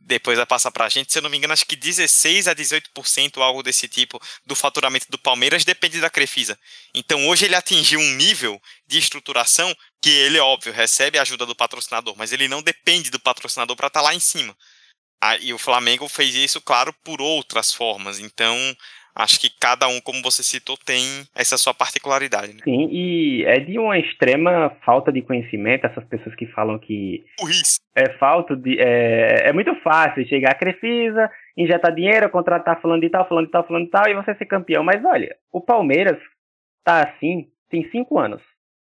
depois 0.00 0.36
vai 0.36 0.46
passar 0.46 0.70
para 0.70 0.84
a 0.84 0.88
gente. 0.88 1.12
Se 1.12 1.18
eu 1.18 1.22
não 1.22 1.30
me 1.30 1.36
engano, 1.36 1.52
acho 1.52 1.66
que 1.66 1.76
16 1.76 2.48
a 2.48 2.54
18%, 2.54 3.40
algo 3.42 3.62
desse 3.62 3.88
tipo, 3.88 4.20
do 4.46 4.54
faturamento 4.54 5.06
do 5.10 5.18
Palmeiras 5.18 5.64
depende 5.64 6.00
da 6.00 6.10
Crefisa. 6.10 6.58
Então 6.94 7.28
hoje 7.28 7.44
ele 7.44 7.54
atingiu 7.54 8.00
um 8.00 8.14
nível 8.14 8.60
de 8.86 8.98
estruturação 8.98 9.74
que 10.00 10.10
ele, 10.10 10.38
óbvio, 10.38 10.72
recebe 10.72 11.18
a 11.18 11.22
ajuda 11.22 11.44
do 11.44 11.54
patrocinador, 11.54 12.14
mas 12.16 12.32
ele 12.32 12.48
não 12.48 12.62
depende 12.62 13.10
do 13.10 13.20
patrocinador 13.20 13.76
para 13.76 13.88
estar 13.88 14.00
tá 14.00 14.04
lá 14.04 14.14
em 14.14 14.20
cima. 14.20 14.56
Ah, 15.20 15.36
e 15.36 15.52
o 15.52 15.58
Flamengo 15.58 16.08
fez 16.08 16.34
isso, 16.34 16.60
claro, 16.60 16.94
por 17.02 17.20
outras 17.20 17.72
formas. 17.72 18.20
Então, 18.20 18.56
acho 19.18 19.40
que 19.40 19.50
cada 19.60 19.88
um, 19.88 20.00
como 20.00 20.22
você 20.22 20.42
citou, 20.42 20.76
tem 20.76 21.02
essa 21.34 21.58
sua 21.58 21.74
particularidade. 21.74 22.54
Né? 22.54 22.60
Sim, 22.64 22.88
e 22.90 23.44
é 23.44 23.58
de 23.58 23.78
uma 23.78 23.98
extrema 23.98 24.70
falta 24.84 25.12
de 25.12 25.20
conhecimento 25.22 25.86
essas 25.86 26.04
pessoas 26.04 26.34
que 26.36 26.46
falam 26.46 26.78
que 26.78 27.24
Burrice. 27.38 27.80
é 27.96 28.10
falta 28.18 28.56
de 28.56 28.78
é, 28.78 29.48
é 29.48 29.52
muito 29.52 29.74
fácil 29.82 30.26
chegar 30.26 30.52
a 30.52 30.54
Crefisa, 30.54 31.30
injetar 31.56 31.94
dinheiro, 31.94 32.30
contratar 32.30 32.80
falando 32.80 33.02
de 33.02 33.10
tal, 33.10 33.28
falando 33.28 33.46
de 33.46 33.52
tal, 33.52 33.66
falando 33.66 33.84
de 33.84 33.90
tal 33.90 34.08
e 34.08 34.14
você 34.14 34.34
ser 34.36 34.46
campeão. 34.46 34.84
Mas 34.84 35.04
olha, 35.04 35.34
o 35.52 35.60
Palmeiras 35.60 36.18
tá 36.84 37.02
assim 37.02 37.48
tem 37.68 37.88
cinco 37.90 38.18
anos. 38.18 38.42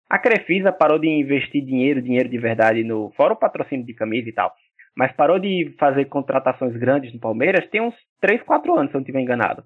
A 0.08 0.18
Crefisa 0.18 0.72
parou 0.72 0.98
de 0.98 1.08
investir 1.08 1.64
dinheiro, 1.64 2.02
dinheiro 2.02 2.28
de 2.28 2.38
verdade 2.38 2.84
no 2.84 3.12
fora 3.16 3.32
o 3.32 3.36
patrocínio 3.36 3.86
de 3.86 3.94
camisa 3.94 4.28
e 4.28 4.32
tal. 4.32 4.52
Mas 4.96 5.12
parou 5.12 5.38
de 5.38 5.74
fazer 5.78 6.06
contratações 6.06 6.74
grandes 6.76 7.12
no 7.12 7.20
Palmeiras 7.20 7.68
tem 7.68 7.82
uns 7.82 7.94
3, 8.20 8.42
4 8.42 8.78
anos, 8.78 8.90
se 8.90 8.96
eu 8.96 8.98
não 8.98 9.02
estiver 9.02 9.20
enganado. 9.20 9.62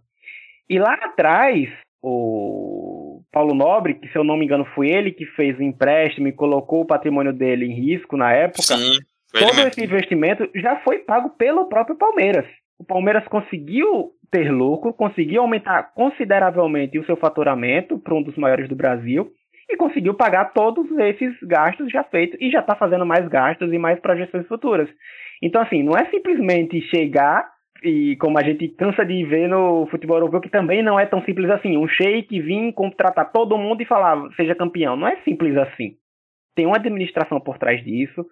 E 0.70 0.78
lá 0.78 0.94
atrás, 0.94 1.68
o 2.00 3.22
Paulo 3.32 3.56
Nobre, 3.56 3.94
que 3.94 4.06
se 4.08 4.16
eu 4.16 4.22
não 4.22 4.36
me 4.36 4.44
engano 4.44 4.64
foi 4.66 4.88
ele 4.88 5.10
que 5.10 5.26
fez 5.26 5.58
o 5.58 5.62
empréstimo 5.64 6.28
e 6.28 6.32
colocou 6.32 6.82
o 6.82 6.86
patrimônio 6.86 7.32
dele 7.32 7.66
em 7.66 7.74
risco 7.74 8.16
na 8.16 8.32
época, 8.32 8.62
Sim, 8.62 8.98
todo 9.32 9.66
esse 9.66 9.82
investimento 9.82 10.48
já 10.54 10.76
foi 10.76 10.98
pago 10.98 11.30
pelo 11.30 11.68
próprio 11.68 11.96
Palmeiras. 11.96 12.46
O 12.78 12.84
Palmeiras 12.84 13.26
conseguiu 13.26 14.12
ter 14.30 14.52
lucro, 14.52 14.94
conseguiu 14.94 15.42
aumentar 15.42 15.92
consideravelmente 15.92 17.00
o 17.00 17.04
seu 17.04 17.16
faturamento 17.16 17.98
para 17.98 18.14
um 18.14 18.22
dos 18.22 18.36
maiores 18.36 18.68
do 18.68 18.76
Brasil 18.76 19.28
e 19.68 19.76
conseguiu 19.76 20.14
pagar 20.14 20.52
todos 20.52 20.86
esses 20.98 21.36
gastos 21.42 21.90
já 21.90 22.04
feitos 22.04 22.40
e 22.40 22.48
já 22.48 22.60
está 22.60 22.76
fazendo 22.76 23.04
mais 23.04 23.26
gastos 23.26 23.72
e 23.72 23.78
mais 23.78 23.98
projeções 23.98 24.46
futuras. 24.46 24.88
Então, 25.42 25.60
assim, 25.60 25.82
não 25.82 25.96
é 25.96 26.08
simplesmente 26.10 26.80
chegar 26.82 27.50
e 27.82 28.16
como 28.16 28.38
a 28.38 28.42
gente 28.42 28.68
cansa 28.68 29.04
de 29.04 29.24
ver 29.24 29.48
no 29.48 29.86
futebol 29.86 30.18
europeu, 30.18 30.40
que 30.40 30.50
também 30.50 30.82
não 30.82 30.98
é 30.98 31.06
tão 31.06 31.22
simples 31.24 31.50
assim. 31.50 31.76
Um 31.76 31.88
sheik 31.88 32.40
vir 32.40 32.72
contratar 32.72 33.32
todo 33.32 33.58
mundo 33.58 33.80
e 33.82 33.86
falar, 33.86 34.30
seja 34.36 34.54
campeão. 34.54 34.96
Não 34.96 35.08
é 35.08 35.16
simples 35.22 35.56
assim. 35.56 35.96
Tem 36.54 36.66
uma 36.66 36.76
administração 36.76 37.40
por 37.40 37.58
trás 37.58 37.82
disso, 37.84 38.26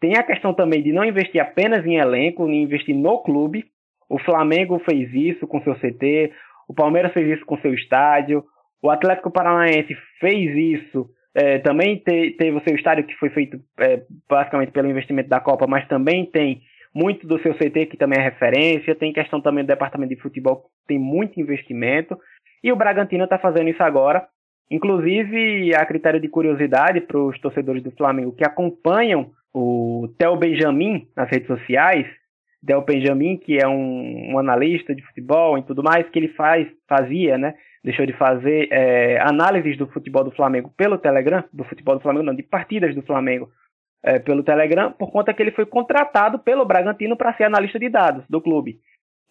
Tem 0.00 0.16
a 0.16 0.22
questão 0.22 0.52
também 0.52 0.82
de 0.82 0.92
não 0.92 1.04
investir 1.04 1.40
apenas 1.40 1.86
em 1.86 1.96
elenco, 1.96 2.46
nem 2.46 2.62
investir 2.62 2.94
no 2.94 3.22
clube. 3.22 3.64
O 4.08 4.18
Flamengo 4.18 4.78
fez 4.80 5.12
isso 5.14 5.46
com 5.46 5.62
seu 5.62 5.74
CT, 5.74 6.32
o 6.68 6.74
Palmeiras 6.74 7.12
fez 7.12 7.28
isso 7.36 7.46
com 7.46 7.56
seu 7.58 7.72
estádio, 7.72 8.44
o 8.82 8.90
Atlético 8.90 9.30
Paranaense 9.30 9.96
fez 10.20 10.54
isso. 10.56 11.08
É, 11.34 11.58
também 11.60 11.96
te, 11.96 12.32
teve 12.32 12.56
o 12.56 12.62
seu 12.62 12.74
estádio 12.74 13.04
que 13.04 13.14
foi 13.14 13.30
feito 13.30 13.58
é, 13.78 14.02
basicamente 14.28 14.70
pelo 14.70 14.90
investimento 14.90 15.28
da 15.28 15.40
Copa, 15.40 15.66
mas 15.66 15.86
também 15.88 16.26
tem 16.26 16.60
muito 16.94 17.26
do 17.26 17.40
seu 17.40 17.54
CT 17.54 17.86
que 17.86 17.96
também 17.96 18.20
é 18.20 18.22
referência. 18.22 18.94
Tem 18.94 19.12
questão 19.12 19.40
também 19.40 19.64
do 19.64 19.68
departamento 19.68 20.14
de 20.14 20.20
futebol 20.20 20.56
que 20.56 20.68
tem 20.88 20.98
muito 20.98 21.40
investimento. 21.40 22.18
E 22.62 22.70
o 22.70 22.76
Bragantino 22.76 23.24
está 23.24 23.38
fazendo 23.38 23.68
isso 23.68 23.82
agora. 23.82 24.26
Inclusive, 24.70 25.74
a 25.74 25.84
critério 25.84 26.20
de 26.20 26.28
curiosidade 26.28 27.00
para 27.00 27.18
os 27.18 27.38
torcedores 27.40 27.82
do 27.82 27.90
Flamengo 27.90 28.32
que 28.32 28.44
acompanham 28.44 29.30
o 29.52 30.08
Theo 30.18 30.36
Benjamin 30.36 31.06
nas 31.14 31.28
redes 31.28 31.46
sociais, 31.46 32.06
Theo 32.66 32.80
Benjamin, 32.82 33.36
que 33.36 33.58
é 33.58 33.66
um, 33.66 34.32
um, 34.32 34.38
analista 34.38 34.94
de 34.94 35.02
futebol 35.02 35.58
e 35.58 35.62
tudo 35.62 35.82
mais, 35.82 36.08
que 36.08 36.18
ele 36.18 36.28
faz, 36.28 36.66
fazia, 36.88 37.36
né? 37.36 37.54
Deixou 37.84 38.06
de 38.06 38.12
fazer 38.12 38.68
é, 38.70 39.20
análises 39.20 39.76
do 39.76 39.88
futebol 39.88 40.24
do 40.24 40.30
Flamengo 40.30 40.72
pelo 40.76 40.96
Telegram, 40.96 41.42
do 41.52 41.64
futebol 41.64 41.96
do 41.96 42.00
Flamengo, 42.00 42.24
não, 42.24 42.34
de 42.34 42.42
partidas 42.42 42.94
do 42.94 43.02
Flamengo 43.02 43.50
é, 44.02 44.18
pelo 44.18 44.42
Telegram, 44.42 44.92
por 44.92 45.10
conta 45.10 45.32
que 45.32 45.42
ele 45.42 45.52
foi 45.52 45.66
contratado 45.66 46.38
pelo 46.38 46.64
Bragantino 46.64 47.16
para 47.16 47.34
ser 47.34 47.44
analista 47.44 47.78
de 47.78 47.88
dados 47.88 48.24
do 48.28 48.40
clube. 48.40 48.80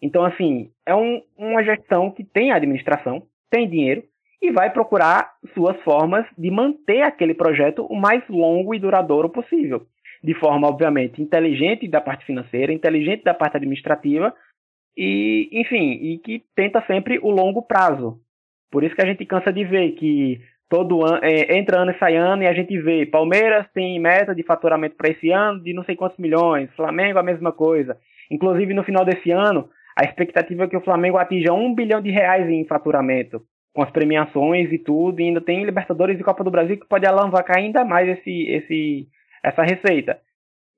Então, 0.00 0.24
assim, 0.24 0.70
é 0.86 0.94
um, 0.94 1.22
uma 1.36 1.62
gestão 1.62 2.10
que 2.10 2.24
tem 2.24 2.50
administração, 2.50 3.22
tem 3.50 3.68
dinheiro 3.68 4.02
e 4.40 4.50
vai 4.50 4.70
procurar 4.70 5.34
suas 5.54 5.80
formas 5.82 6.26
de 6.36 6.50
manter 6.50 7.02
aquele 7.02 7.34
projeto 7.34 7.84
o 7.84 7.94
mais 7.94 8.26
longo 8.28 8.74
e 8.74 8.78
duradouro 8.78 9.28
possível 9.28 9.86
de 10.22 10.34
forma, 10.34 10.68
obviamente, 10.68 11.20
inteligente 11.20 11.88
da 11.88 12.00
parte 12.00 12.24
financeira, 12.24 12.72
inteligente 12.72 13.24
da 13.24 13.34
parte 13.34 13.56
administrativa, 13.56 14.32
e, 14.96 15.48
enfim, 15.52 15.92
e 15.92 16.18
que 16.18 16.44
tenta 16.54 16.84
sempre 16.86 17.18
o 17.18 17.30
longo 17.30 17.62
prazo. 17.62 18.20
Por 18.70 18.84
isso 18.84 18.94
que 18.94 19.02
a 19.02 19.06
gente 19.06 19.26
cansa 19.26 19.52
de 19.52 19.64
ver 19.64 19.92
que 19.92 20.40
todo 20.72 21.04
ano, 21.04 21.18
é, 21.22 21.58
entra 21.58 21.80
ano 21.80 21.90
e 21.90 21.98
sai 21.98 22.16
ano, 22.16 22.42
e 22.42 22.46
a 22.46 22.54
gente 22.54 22.78
vê 22.80 23.04
Palmeiras 23.04 23.66
tem 23.74 24.00
meta 24.00 24.34
de 24.34 24.42
faturamento 24.42 24.96
para 24.96 25.10
esse 25.10 25.30
ano 25.30 25.62
de 25.62 25.74
não 25.74 25.84
sei 25.84 25.94
quantos 25.94 26.16
milhões, 26.16 26.74
Flamengo 26.74 27.18
a 27.18 27.22
mesma 27.22 27.52
coisa. 27.52 27.98
Inclusive, 28.30 28.72
no 28.72 28.82
final 28.82 29.04
desse 29.04 29.30
ano, 29.30 29.68
a 29.94 30.02
expectativa 30.02 30.64
é 30.64 30.66
que 30.66 30.76
o 30.76 30.80
Flamengo 30.80 31.18
atinja 31.18 31.52
um 31.52 31.74
bilhão 31.74 32.00
de 32.00 32.10
reais 32.10 32.48
em 32.48 32.64
faturamento, 32.64 33.42
com 33.74 33.82
as 33.82 33.90
premiações 33.90 34.72
e 34.72 34.78
tudo, 34.78 35.20
e 35.20 35.24
ainda 35.24 35.42
tem 35.42 35.62
Libertadores 35.62 36.18
e 36.18 36.24
Copa 36.24 36.42
do 36.42 36.50
Brasil 36.50 36.78
que 36.78 36.88
pode 36.88 37.06
alavancar 37.06 37.58
ainda 37.58 37.84
mais 37.84 38.08
esse, 38.08 38.48
esse, 38.48 39.08
essa 39.44 39.62
receita. 39.62 40.20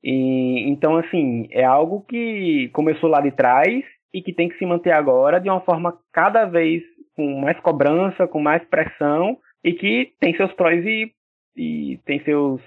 E, 0.02 0.68
então, 0.70 0.96
assim, 0.96 1.46
é 1.52 1.62
algo 1.62 2.04
que 2.08 2.68
começou 2.72 3.08
lá 3.08 3.20
de 3.20 3.30
trás 3.30 3.84
e 4.12 4.20
que 4.20 4.32
tem 4.32 4.48
que 4.48 4.58
se 4.58 4.66
manter 4.66 4.90
agora 4.90 5.38
de 5.38 5.48
uma 5.48 5.60
forma 5.60 5.96
cada 6.12 6.46
vez 6.46 6.82
com 7.14 7.40
mais 7.40 7.60
cobrança, 7.60 8.26
com 8.26 8.40
mais 8.40 8.64
pressão 8.64 9.38
e 9.64 9.72
que 9.72 10.12
tem 10.20 10.36
seus 10.36 10.52
prós 10.52 10.84
e, 10.84 11.10
e 11.56 11.98
tem 12.04 12.22
seus, 12.22 12.60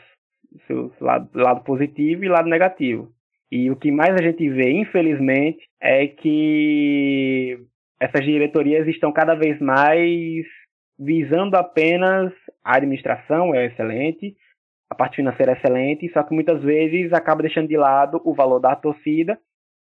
seus 0.65 0.91
lado, 0.99 1.29
lado 1.33 1.63
positivo 1.63 2.25
e 2.25 2.29
lado 2.29 2.49
negativo. 2.49 3.12
E 3.51 3.69
o 3.69 3.75
que 3.75 3.91
mais 3.91 4.15
a 4.15 4.23
gente 4.23 4.49
vê, 4.49 4.71
infelizmente, 4.71 5.63
é 5.79 6.07
que 6.07 7.60
essas 7.99 8.25
diretorias 8.25 8.88
estão 8.88 9.12
cada 9.13 9.36
vez 9.36 9.60
mais 9.62 10.45
visando 10.99 11.55
apenas 11.55 12.33
a 12.63 12.75
administração, 12.75 13.53
é 13.53 13.67
excelente, 13.67 14.36
a 14.89 14.95
parte 14.95 15.17
financeira 15.17 15.51
é 15.51 15.55
excelente, 15.55 16.12
só 16.12 16.23
que 16.23 16.33
muitas 16.33 16.62
vezes 16.63 17.13
acaba 17.13 17.43
deixando 17.43 17.67
de 17.67 17.77
lado 17.77 18.19
o 18.25 18.33
valor 18.33 18.60
da 18.60 18.75
torcida 18.75 19.39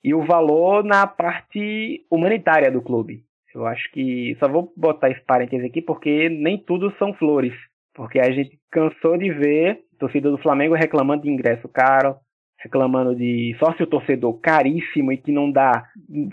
e 0.03 0.13
o 0.13 0.25
valor 0.25 0.83
na 0.83 1.05
parte 1.05 2.05
humanitária 2.09 2.71
do 2.71 2.81
clube. 2.81 3.23
Eu 3.53 3.65
acho 3.67 3.91
que 3.91 4.35
só 4.39 4.47
vou 4.47 4.73
botar 4.75 5.09
esse 5.09 5.21
parênteses 5.21 5.65
aqui 5.65 5.81
porque 5.81 6.29
nem 6.29 6.57
tudo 6.57 6.91
são 6.97 7.13
flores. 7.13 7.53
Porque 7.93 8.19
a 8.19 8.31
gente 8.31 8.59
cansou 8.71 9.17
de 9.17 9.31
ver 9.31 9.81
torcida 9.99 10.29
do 10.29 10.37
Flamengo 10.37 10.73
reclamando 10.73 11.23
de 11.23 11.29
ingresso 11.29 11.67
caro, 11.69 12.15
reclamando 12.59 13.15
de 13.15 13.55
sócio 13.59 13.85
torcedor 13.85 14.39
caríssimo 14.39 15.11
e 15.11 15.17
que 15.17 15.31
não 15.31 15.51
dá 15.51 15.85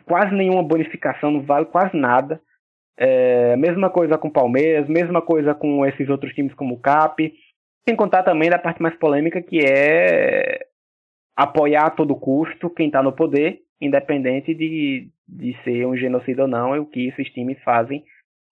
quase 0.07 0.35
nenhuma 0.35 0.63
bonificação, 0.63 1.31
não 1.31 1.43
vale 1.43 1.67
quase 1.67 1.97
nada. 1.97 2.41
É, 2.99 3.57
mesma 3.57 3.91
coisa 3.91 4.19
com 4.19 4.29
o 4.29 4.33
Palmeiras, 4.33 4.89
mesma 4.89 5.23
coisa 5.23 5.55
com 5.55 5.85
esses 5.87 6.09
outros 6.09 6.33
times 6.33 6.55
como 6.55 6.75
o 6.75 6.81
CAP. 6.81 7.33
Sem 7.89 7.97
contar 7.97 8.23
também 8.23 8.51
da 8.51 8.59
parte 8.59 8.81
mais 8.81 8.95
polêmica, 8.97 9.43
que 9.43 9.59
é 9.59 10.67
apoiar 11.37 11.87
a 11.87 11.91
todo 11.91 12.15
custo 12.15 12.69
quem 12.71 12.87
está 12.87 13.03
no 13.03 13.13
poder, 13.13 13.61
independente 13.81 14.55
de, 14.55 15.09
de 15.29 15.57
ser 15.65 15.87
um 15.87 15.97
genocídio 15.97 16.43
ou 16.43 16.49
não, 16.49 16.75
é 16.75 16.81
o 16.81 16.87
que 16.87 17.09
esses 17.09 17.29
times 17.33 17.59
fazem 17.65 18.05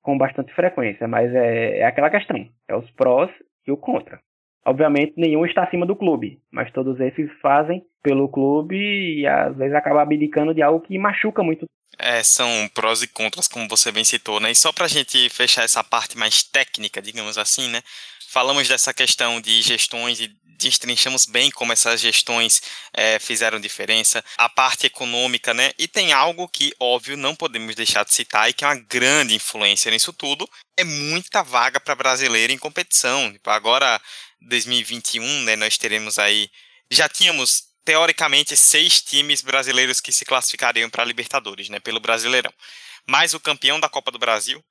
com 0.02 0.18
bastante 0.18 0.54
frequência. 0.54 1.08
Mas 1.08 1.34
é, 1.34 1.80
é 1.80 1.86
aquela 1.86 2.10
questão: 2.10 2.48
é 2.68 2.76
os 2.76 2.90
prós 2.92 3.30
e 3.66 3.72
o 3.72 3.78
contra. 3.78 4.20
Obviamente, 4.66 5.14
nenhum 5.16 5.46
está 5.46 5.64
acima 5.64 5.86
do 5.86 5.96
clube, 5.96 6.40
mas 6.52 6.72
todos 6.72 7.00
esses 7.00 7.32
fazem 7.42 7.82
pelo 8.04 8.28
clube 8.28 8.76
e 8.76 9.26
às 9.26 9.56
vezes 9.56 9.74
acaba 9.74 10.02
abdicando 10.02 10.54
de 10.54 10.62
algo 10.62 10.82
que 10.82 10.98
machuca 10.98 11.42
muito. 11.42 11.66
É, 11.98 12.22
são 12.22 12.50
prós 12.74 13.02
e 13.02 13.08
contras, 13.08 13.48
como 13.48 13.68
você 13.70 13.94
bem 13.94 14.04
citou, 14.04 14.42
né? 14.42 14.52
E 14.52 14.56
só 14.56 14.74
para 14.74 14.86
a 14.86 14.90
gente 14.90 15.30
fechar 15.30 15.64
essa 15.64 15.84
parte 15.84 16.18
mais 16.18 16.44
técnica, 16.44 17.02
digamos 17.02 17.38
assim, 17.38 17.70
né? 17.70 17.80
falamos 18.28 18.68
dessa 18.68 18.94
questão 18.94 19.40
de 19.42 19.62
gestões 19.62 20.20
e 20.20 20.30
destrinchamos 20.58 21.26
bem 21.26 21.52
como 21.52 21.72
essas 21.72 22.02
gestões 22.02 22.62
é, 22.94 23.20
fizeram 23.20 23.60
diferença, 23.60 24.24
a 24.38 24.50
parte 24.50 24.88
econômica, 24.88 25.54
né? 25.54 25.72
E 25.78 25.88
tem 25.88 26.12
algo 26.12 26.48
que, 26.48 26.74
óbvio, 26.80 27.16
não 27.16 27.36
podemos 27.36 27.76
deixar 27.76 28.04
de 28.04 28.14
citar 28.14 28.50
e 28.50 28.54
que 28.54 28.66
é 28.66 28.68
uma 28.68 28.76
grande 28.76 29.36
influência 29.36 29.92
nisso 29.92 30.12
tudo, 30.12 30.50
é 30.76 30.84
muita 30.84 31.44
vaga 31.44 31.80
para 31.80 31.96
brasileiro 31.96 32.52
em 32.52 32.58
competição. 32.58 33.32
Tipo, 33.32 33.50
agora, 33.50 34.02
2021, 34.42 35.44
né, 35.44 35.56
nós 35.56 35.78
teremos 35.78 36.20
aí, 36.20 36.50
já 36.92 37.08
tínhamos 37.08 37.64
teoricamente 37.86 38.58
seis 38.58 39.02
times 39.02 39.42
brasileiros 39.42 40.02
que 40.02 40.12
se 40.12 40.26
classificariam 40.26 40.90
para 40.90 41.04
a 41.04 41.06
Libertadores, 41.06 41.70
né, 41.70 41.80
pelo 41.80 42.00
Brasileirão. 42.00 42.52
Mais 43.08 43.34
o 43.34 43.40
campeão 43.40 43.80
da 43.80 43.88
Copa 43.88 44.12
do 44.12 44.20
Brasil, 44.20 44.62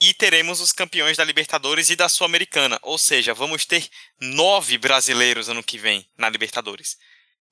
e 0.00 0.14
teremos 0.14 0.60
os 0.60 0.72
campeões 0.72 1.18
da 1.18 1.24
Libertadores 1.24 1.90
e 1.90 1.96
da 1.96 2.08
Sul-Americana. 2.08 2.78
Ou 2.82 2.96
seja, 2.96 3.34
vamos 3.34 3.66
ter 3.66 3.86
nove 4.18 4.78
brasileiros 4.78 5.50
ano 5.50 5.62
que 5.62 5.76
vem 5.76 6.08
na 6.16 6.28
Libertadores. 6.30 6.96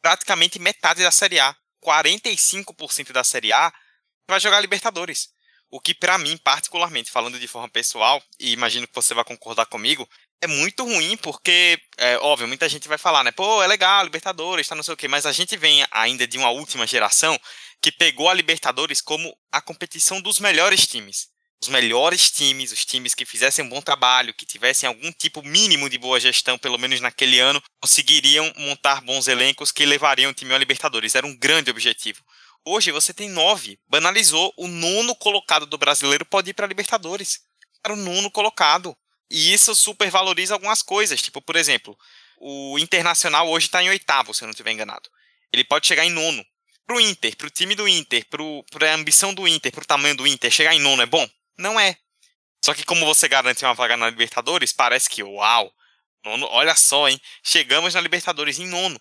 Praticamente 0.00 0.58
metade 0.58 1.02
da 1.02 1.10
Série 1.10 1.38
A. 1.38 1.54
45% 1.84 3.12
da 3.12 3.22
Série 3.22 3.52
A 3.52 3.72
vai 4.26 4.40
jogar 4.40 4.60
Libertadores. 4.60 5.28
O 5.70 5.78
que, 5.78 5.94
para 5.94 6.16
mim, 6.16 6.38
particularmente, 6.38 7.10
falando 7.10 7.38
de 7.38 7.46
forma 7.46 7.68
pessoal, 7.68 8.22
e 8.40 8.52
imagino 8.52 8.88
que 8.88 8.94
você 8.94 9.12
vai 9.12 9.24
concordar 9.24 9.66
comigo, 9.66 10.08
é 10.40 10.46
muito 10.46 10.84
ruim 10.84 11.18
porque, 11.18 11.78
é, 11.98 12.16
óbvio, 12.18 12.48
muita 12.48 12.66
gente 12.68 12.88
vai 12.88 12.96
falar, 12.96 13.22
né? 13.22 13.30
Pô, 13.30 13.62
é 13.62 13.66
legal, 13.66 14.04
Libertadores, 14.04 14.66
tá 14.66 14.74
não 14.74 14.82
sei 14.82 14.94
o 14.94 14.96
quê, 14.96 15.06
mas 15.06 15.26
a 15.26 15.32
gente 15.32 15.54
vem 15.58 15.86
ainda 15.90 16.26
de 16.26 16.38
uma 16.38 16.48
última 16.48 16.86
geração 16.86 17.38
que 17.82 17.92
pegou 17.92 18.30
a 18.30 18.34
Libertadores 18.34 19.02
como 19.02 19.36
a 19.52 19.60
competição 19.60 20.22
dos 20.22 20.40
melhores 20.40 20.86
times 20.86 21.28
os 21.60 21.68
melhores 21.68 22.30
times, 22.30 22.72
os 22.72 22.84
times 22.84 23.14
que 23.14 23.24
fizessem 23.24 23.64
um 23.64 23.68
bom 23.68 23.80
trabalho, 23.80 24.32
que 24.32 24.46
tivessem 24.46 24.86
algum 24.86 25.10
tipo 25.12 25.42
mínimo 25.42 25.90
de 25.90 25.98
boa 25.98 26.20
gestão, 26.20 26.56
pelo 26.56 26.78
menos 26.78 27.00
naquele 27.00 27.40
ano, 27.40 27.62
conseguiriam 27.80 28.52
montar 28.56 29.00
bons 29.00 29.26
elencos 29.26 29.72
que 29.72 29.84
levariam 29.84 30.30
o 30.30 30.34
time 30.34 30.54
à 30.54 30.58
Libertadores. 30.58 31.14
Era 31.14 31.26
um 31.26 31.36
grande 31.36 31.70
objetivo. 31.70 32.22
Hoje 32.64 32.92
você 32.92 33.12
tem 33.12 33.28
nove. 33.28 33.78
Banalizou. 33.88 34.52
O 34.56 34.68
nono 34.68 35.14
colocado 35.16 35.66
do 35.66 35.78
brasileiro 35.78 36.24
pode 36.24 36.50
ir 36.50 36.54
para 36.54 36.66
a 36.66 36.68
Libertadores. 36.68 37.40
Era 37.84 37.94
o 37.94 37.96
nono 37.96 38.30
colocado. 38.30 38.96
E 39.30 39.52
isso 39.52 39.74
supervaloriza 39.74 40.54
algumas 40.54 40.82
coisas. 40.82 41.20
Tipo, 41.20 41.42
por 41.42 41.56
exemplo, 41.56 41.98
o 42.38 42.78
Internacional 42.78 43.48
hoje 43.48 43.66
está 43.66 43.82
em 43.82 43.88
oitavo, 43.88 44.32
se 44.32 44.42
eu 44.42 44.46
não 44.46 44.52
estiver 44.52 44.70
enganado. 44.70 45.10
Ele 45.52 45.64
pode 45.64 45.86
chegar 45.86 46.04
em 46.04 46.10
nono. 46.10 46.44
Para 46.86 46.96
o 46.96 47.00
Inter, 47.00 47.36
para 47.36 47.46
o 47.46 47.50
time 47.50 47.74
do 47.74 47.86
Inter, 47.86 48.24
para 48.70 48.90
a 48.90 48.94
ambição 48.94 49.34
do 49.34 49.46
Inter, 49.46 49.70
para 49.72 49.82
o 49.82 49.86
tamanho 49.86 50.14
do 50.14 50.26
Inter, 50.26 50.50
chegar 50.50 50.74
em 50.74 50.80
nono 50.80 51.02
é 51.02 51.06
bom? 51.06 51.28
Não 51.58 51.78
é. 51.78 51.96
Só 52.64 52.74
que 52.74 52.84
como 52.84 53.04
você 53.06 53.28
garante 53.28 53.64
uma 53.64 53.74
vaga 53.74 53.96
na 53.96 54.10
Libertadores, 54.10 54.72
parece 54.72 55.08
que, 55.08 55.22
uau, 55.22 55.72
nono, 56.24 56.46
olha 56.50 56.74
só, 56.74 57.08
hein? 57.08 57.20
Chegamos 57.42 57.94
na 57.94 58.00
Libertadores 58.00 58.58
em 58.58 58.66
nono. 58.66 59.00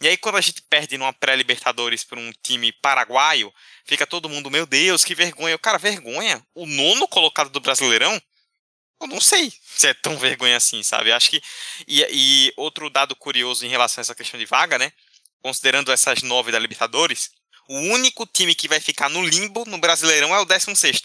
E 0.00 0.08
aí 0.08 0.16
quando 0.16 0.36
a 0.36 0.40
gente 0.40 0.60
perde 0.62 0.98
numa 0.98 1.12
pré-Libertadores 1.12 2.02
para 2.02 2.18
um 2.18 2.32
time 2.42 2.72
paraguaio, 2.72 3.52
fica 3.84 4.06
todo 4.06 4.28
mundo, 4.28 4.50
meu 4.50 4.66
Deus, 4.66 5.04
que 5.04 5.14
vergonha. 5.14 5.56
Cara, 5.58 5.78
vergonha? 5.78 6.44
O 6.54 6.66
nono 6.66 7.06
colocado 7.06 7.50
do 7.50 7.60
Brasileirão? 7.60 8.20
Eu 9.00 9.06
não 9.06 9.20
sei 9.20 9.52
se 9.62 9.86
é 9.86 9.94
tão 9.94 10.16
vergonha 10.18 10.56
assim, 10.56 10.82
sabe? 10.82 11.12
Acho 11.12 11.30
que. 11.30 11.42
E, 11.86 12.06
e 12.10 12.52
outro 12.56 12.90
dado 12.90 13.14
curioso 13.14 13.64
em 13.64 13.68
relação 13.68 14.00
a 14.00 14.02
essa 14.02 14.14
questão 14.14 14.38
de 14.38 14.46
vaga, 14.46 14.78
né? 14.78 14.92
Considerando 15.42 15.92
essas 15.92 16.22
nove 16.22 16.50
da 16.50 16.58
Libertadores, 16.58 17.30
o 17.68 17.76
único 17.76 18.26
time 18.26 18.54
que 18.54 18.68
vai 18.68 18.80
ficar 18.80 19.08
no 19.08 19.24
limbo 19.24 19.64
no 19.66 19.78
Brasileirão 19.78 20.34
é 20.34 20.40
o 20.40 20.44
16 20.44 21.02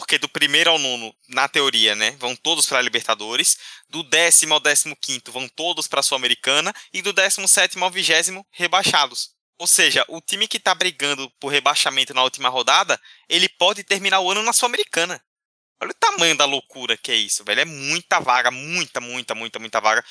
porque 0.00 0.16
do 0.16 0.30
primeiro 0.30 0.70
ao 0.70 0.78
nono, 0.78 1.14
na 1.28 1.46
teoria, 1.46 1.94
né, 1.94 2.12
vão 2.12 2.34
todos 2.34 2.66
para 2.66 2.78
a 2.78 2.82
Libertadores, 2.82 3.58
do 3.86 4.02
décimo 4.02 4.54
ao 4.54 4.58
décimo 4.58 4.96
quinto 4.96 5.30
vão 5.30 5.46
todos 5.46 5.86
para 5.86 6.00
a 6.00 6.02
Sul-Americana 6.02 6.74
e 6.90 7.02
do 7.02 7.12
décimo 7.12 7.46
sétimo 7.46 7.84
ao 7.84 7.90
vigésimo 7.90 8.46
rebaixados. 8.50 9.32
Ou 9.58 9.66
seja, 9.66 10.02
o 10.08 10.18
time 10.18 10.48
que 10.48 10.56
está 10.56 10.74
brigando 10.74 11.30
por 11.38 11.48
rebaixamento 11.48 12.14
na 12.14 12.22
última 12.22 12.48
rodada, 12.48 12.98
ele 13.28 13.46
pode 13.46 13.84
terminar 13.84 14.20
o 14.20 14.30
ano 14.30 14.42
na 14.42 14.54
Sul-Americana. 14.54 15.22
Olha 15.82 15.90
o 15.90 15.94
tamanho 15.94 16.34
da 16.34 16.46
loucura 16.46 16.96
que 16.96 17.12
é 17.12 17.16
isso, 17.16 17.44
velho. 17.44 17.60
É 17.60 17.66
muita 17.66 18.20
vaga, 18.20 18.50
muita, 18.50 19.02
muita, 19.02 19.34
muita, 19.34 19.58
muita 19.58 19.80
vaga. 19.82 20.02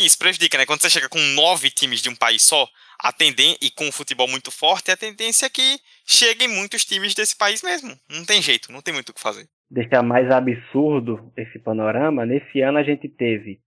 E 0.00 0.06
isso 0.06 0.18
prejudica, 0.18 0.56
né? 0.56 0.64
Quando 0.64 0.80
você 0.80 0.88
chega 0.88 1.10
com 1.10 1.18
nove 1.36 1.68
times 1.70 2.00
de 2.00 2.08
um 2.08 2.16
país 2.16 2.40
só, 2.40 2.66
a 2.98 3.12
tendência, 3.12 3.58
e 3.60 3.70
com 3.70 3.84
um 3.84 3.92
futebol 3.92 4.26
muito 4.26 4.50
forte, 4.50 4.90
a 4.90 4.96
tendência 4.96 5.44
é 5.44 5.50
que 5.50 5.78
cheguem 6.06 6.48
muitos 6.48 6.86
times 6.86 7.14
desse 7.14 7.36
país 7.36 7.62
mesmo. 7.62 7.90
Não 8.10 8.24
tem 8.24 8.40
jeito, 8.40 8.72
não 8.72 8.80
tem 8.80 8.94
muito 8.94 9.10
o 9.10 9.14
que 9.14 9.20
fazer. 9.20 9.46
Deixar 9.70 10.02
mais 10.02 10.30
absurdo 10.30 11.30
esse 11.36 11.58
panorama, 11.58 12.24
nesse 12.24 12.62
ano 12.62 12.78
a 12.78 12.82
gente 12.82 13.10
teve, 13.10 13.60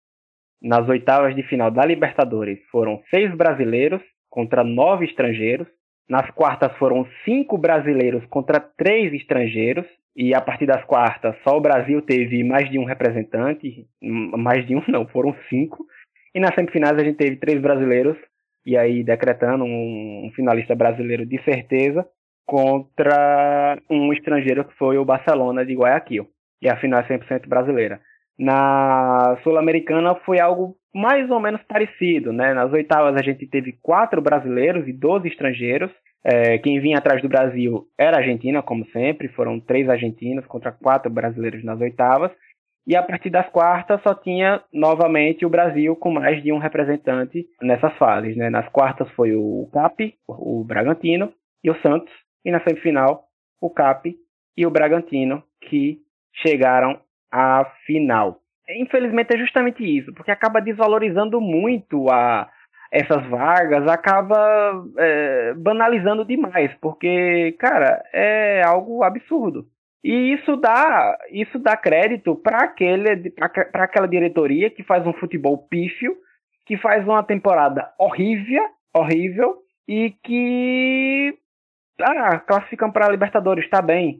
nas 0.59 0.89
oitavas 0.89 1.35
de 1.35 1.43
final 1.43 1.69
da 1.69 1.85
Libertadores, 1.85 2.57
foram 2.71 2.99
seis 3.13 3.31
brasileiros 3.37 4.01
contra 4.27 4.63
nove 4.63 5.05
estrangeiros. 5.05 5.67
Nas 6.09 6.31
quartas 6.31 6.75
foram 6.79 7.07
cinco 7.23 7.59
brasileiros 7.59 8.25
contra 8.25 8.59
três 8.59 9.13
estrangeiros. 9.13 9.85
E 10.15 10.33
a 10.33 10.41
partir 10.41 10.65
das 10.65 10.83
quartas, 10.85 11.35
só 11.43 11.57
o 11.57 11.61
Brasil 11.61 12.01
teve 12.01 12.43
mais 12.43 12.69
de 12.69 12.79
um 12.79 12.85
representante. 12.85 13.87
Mais 14.01 14.65
de 14.67 14.75
um, 14.75 14.83
não, 14.87 15.07
foram 15.07 15.35
cinco. 15.49 15.85
E 16.33 16.39
nas 16.39 16.55
semifinais 16.55 16.97
a 16.97 17.03
gente 17.03 17.17
teve 17.17 17.35
três 17.37 17.61
brasileiros, 17.61 18.17
e 18.65 18.77
aí 18.77 19.03
decretando 19.03 19.63
um, 19.63 20.27
um 20.27 20.31
finalista 20.35 20.75
brasileiro 20.75 21.25
de 21.25 21.41
certeza 21.43 22.05
contra 22.45 23.77
um 23.89 24.11
estrangeiro 24.11 24.65
que 24.65 24.75
foi 24.75 24.97
o 24.97 25.05
Barcelona 25.05 25.65
de 25.65 25.75
Guayaquil. 25.75 26.27
E 26.61 26.69
a 26.69 26.77
final 26.77 26.99
é 26.99 27.03
100% 27.03 27.47
brasileira. 27.47 27.99
Na 28.37 29.37
Sul-Americana 29.43 30.15
foi 30.25 30.39
algo 30.39 30.75
mais 30.93 31.29
ou 31.29 31.39
menos 31.39 31.61
parecido, 31.63 32.31
né? 32.31 32.53
Nas 32.53 32.71
oitavas 32.71 33.15
a 33.15 33.23
gente 33.23 33.47
teve 33.47 33.77
quatro 33.81 34.21
brasileiros 34.21 34.87
e 34.87 34.93
12 34.93 35.27
estrangeiros. 35.27 35.91
É, 36.23 36.57
quem 36.59 36.79
vinha 36.79 36.97
atrás 36.97 37.21
do 37.21 37.27
Brasil 37.27 37.85
era 37.97 38.17
a 38.17 38.19
Argentina, 38.19 38.61
como 38.61 38.85
sempre, 38.87 39.27
foram 39.29 39.59
três 39.59 39.89
argentinos 39.89 40.45
contra 40.45 40.71
quatro 40.71 41.11
brasileiros 41.11 41.63
nas 41.63 41.79
oitavas. 41.81 42.31
E 42.85 42.95
a 42.95 43.03
partir 43.03 43.29
das 43.29 43.47
quartas 43.49 44.01
só 44.01 44.13
tinha 44.13 44.61
novamente 44.73 45.45
o 45.45 45.49
Brasil 45.49 45.95
com 45.95 46.11
mais 46.11 46.43
de 46.43 46.51
um 46.51 46.57
representante 46.57 47.47
nessas 47.61 47.95
fases. 47.97 48.35
Né? 48.35 48.49
Nas 48.49 48.67
quartas 48.69 49.09
foi 49.11 49.33
o 49.35 49.69
CAP, 49.71 50.15
o 50.27 50.63
Bragantino, 50.63 51.31
e 51.63 51.71
o 51.71 51.81
Santos. 51.81 52.11
E 52.43 52.51
na 52.51 52.59
semifinal, 52.61 53.25
o 53.61 53.69
CAP 53.69 54.15
e 54.57 54.65
o 54.65 54.69
Bragantino, 54.69 55.41
que 55.61 55.99
chegaram 56.33 56.99
à 57.31 57.65
final. 57.85 58.39
Infelizmente 58.69 59.33
é 59.33 59.37
justamente 59.37 59.83
isso, 59.83 60.13
porque 60.13 60.31
acaba 60.31 60.61
desvalorizando 60.61 61.39
muito 61.39 62.09
a, 62.09 62.49
essas 62.91 63.25
vagas, 63.27 63.87
acaba 63.87 64.85
é, 64.97 65.53
banalizando 65.55 66.23
demais, 66.23 66.71
porque, 66.79 67.55
cara, 67.59 68.03
é 68.13 68.61
algo 68.63 69.03
absurdo. 69.03 69.65
E 70.03 70.33
isso 70.33 70.57
dá, 70.57 71.17
isso 71.31 71.57
dá 71.59 71.77
crédito 71.77 72.35
para 72.35 72.65
aquele 72.65 73.29
para 73.31 73.83
aquela 73.85 74.07
diretoria 74.07 74.69
que 74.69 74.83
faz 74.83 75.07
um 75.07 75.13
futebol 75.13 75.57
pífio, 75.69 76.13
que 76.65 76.75
faz 76.77 77.05
uma 77.05 77.23
temporada 77.23 77.89
horrível, 77.97 78.63
horrível 78.93 79.55
e 79.87 80.13
que 80.23 81.37
ah, 82.01 82.39
classificam 82.39 82.91
para 82.91 83.07
a 83.07 83.11
Libertadores, 83.11 83.63
está 83.63 83.81
bem. 83.81 84.19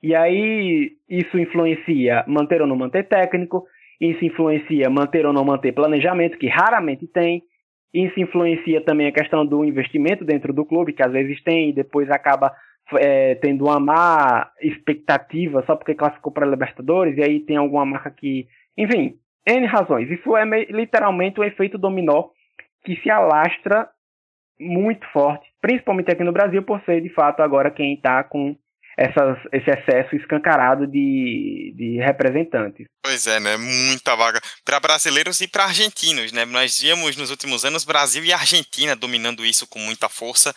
E 0.00 0.14
aí 0.14 0.92
isso 1.08 1.38
influencia 1.38 2.24
manter 2.28 2.60
ou 2.60 2.68
não 2.68 2.76
manter 2.76 3.08
técnico, 3.08 3.66
isso 4.00 4.24
influencia 4.24 4.88
manter 4.88 5.26
ou 5.26 5.32
não 5.32 5.44
manter 5.44 5.72
planejamento, 5.72 6.38
que 6.38 6.46
raramente 6.46 7.06
tem. 7.08 7.42
Isso 7.92 8.20
influencia 8.20 8.80
também 8.84 9.06
a 9.06 9.12
questão 9.12 9.46
do 9.46 9.64
investimento 9.64 10.24
dentro 10.24 10.52
do 10.52 10.64
clube, 10.64 10.92
que 10.92 11.02
às 11.02 11.12
vezes 11.12 11.42
tem 11.42 11.70
e 11.70 11.72
depois 11.72 12.10
acaba 12.10 12.52
é, 12.98 13.34
tendo 13.36 13.64
uma 13.64 13.80
má 13.80 14.50
expectativa 14.60 15.64
só 15.66 15.76
porque 15.76 15.94
classificou 15.94 16.32
para 16.32 16.46
a 16.46 16.48
Libertadores, 16.48 17.16
e 17.16 17.22
aí 17.22 17.40
tem 17.40 17.56
alguma 17.56 17.84
marca 17.84 18.10
que. 18.10 18.46
Enfim, 18.76 19.18
N 19.46 19.66
razões. 19.66 20.10
Isso 20.10 20.36
é 20.36 20.44
literalmente 20.70 21.40
um 21.40 21.44
efeito 21.44 21.78
dominó 21.78 22.30
que 22.84 22.96
se 23.02 23.10
alastra 23.10 23.88
muito 24.58 25.06
forte, 25.12 25.46
principalmente 25.60 26.10
aqui 26.10 26.22
no 26.22 26.32
Brasil, 26.32 26.62
por 26.62 26.80
ser 26.84 27.00
de 27.00 27.08
fato 27.10 27.40
agora 27.40 27.70
quem 27.70 27.94
está 27.94 28.22
com 28.22 28.56
essas, 28.96 29.38
esse 29.52 29.70
excesso 29.70 30.14
escancarado 30.14 30.86
de, 30.86 31.74
de 31.76 31.98
representantes. 31.98 32.86
Pois 33.02 33.26
é, 33.26 33.40
né? 33.40 33.56
Muita 33.56 34.14
vaga 34.14 34.40
para 34.64 34.80
brasileiros 34.80 35.40
e 35.40 35.48
para 35.48 35.64
argentinos, 35.64 36.32
né? 36.32 36.44
Nós 36.44 36.80
víamos 36.80 37.16
nos 37.16 37.30
últimos 37.30 37.64
anos 37.64 37.84
Brasil 37.84 38.24
e 38.24 38.32
Argentina 38.32 38.94
dominando 38.94 39.44
isso 39.44 39.66
com 39.66 39.78
muita 39.80 40.08
força 40.08 40.54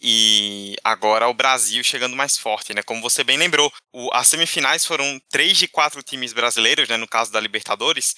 e 0.00 0.76
agora 0.84 1.28
o 1.28 1.34
Brasil 1.34 1.82
chegando 1.82 2.16
mais 2.16 2.36
forte, 2.36 2.74
né? 2.74 2.82
Como 2.82 3.00
você 3.00 3.24
bem 3.24 3.38
lembrou, 3.38 3.72
o, 3.92 4.10
as 4.12 4.28
semifinais 4.28 4.84
foram 4.84 5.20
três 5.30 5.56
de 5.56 5.66
quatro 5.68 6.02
times 6.02 6.32
brasileiros, 6.32 6.88
né? 6.88 6.96
No 6.96 7.08
caso 7.08 7.32
da 7.32 7.40
Libertadores, 7.40 8.14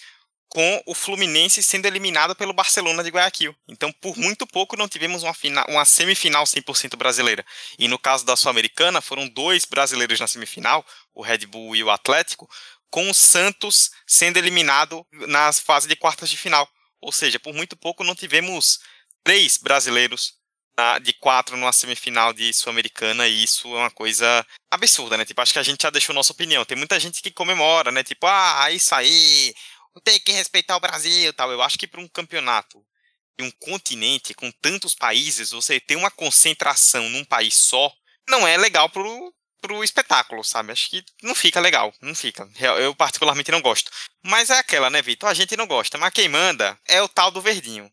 com 0.48 0.82
o 0.86 0.94
Fluminense 0.94 1.62
sendo 1.62 1.86
eliminado 1.86 2.34
pelo 2.34 2.52
Barcelona 2.52 3.04
de 3.04 3.10
Guayaquil. 3.10 3.54
Então, 3.68 3.92
por 3.92 4.16
muito 4.16 4.46
pouco, 4.46 4.76
não 4.76 4.88
tivemos 4.88 5.22
uma, 5.22 5.34
final, 5.34 5.64
uma 5.68 5.84
semifinal 5.84 6.44
100% 6.44 6.96
brasileira. 6.96 7.44
E 7.78 7.86
no 7.86 7.98
caso 7.98 8.24
da 8.24 8.34
Sul-Americana, 8.34 9.00
foram 9.00 9.28
dois 9.28 9.64
brasileiros 9.64 10.18
na 10.18 10.26
semifinal, 10.26 10.84
o 11.14 11.22
Red 11.22 11.46
Bull 11.46 11.76
e 11.76 11.84
o 11.84 11.90
Atlético, 11.90 12.48
com 12.90 13.10
o 13.10 13.14
Santos 13.14 13.90
sendo 14.06 14.38
eliminado 14.38 15.06
nas 15.12 15.60
fases 15.60 15.88
de 15.88 15.96
quartas 15.96 16.30
de 16.30 16.36
final. 16.36 16.68
Ou 17.00 17.12
seja, 17.12 17.38
por 17.38 17.54
muito 17.54 17.76
pouco, 17.76 18.02
não 18.02 18.14
tivemos 18.14 18.80
três 19.22 19.58
brasileiros 19.58 20.37
de 21.00 21.12
quatro 21.12 21.56
numa 21.56 21.72
semifinal 21.72 22.32
de 22.32 22.52
Sul-Americana, 22.52 23.26
e 23.26 23.42
isso 23.44 23.68
é 23.68 23.80
uma 23.80 23.90
coisa 23.90 24.46
absurda, 24.70 25.16
né? 25.16 25.24
Tipo, 25.24 25.40
acho 25.40 25.52
que 25.52 25.58
a 25.58 25.62
gente 25.62 25.82
já 25.82 25.90
deixou 25.90 26.14
nossa 26.14 26.32
opinião. 26.32 26.64
Tem 26.64 26.76
muita 26.76 26.98
gente 27.00 27.22
que 27.22 27.30
comemora, 27.30 27.90
né? 27.90 28.04
Tipo, 28.04 28.26
ah, 28.26 28.70
isso 28.70 28.94
aí, 28.94 29.54
tem 30.04 30.20
que 30.20 30.32
respeitar 30.32 30.76
o 30.76 30.80
Brasil 30.80 31.32
tal. 31.32 31.50
Eu 31.50 31.62
acho 31.62 31.78
que 31.78 31.86
para 31.86 32.00
um 32.00 32.08
campeonato 32.08 32.84
de 33.38 33.44
um 33.44 33.50
continente 33.60 34.34
com 34.34 34.50
tantos 34.50 34.94
países, 34.94 35.50
você 35.50 35.78
ter 35.78 35.96
uma 35.96 36.10
concentração 36.10 37.08
num 37.08 37.24
país 37.24 37.54
só, 37.54 37.92
não 38.28 38.46
é 38.46 38.56
legal 38.56 38.88
pro, 38.90 39.34
pro 39.60 39.84
espetáculo, 39.84 40.42
sabe? 40.44 40.72
Acho 40.72 40.90
que 40.90 41.04
não 41.22 41.34
fica 41.34 41.60
legal, 41.60 41.92
não 42.00 42.14
fica. 42.14 42.48
Eu 42.78 42.94
particularmente 42.94 43.50
não 43.50 43.60
gosto. 43.60 43.90
Mas 44.22 44.50
é 44.50 44.58
aquela, 44.58 44.90
né, 44.90 45.00
Vitor? 45.02 45.28
A 45.28 45.34
gente 45.34 45.56
não 45.56 45.66
gosta, 45.66 45.96
mas 45.98 46.12
quem 46.12 46.28
manda 46.28 46.78
é 46.86 47.00
o 47.00 47.08
tal 47.08 47.30
do 47.30 47.40
verdinho. 47.40 47.90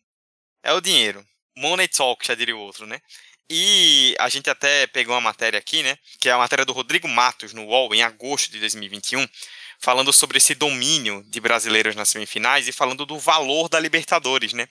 É 0.62 0.72
o 0.72 0.80
dinheiro. 0.80 1.24
Money 1.56 1.88
Talk, 1.88 2.26
já 2.26 2.34
diria 2.34 2.56
o 2.56 2.60
outro, 2.60 2.86
né? 2.86 3.00
E 3.48 4.14
a 4.18 4.28
gente 4.28 4.50
até 4.50 4.86
pegou 4.88 5.14
uma 5.14 5.20
matéria 5.20 5.58
aqui, 5.58 5.82
né? 5.82 5.96
Que 6.20 6.28
é 6.28 6.32
a 6.32 6.38
matéria 6.38 6.64
do 6.64 6.72
Rodrigo 6.72 7.08
Matos 7.08 7.52
no 7.52 7.64
UOL, 7.64 7.94
em 7.94 8.02
agosto 8.02 8.50
de 8.50 8.58
2021, 8.58 9.26
falando 9.80 10.12
sobre 10.12 10.38
esse 10.38 10.54
domínio 10.54 11.24
de 11.28 11.40
brasileiros 11.40 11.94
nas 11.94 12.08
semifinais 12.08 12.66
e 12.66 12.72
falando 12.72 13.06
do 13.06 13.18
valor 13.18 13.68
da 13.68 13.78
Libertadores, 13.78 14.52
né? 14.52 14.68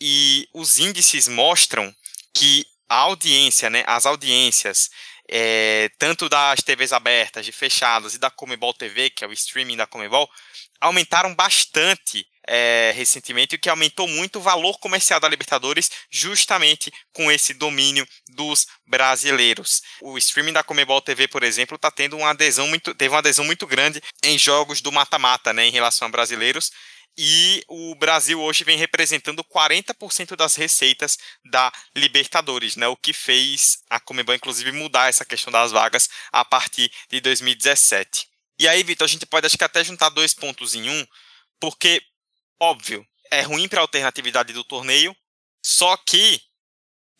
E 0.00 0.48
os 0.52 0.78
índices 0.78 1.26
mostram 1.26 1.94
que 2.32 2.66
a 2.88 2.96
audiência, 2.96 3.68
né, 3.68 3.82
as 3.86 4.06
audiências, 4.06 4.90
é, 5.28 5.90
tanto 5.98 6.28
das 6.28 6.62
TVs 6.62 6.92
abertas, 6.92 7.44
de 7.44 7.50
fechadas 7.50 8.14
e 8.14 8.18
da 8.18 8.30
Comebol 8.30 8.72
TV, 8.72 9.10
que 9.10 9.24
é 9.24 9.26
o 9.26 9.32
streaming 9.32 9.76
da 9.76 9.86
Comebol, 9.86 10.30
aumentaram 10.80 11.34
bastante 11.34 12.26
é, 12.46 12.92
recentemente, 12.94 13.56
o 13.56 13.58
que 13.58 13.68
aumentou 13.68 14.06
muito 14.06 14.38
o 14.38 14.42
valor 14.42 14.78
comercial 14.78 15.18
da 15.18 15.28
Libertadores, 15.28 15.90
justamente 16.10 16.92
com 17.12 17.30
esse 17.30 17.52
domínio 17.54 18.06
dos 18.28 18.66
brasileiros. 18.86 19.82
O 20.00 20.16
streaming 20.18 20.52
da 20.52 20.62
Comebol 20.62 21.00
TV, 21.00 21.26
por 21.28 21.42
exemplo, 21.42 21.76
está 21.76 21.90
tendo 21.90 22.16
uma 22.16 22.30
adesão 22.30 22.68
muito, 22.68 22.94
teve 22.94 23.12
uma 23.12 23.18
adesão 23.18 23.44
muito 23.44 23.66
grande 23.66 24.00
em 24.22 24.38
jogos 24.38 24.80
do 24.80 24.92
mata-mata, 24.92 25.52
né, 25.52 25.66
em 25.66 25.72
relação 25.72 26.06
a 26.06 26.10
brasileiros. 26.10 26.70
E 27.18 27.64
o 27.66 27.94
Brasil 27.94 28.38
hoje 28.40 28.62
vem 28.62 28.76
representando 28.76 29.42
40% 29.42 30.36
das 30.36 30.54
receitas 30.54 31.16
da 31.50 31.72
Libertadores, 31.96 32.76
né? 32.76 32.86
O 32.88 32.96
que 32.96 33.14
fez 33.14 33.78
a 33.88 33.98
Comebol, 33.98 34.34
inclusive, 34.34 34.70
mudar 34.70 35.08
essa 35.08 35.24
questão 35.24 35.50
das 35.50 35.72
vagas 35.72 36.10
a 36.30 36.44
partir 36.44 36.92
de 37.10 37.20
2017. 37.22 38.28
E 38.58 38.68
aí, 38.68 38.82
Vitor, 38.82 39.06
a 39.06 39.08
gente 39.08 39.24
pode 39.24 39.46
acho 39.46 39.56
que 39.56 39.64
até 39.64 39.82
juntar 39.82 40.10
dois 40.10 40.34
pontos 40.34 40.74
em 40.74 40.90
um, 40.90 41.06
porque 41.58 42.02
Óbvio, 42.60 43.06
é 43.30 43.42
ruim 43.42 43.68
para 43.68 43.80
a 43.80 43.82
alternatividade 43.82 44.52
do 44.52 44.64
torneio, 44.64 45.14
só 45.62 45.96
que 45.96 46.40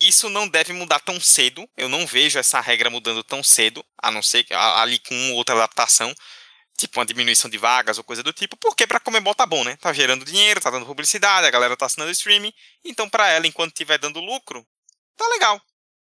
isso 0.00 0.28
não 0.28 0.48
deve 0.48 0.72
mudar 0.72 1.00
tão 1.00 1.20
cedo. 1.20 1.68
Eu 1.76 1.88
não 1.88 2.06
vejo 2.06 2.38
essa 2.38 2.60
regra 2.60 2.90
mudando 2.90 3.22
tão 3.22 3.42
cedo, 3.42 3.84
a 3.98 4.10
não 4.10 4.22
ser 4.22 4.46
ali 4.50 4.98
com 4.98 5.32
outra 5.34 5.54
adaptação, 5.54 6.14
tipo 6.76 6.98
uma 6.98 7.06
diminuição 7.06 7.50
de 7.50 7.58
vagas 7.58 7.98
ou 7.98 8.04
coisa 8.04 8.22
do 8.22 8.32
tipo, 8.32 8.56
porque 8.56 8.86
para 8.86 9.00
Comebol 9.00 9.34
tá 9.34 9.46
bom, 9.46 9.64
né? 9.64 9.76
Tá 9.76 9.92
gerando 9.92 10.24
dinheiro, 10.24 10.60
tá 10.60 10.70
dando 10.70 10.86
publicidade, 10.86 11.46
a 11.46 11.50
galera 11.50 11.76
tá 11.76 11.86
assinando 11.86 12.12
streaming, 12.12 12.52
então 12.84 13.08
para 13.08 13.30
ela, 13.30 13.46
enquanto 13.46 13.72
estiver 13.72 13.98
dando 13.98 14.20
lucro, 14.20 14.66
tá 15.16 15.26
legal. 15.28 15.60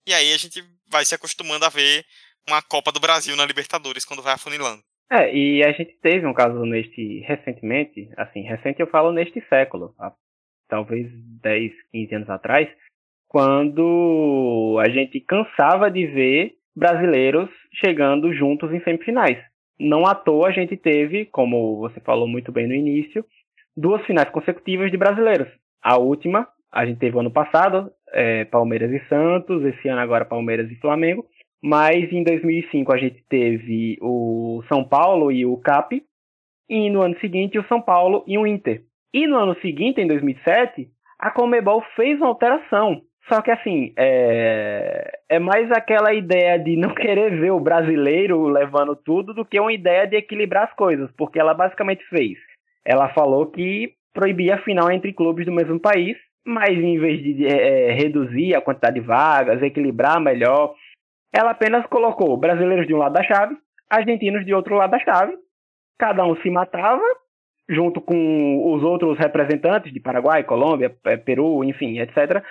E 0.05 0.13
aí 0.13 0.33
a 0.33 0.37
gente 0.37 0.63
vai 0.87 1.05
se 1.05 1.15
acostumando 1.15 1.65
a 1.65 1.69
ver 1.69 2.05
uma 2.47 2.61
Copa 2.61 2.91
do 2.91 2.99
Brasil 2.99 3.35
na 3.35 3.45
Libertadores 3.45 4.05
quando 4.05 4.23
vai 4.23 4.33
afunilando. 4.33 4.83
É, 5.11 5.35
e 5.35 5.63
a 5.63 5.71
gente 5.71 5.97
teve 6.01 6.25
um 6.27 6.33
caso 6.33 6.63
neste 6.65 7.19
recentemente, 7.21 8.09
assim, 8.15 8.41
recente 8.41 8.79
eu 8.79 8.87
falo 8.87 9.11
neste 9.11 9.41
século, 9.49 9.95
há, 9.97 10.13
talvez 10.67 11.09
10, 11.41 11.71
15 11.91 12.15
anos 12.15 12.29
atrás, 12.29 12.69
quando 13.27 14.77
a 14.79 14.89
gente 14.89 15.19
cansava 15.19 15.89
de 15.89 16.05
ver 16.05 16.53
brasileiros 16.75 17.49
chegando 17.73 18.33
juntos 18.33 18.71
em 18.71 18.81
semifinais. 18.83 19.37
Não 19.79 20.05
à 20.05 20.13
toa 20.13 20.49
a 20.49 20.51
gente 20.51 20.77
teve, 20.77 21.25
como 21.25 21.77
você 21.77 21.99
falou 22.01 22.27
muito 22.27 22.51
bem 22.51 22.67
no 22.67 22.73
início, 22.73 23.25
duas 23.75 24.05
finais 24.05 24.29
consecutivas 24.29 24.91
de 24.91 24.97
brasileiros. 24.97 25.47
A 25.81 25.97
última, 25.97 26.47
a 26.71 26.85
gente 26.85 26.99
teve 26.99 27.17
ano 27.17 27.31
passado, 27.31 27.91
é, 28.11 28.45
Palmeiras 28.45 28.91
e 28.91 29.07
Santos, 29.07 29.63
esse 29.63 29.87
ano 29.87 30.01
agora 30.01 30.25
Palmeiras 30.25 30.69
e 30.69 30.75
Flamengo. 30.75 31.25
Mas 31.61 32.11
em 32.11 32.23
2005 32.23 32.93
a 32.93 32.97
gente 32.97 33.23
teve 33.29 33.97
o 34.01 34.63
São 34.69 34.83
Paulo 34.83 35.31
e 35.31 35.45
o 35.45 35.57
CAP, 35.57 36.01
e 36.69 36.89
no 36.89 37.01
ano 37.01 37.19
seguinte 37.19 37.59
o 37.59 37.67
São 37.67 37.81
Paulo 37.81 38.23
e 38.27 38.37
o 38.37 38.47
Inter. 38.47 38.83
E 39.13 39.25
no 39.25 39.37
ano 39.37 39.55
seguinte, 39.59 39.99
em 39.99 40.07
2007, 40.07 40.87
a 41.17 41.31
Comebol 41.31 41.83
fez 41.95 42.17
uma 42.19 42.27
alteração. 42.27 43.01
Só 43.27 43.41
que 43.41 43.51
assim, 43.51 43.93
é, 43.97 45.11
é 45.29 45.39
mais 45.39 45.69
aquela 45.71 46.13
ideia 46.13 46.57
de 46.57 46.75
não 46.75 46.93
querer 46.95 47.39
ver 47.39 47.51
o 47.51 47.59
brasileiro 47.59 48.47
levando 48.47 48.95
tudo 48.95 49.33
do 49.33 49.45
que 49.45 49.59
uma 49.59 49.73
ideia 49.73 50.07
de 50.07 50.15
equilibrar 50.15 50.65
as 50.65 50.73
coisas, 50.73 51.09
porque 51.17 51.39
ela 51.39 51.53
basicamente 51.53 52.03
fez. 52.09 52.37
Ela 52.85 53.09
falou 53.09 53.47
que 53.47 53.93
proibia 54.13 54.55
a 54.55 54.63
final 54.63 54.91
entre 54.91 55.13
clubes 55.13 55.45
do 55.45 55.51
mesmo 55.51 55.79
país, 55.79 56.17
mas 56.45 56.71
em 56.71 56.97
vez 56.97 57.21
de 57.21 57.45
é, 57.45 57.91
reduzir 57.93 58.55
a 58.55 58.61
quantidade 58.61 58.99
de 58.99 59.05
vagas, 59.05 59.61
equilibrar 59.61 60.19
melhor, 60.19 60.73
ela 61.31 61.51
apenas 61.51 61.85
colocou 61.87 62.35
brasileiros 62.37 62.87
de 62.87 62.93
um 62.93 62.97
lado 62.97 63.13
da 63.13 63.23
chave, 63.23 63.55
argentinos 63.89 64.45
de 64.45 64.53
outro 64.53 64.75
lado 64.75 64.91
da 64.91 64.99
chave, 64.99 65.33
cada 65.97 66.25
um 66.25 66.35
se 66.41 66.49
matava, 66.49 67.03
junto 67.67 68.01
com 68.01 68.73
os 68.73 68.83
outros 68.83 69.17
representantes 69.17 69.93
de 69.93 69.99
Paraguai, 69.99 70.43
Colômbia, 70.43 70.95
é, 71.05 71.17
Peru, 71.17 71.63
enfim, 71.63 71.99
etc. 71.99 72.43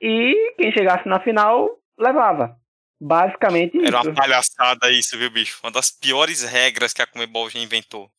E 0.00 0.54
quem 0.56 0.72
chegasse 0.72 1.08
na 1.08 1.20
final 1.20 1.68
levava. 1.98 2.56
Basicamente 3.02 3.78
Era 3.78 4.00
isso. 4.00 4.10
uma 4.10 4.14
palhaçada 4.14 4.90
isso, 4.90 5.16
viu, 5.16 5.30
bicho? 5.30 5.58
Uma 5.62 5.70
das 5.70 5.90
piores 5.90 6.42
regras 6.42 6.92
que 6.92 7.00
a 7.00 7.06
Comebol 7.06 7.48
já 7.48 7.58
inventou. 7.58 8.10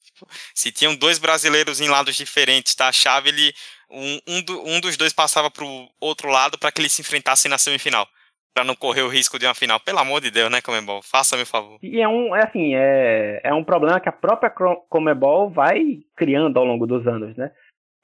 Se 0.54 0.71
tinham 0.71 0.95
dois 0.95 1.19
brasileiros 1.19 1.80
em 1.80 1.88
lados 1.88 2.15
diferentes, 2.15 2.76
tá? 2.76 2.88
A 2.88 2.91
chave, 2.91 3.30
ele. 3.30 3.54
Um, 3.89 4.19
um, 4.28 4.41
do, 4.41 4.67
um 4.67 4.80
dos 4.80 4.97
dois 4.97 5.13
passava 5.13 5.52
pro 5.52 5.67
outro 6.00 6.30
lado 6.30 6.58
para 6.58 6.71
que 6.71 6.82
eles 6.82 6.93
se 6.93 7.02
enfrentassem 7.02 7.50
na 7.50 7.58
semifinal 7.58 8.08
para 8.54 8.64
não 8.64 8.76
correr 8.76 9.02
o 9.02 9.08
risco 9.08 9.40
de 9.40 9.46
uma 9.46 9.56
final. 9.56 9.80
Pelo 9.80 10.00
amor 10.00 10.22
de 10.22 10.32
Deus, 10.32 10.52
né, 10.52 10.62
Comebol? 10.62 11.02
Faça-me 11.02 11.46
favor. 11.46 11.78
E 11.82 12.02
é 12.02 12.08
um, 12.08 12.36
é 12.36 12.44
assim, 12.44 12.76
é, 12.76 13.42
é 13.44 13.54
um 13.54 13.64
problema 13.64 14.00
que 14.00 14.10
a 14.10 14.14
própria 14.14 14.50
Comebol 14.90 15.50
vai 15.50 16.00
criando 16.16 16.58
ao 16.58 16.66
longo 16.66 16.86
dos 16.86 17.08
anos, 17.08 17.36
né? 17.36 17.52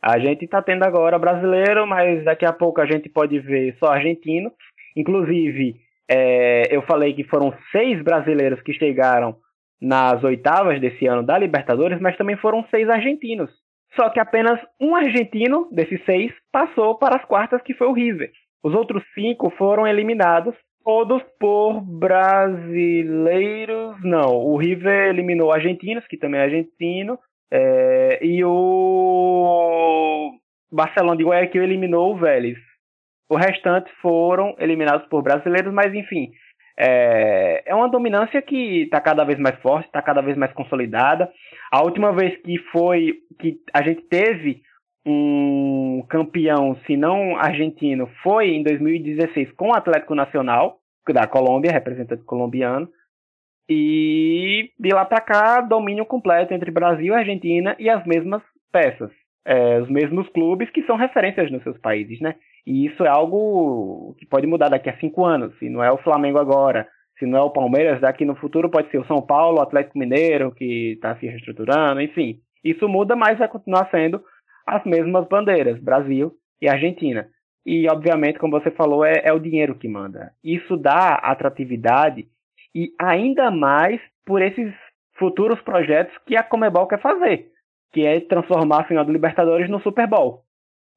A 0.01 0.19
gente 0.19 0.45
está 0.45 0.61
tendo 0.61 0.83
agora 0.83 1.17
brasileiro, 1.17 1.87
mas 1.87 2.23
daqui 2.23 2.45
a 2.45 2.53
pouco 2.53 2.79
a 2.79 2.85
gente 2.85 3.09
pode 3.09 3.39
ver 3.39 3.75
só 3.79 3.87
argentino. 3.87 4.51
Inclusive, 4.95 5.75
é, 6.09 6.75
eu 6.75 6.81
falei 6.83 7.13
que 7.13 7.23
foram 7.23 7.53
seis 7.71 8.01
brasileiros 8.03 8.61
que 8.61 8.73
chegaram 8.73 9.35
nas 9.81 10.23
oitavas 10.23 10.79
desse 10.79 11.05
ano 11.07 11.23
da 11.23 11.37
Libertadores, 11.37 11.99
mas 11.99 12.15
também 12.15 12.37
foram 12.37 12.65
seis 12.69 12.89
argentinos. 12.89 13.51
Só 13.95 14.09
que 14.09 14.19
apenas 14.19 14.59
um 14.79 14.95
argentino 14.95 15.67
desses 15.71 16.03
seis 16.05 16.31
passou 16.51 16.97
para 16.97 17.17
as 17.17 17.25
quartas, 17.25 17.61
que 17.61 17.73
foi 17.73 17.87
o 17.87 17.93
River. 17.93 18.31
Os 18.67 18.75
outros 18.75 19.01
cinco 19.13 19.49
foram 19.51 19.87
eliminados, 19.87 20.53
todos 20.83 21.23
por 21.39 21.79
brasileiros. 21.79 23.95
Não, 24.03 24.35
o 24.35 24.57
River 24.57 25.07
eliminou 25.07 25.53
argentinos, 25.53 26.05
que 26.05 26.17
também 26.17 26.41
é 26.41 26.43
argentino, 26.43 27.17
é, 27.49 28.19
e 28.21 28.43
o 28.43 30.33
Barcelona 30.69 31.15
de 31.15 31.23
Guayaquil 31.23 31.63
eliminou 31.63 32.13
o 32.13 32.17
Vélez. 32.17 32.57
O 33.29 33.37
restante 33.37 33.89
foram 34.01 34.53
eliminados 34.59 35.07
por 35.07 35.21
brasileiros, 35.21 35.73
mas 35.73 35.93
enfim, 35.93 36.31
é, 36.77 37.63
é 37.65 37.73
uma 37.73 37.87
dominância 37.87 38.41
que 38.41 38.81
está 38.81 38.99
cada 38.99 39.23
vez 39.23 39.39
mais 39.39 39.57
forte, 39.61 39.85
está 39.85 40.01
cada 40.01 40.19
vez 40.19 40.35
mais 40.35 40.51
consolidada. 40.51 41.31
A 41.71 41.83
última 41.83 42.11
vez 42.11 42.35
que 42.41 42.57
foi 42.73 43.13
que 43.39 43.61
a 43.73 43.81
gente 43.81 44.01
teve 44.09 44.61
um 45.07 46.03
campeão, 46.09 46.75
se 46.85 46.97
não 46.97 47.37
argentino, 47.37 48.09
foi 48.21 48.49
em 48.49 48.63
2016 48.63 49.51
com 49.53 49.69
o 49.69 49.75
Atlético 49.75 50.13
Nacional, 50.13 50.79
da 51.13 51.25
Colômbia, 51.25 51.71
representante 51.71 52.23
colombiano. 52.23 52.89
E 53.69 54.71
de 54.79 54.89
lá 54.89 55.05
para 55.05 55.21
cá, 55.21 55.61
domínio 55.61 56.05
completo 56.05 56.53
entre 56.53 56.71
Brasil 56.71 57.13
e 57.13 57.17
Argentina 57.17 57.75
e 57.79 57.89
as 57.89 58.05
mesmas 58.05 58.41
peças. 58.71 59.11
É, 59.45 59.79
os 59.79 59.89
mesmos 59.89 60.27
clubes 60.29 60.69
que 60.71 60.83
são 60.83 60.97
referências 60.97 61.49
nos 61.49 61.63
seus 61.63 61.77
países, 61.77 62.19
né? 62.19 62.35
E 62.65 62.85
isso 62.85 63.05
é 63.05 63.07
algo 63.07 64.13
que 64.19 64.25
pode 64.25 64.45
mudar 64.45 64.67
daqui 64.67 64.89
a 64.89 64.97
cinco 64.97 65.25
anos. 65.25 65.57
Se 65.57 65.69
não 65.69 65.81
é 65.81 65.89
o 65.89 65.97
Flamengo 65.97 66.37
agora, 66.37 66.85
se 67.17 67.25
não 67.25 67.39
é 67.39 67.41
o 67.41 67.49
Palmeiras, 67.49 68.01
daqui 68.01 68.25
no 68.25 68.35
futuro 68.35 68.69
pode 68.69 68.91
ser 68.91 68.97
o 68.97 69.05
São 69.05 69.21
Paulo, 69.21 69.59
o 69.59 69.61
Atlético 69.61 69.97
Mineiro, 69.97 70.51
que 70.51 70.93
está 70.93 71.15
se 71.15 71.25
reestruturando, 71.25 72.01
enfim. 72.01 72.39
Isso 72.63 72.87
muda, 72.89 73.15
mas 73.15 73.39
vai 73.39 73.47
continuar 73.47 73.89
sendo 73.89 74.21
as 74.67 74.83
mesmas 74.83 75.27
bandeiras, 75.27 75.79
Brasil 75.79 76.33
e 76.61 76.67
Argentina. 76.67 77.29
E, 77.65 77.87
obviamente, 77.89 78.39
como 78.39 78.59
você 78.59 78.69
falou, 78.71 79.03
é, 79.03 79.21
é 79.23 79.33
o 79.33 79.39
dinheiro 79.39 79.75
que 79.75 79.87
manda. 79.87 80.31
Isso 80.43 80.77
dá 80.77 81.15
atratividade 81.15 82.27
e 82.75 82.93
ainda 82.99 83.49
mais 83.49 83.99
por 84.25 84.41
esses 84.41 84.73
futuros 85.17 85.59
projetos 85.61 86.15
que 86.25 86.35
a 86.35 86.43
Comebol 86.43 86.87
quer 86.87 87.01
fazer, 87.01 87.47
que 87.91 88.05
é 88.05 88.19
transformar 88.19 88.81
a 88.81 88.83
final 88.83 89.03
do 89.03 89.11
Libertadores 89.11 89.69
no 89.69 89.81
Super 89.81 90.07
Bowl. 90.07 90.43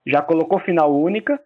Já 0.07 0.23
colocou 0.23 0.59
final 0.61 0.95
única. 0.95 1.41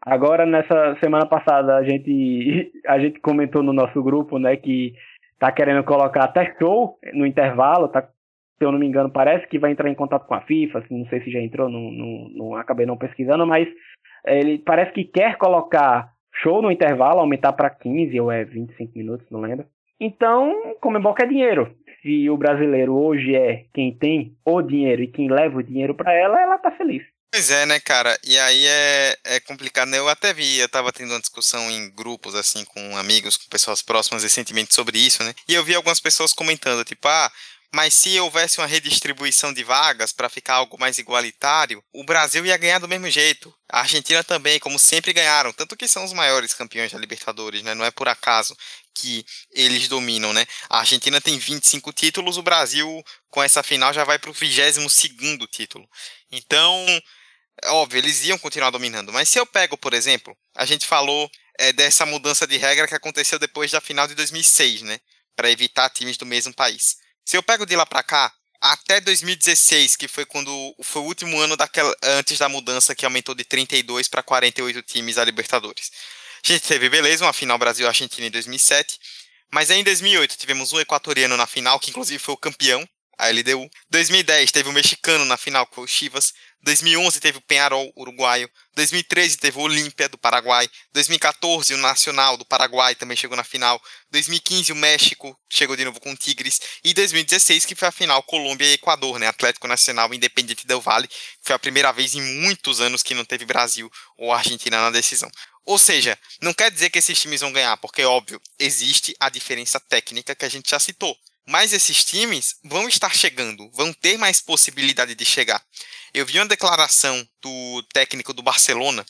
Agora, 0.00 0.46
nessa 0.46 0.96
semana 1.00 1.26
passada, 1.26 1.76
a 1.76 1.82
gente, 1.82 2.70
a 2.86 2.98
gente 2.98 3.20
comentou 3.20 3.62
no 3.62 3.72
nosso 3.72 4.02
grupo 4.02 4.38
né, 4.38 4.56
que 4.56 4.94
tá 5.38 5.50
querendo 5.52 5.84
colocar 5.84 6.24
até 6.24 6.54
show 6.58 6.98
no 7.14 7.26
intervalo, 7.26 7.88
tá 7.88 8.08
se 8.58 8.64
eu 8.64 8.72
não 8.72 8.78
me 8.78 8.86
engano, 8.86 9.10
parece 9.10 9.46
que 9.46 9.58
vai 9.58 9.70
entrar 9.70 9.88
em 9.88 9.94
contato 9.94 10.26
com 10.26 10.34
a 10.34 10.40
FIFA, 10.40 10.80
assim, 10.80 10.98
não 10.98 11.06
sei 11.06 11.22
se 11.22 11.30
já 11.30 11.40
entrou, 11.40 11.68
não, 11.68 11.90
não, 11.92 12.28
não 12.30 12.56
acabei 12.56 12.84
não 12.84 12.96
pesquisando, 12.96 13.46
mas 13.46 13.68
ele 14.26 14.58
parece 14.58 14.92
que 14.92 15.04
quer 15.04 15.36
colocar 15.36 16.12
show 16.42 16.60
no 16.60 16.70
intervalo, 16.70 17.20
aumentar 17.20 17.52
para 17.52 17.70
15 17.70 18.20
ou 18.20 18.30
é 18.30 18.44
25 18.44 18.98
minutos, 18.98 19.26
não 19.30 19.40
lembro. 19.40 19.64
Então, 20.00 20.76
Comembol 20.80 21.14
quer 21.14 21.28
dinheiro. 21.28 21.74
Se 22.02 22.28
o 22.30 22.36
brasileiro 22.36 22.94
hoje 22.94 23.34
é 23.34 23.64
quem 23.74 23.96
tem 23.96 24.36
o 24.44 24.62
dinheiro 24.62 25.02
e 25.02 25.08
quem 25.08 25.28
leva 25.28 25.58
o 25.58 25.62
dinheiro 25.62 25.94
para 25.94 26.12
ela, 26.12 26.40
ela 26.40 26.58
tá 26.58 26.70
feliz. 26.70 27.02
Pois 27.30 27.50
é, 27.50 27.66
né, 27.66 27.78
cara? 27.78 28.16
E 28.24 28.38
aí 28.38 28.66
é, 28.66 29.16
é 29.24 29.40
complicado, 29.40 29.88
né? 29.88 29.98
Eu 29.98 30.08
até 30.08 30.32
vi, 30.32 30.58
eu 30.58 30.68
tava 30.68 30.92
tendo 30.92 31.12
uma 31.12 31.20
discussão 31.20 31.70
em 31.70 31.90
grupos, 31.90 32.34
assim, 32.34 32.64
com 32.64 32.96
amigos, 32.96 33.36
com 33.36 33.50
pessoas 33.50 33.82
próximas 33.82 34.22
recentemente 34.22 34.72
sobre 34.72 34.96
isso, 34.98 35.22
né? 35.22 35.34
E 35.46 35.54
eu 35.54 35.62
vi 35.62 35.74
algumas 35.74 36.00
pessoas 36.00 36.32
comentando, 36.32 36.84
tipo, 36.84 37.06
ah, 37.06 37.30
mas 37.74 37.92
se 37.92 38.18
houvesse 38.18 38.58
uma 38.58 38.66
redistribuição 38.66 39.52
de 39.52 39.62
vagas 39.62 40.10
para 40.12 40.30
ficar 40.30 40.54
algo 40.54 40.78
mais 40.78 40.98
igualitário, 40.98 41.84
o 41.92 42.02
Brasil 42.02 42.44
ia 42.46 42.56
ganhar 42.56 42.78
do 42.78 42.88
mesmo 42.88 43.10
jeito. 43.10 43.54
A 43.70 43.80
Argentina 43.80 44.24
também, 44.24 44.58
como 44.58 44.78
sempre 44.78 45.12
ganharam, 45.12 45.52
tanto 45.52 45.76
que 45.76 45.86
são 45.86 46.04
os 46.04 46.14
maiores 46.14 46.54
campeões 46.54 46.92
da 46.92 46.98
Libertadores, 46.98 47.62
né? 47.62 47.74
Não 47.74 47.84
é 47.84 47.90
por 47.90 48.08
acaso 48.08 48.56
que 48.94 49.24
eles 49.52 49.86
dominam, 49.86 50.32
né? 50.32 50.46
A 50.70 50.78
Argentina 50.80 51.20
tem 51.20 51.38
25 51.38 51.92
títulos, 51.92 52.38
o 52.38 52.42
Brasil 52.42 53.02
com 53.28 53.42
essa 53.42 53.62
final 53.62 53.92
já 53.92 54.02
vai 54.02 54.18
para 54.18 54.30
o 54.30 54.32
22 54.32 54.90
segundo 54.90 55.46
título. 55.46 55.86
Então, 56.32 56.86
óbvio, 57.66 57.98
eles 57.98 58.24
iam 58.24 58.38
continuar 58.38 58.70
dominando. 58.70 59.12
Mas 59.12 59.28
se 59.28 59.38
eu 59.38 59.46
pego, 59.46 59.76
por 59.76 59.92
exemplo, 59.92 60.36
a 60.56 60.64
gente 60.64 60.86
falou 60.86 61.30
é, 61.58 61.72
dessa 61.72 62.06
mudança 62.06 62.46
de 62.46 62.56
regra 62.56 62.88
que 62.88 62.94
aconteceu 62.94 63.38
depois 63.38 63.70
da 63.70 63.80
final 63.80 64.08
de 64.08 64.14
2006, 64.14 64.82
né? 64.82 64.98
Para 65.36 65.50
evitar 65.50 65.90
times 65.90 66.16
do 66.16 66.24
mesmo 66.24 66.54
país. 66.54 66.96
Se 67.28 67.36
eu 67.36 67.42
pego 67.42 67.66
de 67.66 67.76
lá 67.76 67.84
para 67.84 68.02
cá, 68.02 68.32
até 68.58 69.02
2016, 69.02 69.96
que 69.96 70.08
foi 70.08 70.24
quando 70.24 70.50
foi 70.82 71.02
o 71.02 71.04
último 71.04 71.38
ano 71.38 71.58
daquela, 71.58 71.94
antes 72.02 72.38
da 72.38 72.48
mudança 72.48 72.94
que 72.94 73.04
aumentou 73.04 73.34
de 73.34 73.44
32 73.44 74.08
para 74.08 74.22
48 74.22 74.80
times 74.80 75.18
a 75.18 75.26
Libertadores. 75.26 75.92
A 76.42 76.50
gente 76.50 76.66
teve, 76.66 76.88
beleza, 76.88 77.26
uma 77.26 77.34
final 77.34 77.58
Brasil-Argentina 77.58 78.26
em 78.26 78.30
2007, 78.30 78.98
mas 79.52 79.70
aí 79.70 79.78
em 79.78 79.84
2008 79.84 80.38
tivemos 80.38 80.72
um 80.72 80.80
equatoriano 80.80 81.36
na 81.36 81.46
final, 81.46 81.78
que 81.78 81.90
inclusive 81.90 82.18
foi 82.18 82.32
o 82.32 82.38
campeão, 82.38 82.88
a 83.18 83.28
LDU. 83.28 83.68
2010 83.90 84.50
teve 84.50 84.70
um 84.70 84.72
mexicano 84.72 85.26
na 85.26 85.36
final, 85.36 85.66
com 85.66 85.82
o 85.82 85.86
Chivas. 85.86 86.32
2011 86.62 87.20
teve 87.20 87.38
o 87.38 87.40
Penharol 87.40 87.92
uruguaio, 87.96 88.50
2013 88.74 89.36
teve 89.36 89.58
o 89.58 89.62
Olímpia 89.62 90.08
do 90.08 90.18
Paraguai, 90.18 90.68
2014 90.92 91.72
o 91.74 91.78
Nacional 91.78 92.36
do 92.36 92.44
Paraguai 92.44 92.94
também 92.94 93.16
chegou 93.16 93.36
na 93.36 93.44
final, 93.44 93.80
2015 94.10 94.72
o 94.72 94.76
México 94.76 95.38
chegou 95.48 95.76
de 95.76 95.84
novo 95.84 96.00
com 96.00 96.12
o 96.12 96.16
Tigres 96.16 96.60
e 96.84 96.92
2016 96.92 97.64
que 97.64 97.74
foi 97.74 97.88
a 97.88 97.92
final 97.92 98.22
Colômbia 98.24 98.66
e 98.66 98.72
Equador, 98.72 99.18
né? 99.18 99.26
Atlético 99.28 99.68
Nacional 99.68 100.12
Independente 100.12 100.66
del 100.66 100.80
Valle, 100.80 101.08
foi 101.42 101.54
a 101.54 101.58
primeira 101.58 101.92
vez 101.92 102.14
em 102.14 102.20
muitos 102.20 102.80
anos 102.80 103.02
que 103.02 103.14
não 103.14 103.24
teve 103.24 103.44
Brasil 103.44 103.90
ou 104.16 104.32
Argentina 104.32 104.80
na 104.80 104.90
decisão. 104.90 105.30
Ou 105.64 105.78
seja, 105.78 106.18
não 106.40 106.54
quer 106.54 106.70
dizer 106.70 106.90
que 106.90 106.98
esses 106.98 107.20
times 107.20 107.40
vão 107.42 107.52
ganhar, 107.52 107.76
porque 107.76 108.02
óbvio, 108.02 108.40
existe 108.58 109.14
a 109.20 109.28
diferença 109.28 109.78
técnica 109.78 110.34
que 110.34 110.44
a 110.44 110.48
gente 110.48 110.70
já 110.70 110.78
citou. 110.78 111.16
mas 111.48 111.72
esses 111.72 112.04
times 112.04 112.56
vão 112.62 112.86
estar 112.88 113.14
chegando, 113.16 113.70
vão 113.72 113.90
ter 113.90 114.18
mais 114.18 114.38
possibilidade 114.40 115.14
de 115.14 115.24
chegar. 115.24 115.62
Eu 116.18 116.26
vi 116.26 116.40
uma 116.40 116.48
declaração 116.48 117.24
do 117.40 117.82
técnico 117.92 118.32
do 118.32 118.42
Barcelona, 118.42 119.06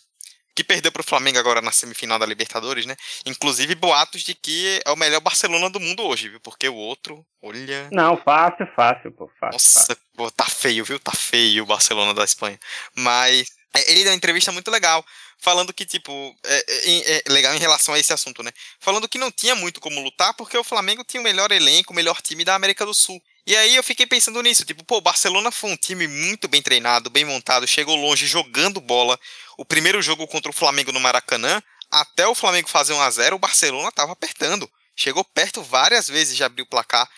que 0.55 0.63
perdeu 0.63 0.93
para 0.93 1.01
o 1.01 1.05
Flamengo 1.05 1.39
agora 1.39 1.63
na 1.63 1.73
semifinal 1.73 2.19
da 2.19 2.27
Libertadores, 2.27 2.85
né? 2.85 2.95
Inclusive 3.25 3.75
boatos 3.75 4.21
de 4.23 4.35
que 4.35 4.79
é 4.85 4.91
o 4.91 4.97
melhor 4.97 5.21
Barcelona 5.23 5.71
do 5.71 5.81
mundo 5.81 6.03
hoje, 6.03 6.29
viu? 6.29 6.39
Porque 6.41 6.69
o 6.69 6.75
outro, 6.75 7.25
olha. 7.41 7.89
Não, 7.91 8.15
fácil, 8.19 8.67
fácil, 8.77 9.11
pô. 9.13 9.27
Fácil, 9.41 9.55
Nossa, 9.55 9.81
fácil. 9.81 9.97
Pô, 10.15 10.31
tá 10.31 10.45
feio, 10.45 10.85
viu? 10.85 11.01
Tá 11.01 11.13
feio 11.13 11.63
o 11.63 11.67
Barcelona 11.67 12.13
da 12.13 12.25
Espanha. 12.25 12.59
Mas 12.95 13.49
é, 13.75 13.91
ele 13.91 14.03
deu 14.03 14.13
uma 14.13 14.17
entrevista 14.17 14.53
muito 14.53 14.71
legal, 14.71 15.03
falando 15.39 15.73
que, 15.73 15.87
tipo, 15.87 16.13
é, 16.45 16.65
é, 16.69 17.17
é, 17.17 17.23
legal 17.29 17.55
em 17.55 17.59
relação 17.59 17.95
a 17.95 17.99
esse 17.99 18.13
assunto, 18.13 18.43
né? 18.43 18.51
Falando 18.81 19.09
que 19.09 19.17
não 19.17 19.31
tinha 19.31 19.55
muito 19.55 19.81
como 19.81 20.03
lutar, 20.03 20.35
porque 20.35 20.59
o 20.59 20.65
Flamengo 20.65 21.05
tinha 21.05 21.21
o 21.21 21.25
melhor 21.25 21.53
elenco, 21.53 21.93
o 21.93 21.97
melhor 21.97 22.21
time 22.21 22.45
da 22.45 22.55
América 22.55 22.85
do 22.85 22.93
Sul. 22.93 23.19
E 23.49 23.57
aí 23.57 23.77
eu 23.77 23.83
fiquei 23.83 24.05
pensando 24.07 24.43
nisso, 24.43 24.63
tipo, 24.63 24.85
pô, 24.85 25.01
Barcelona 25.01 25.51
foi 25.51 25.71
um 25.71 25.77
time 25.79 26.07
muito 26.07 26.47
bem 26.47 26.61
treinado, 26.61 27.09
bem 27.09 27.25
montado, 27.25 27.67
chegou 27.67 27.97
longe 27.97 28.27
jogando 28.27 28.79
bola. 28.79 29.19
O 29.57 29.65
primeiro 29.65 30.03
jogo 30.03 30.27
contra 30.27 30.51
o 30.51 30.55
Flamengo 30.55 30.93
no 30.93 31.01
Maracanã, 31.01 31.63
até 31.91 32.27
o 32.27 32.35
Flamengo 32.35 32.69
fazer 32.69 32.93
1 32.93 33.01
a 33.01 33.11
0 33.11 33.37
o 33.37 33.39
Barcelona 33.39 33.89
estava 33.89 34.13
apertando. 34.13 34.71
Chegou 34.95 35.25
perto 35.25 35.63
várias 35.63 36.09
vezes 36.09 36.37
de 36.37 36.45
abrir 36.45 36.61
o 36.61 36.67
placar. 36.67 37.09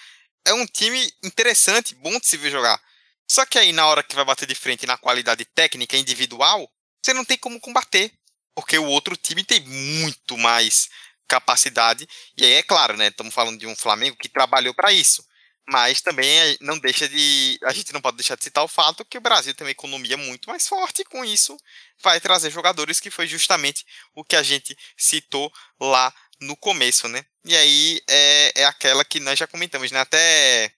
É 0.44 0.54
um 0.54 0.64
time 0.66 1.12
interessante, 1.24 1.96
bom 1.96 2.16
de 2.20 2.28
se 2.28 2.36
ver 2.36 2.52
jogar. 2.52 2.80
Só 3.28 3.44
que 3.44 3.58
aí, 3.58 3.72
na 3.72 3.88
hora 3.88 4.04
que 4.04 4.14
vai 4.14 4.24
bater 4.24 4.46
de 4.46 4.54
frente 4.54 4.86
na 4.86 4.96
qualidade 4.96 5.44
técnica 5.44 5.96
individual, 5.96 6.70
você 7.04 7.12
não 7.12 7.24
tem 7.24 7.36
como 7.36 7.58
combater. 7.58 8.12
Porque 8.54 8.78
o 8.78 8.86
outro 8.86 9.16
time 9.16 9.42
tem 9.42 9.58
muito 9.62 10.38
mais 10.38 10.88
capacidade. 11.26 12.08
E 12.36 12.44
aí, 12.44 12.52
é 12.52 12.62
claro, 12.62 12.96
né? 12.96 13.08
Estamos 13.08 13.34
falando 13.34 13.58
de 13.58 13.66
um 13.66 13.74
Flamengo 13.74 14.16
que 14.16 14.28
trabalhou 14.28 14.72
para 14.72 14.92
isso. 14.92 15.28
Mas 15.70 16.00
também 16.00 16.56
não 16.60 16.76
deixa 16.78 17.08
de. 17.08 17.56
A 17.62 17.72
gente 17.72 17.92
não 17.92 18.00
pode 18.00 18.16
deixar 18.16 18.34
de 18.36 18.42
citar 18.42 18.64
o 18.64 18.68
fato 18.68 19.04
que 19.04 19.16
o 19.16 19.20
Brasil 19.20 19.54
tem 19.54 19.64
uma 19.64 19.70
economia 19.70 20.16
muito 20.16 20.50
mais 20.50 20.66
forte, 20.66 21.02
e 21.02 21.04
com 21.04 21.24
isso 21.24 21.56
vai 22.02 22.20
trazer 22.20 22.50
jogadores, 22.50 22.98
que 22.98 23.08
foi 23.08 23.28
justamente 23.28 23.86
o 24.12 24.24
que 24.24 24.34
a 24.34 24.42
gente 24.42 24.76
citou 24.96 25.52
lá 25.80 26.12
no 26.40 26.56
começo, 26.56 27.06
né? 27.06 27.24
E 27.44 27.56
aí 27.56 28.00
é, 28.08 28.62
é 28.62 28.64
aquela 28.64 29.04
que 29.04 29.20
nós 29.20 29.38
já 29.38 29.46
comentamos, 29.46 29.92
né? 29.92 30.00
Até 30.00 30.72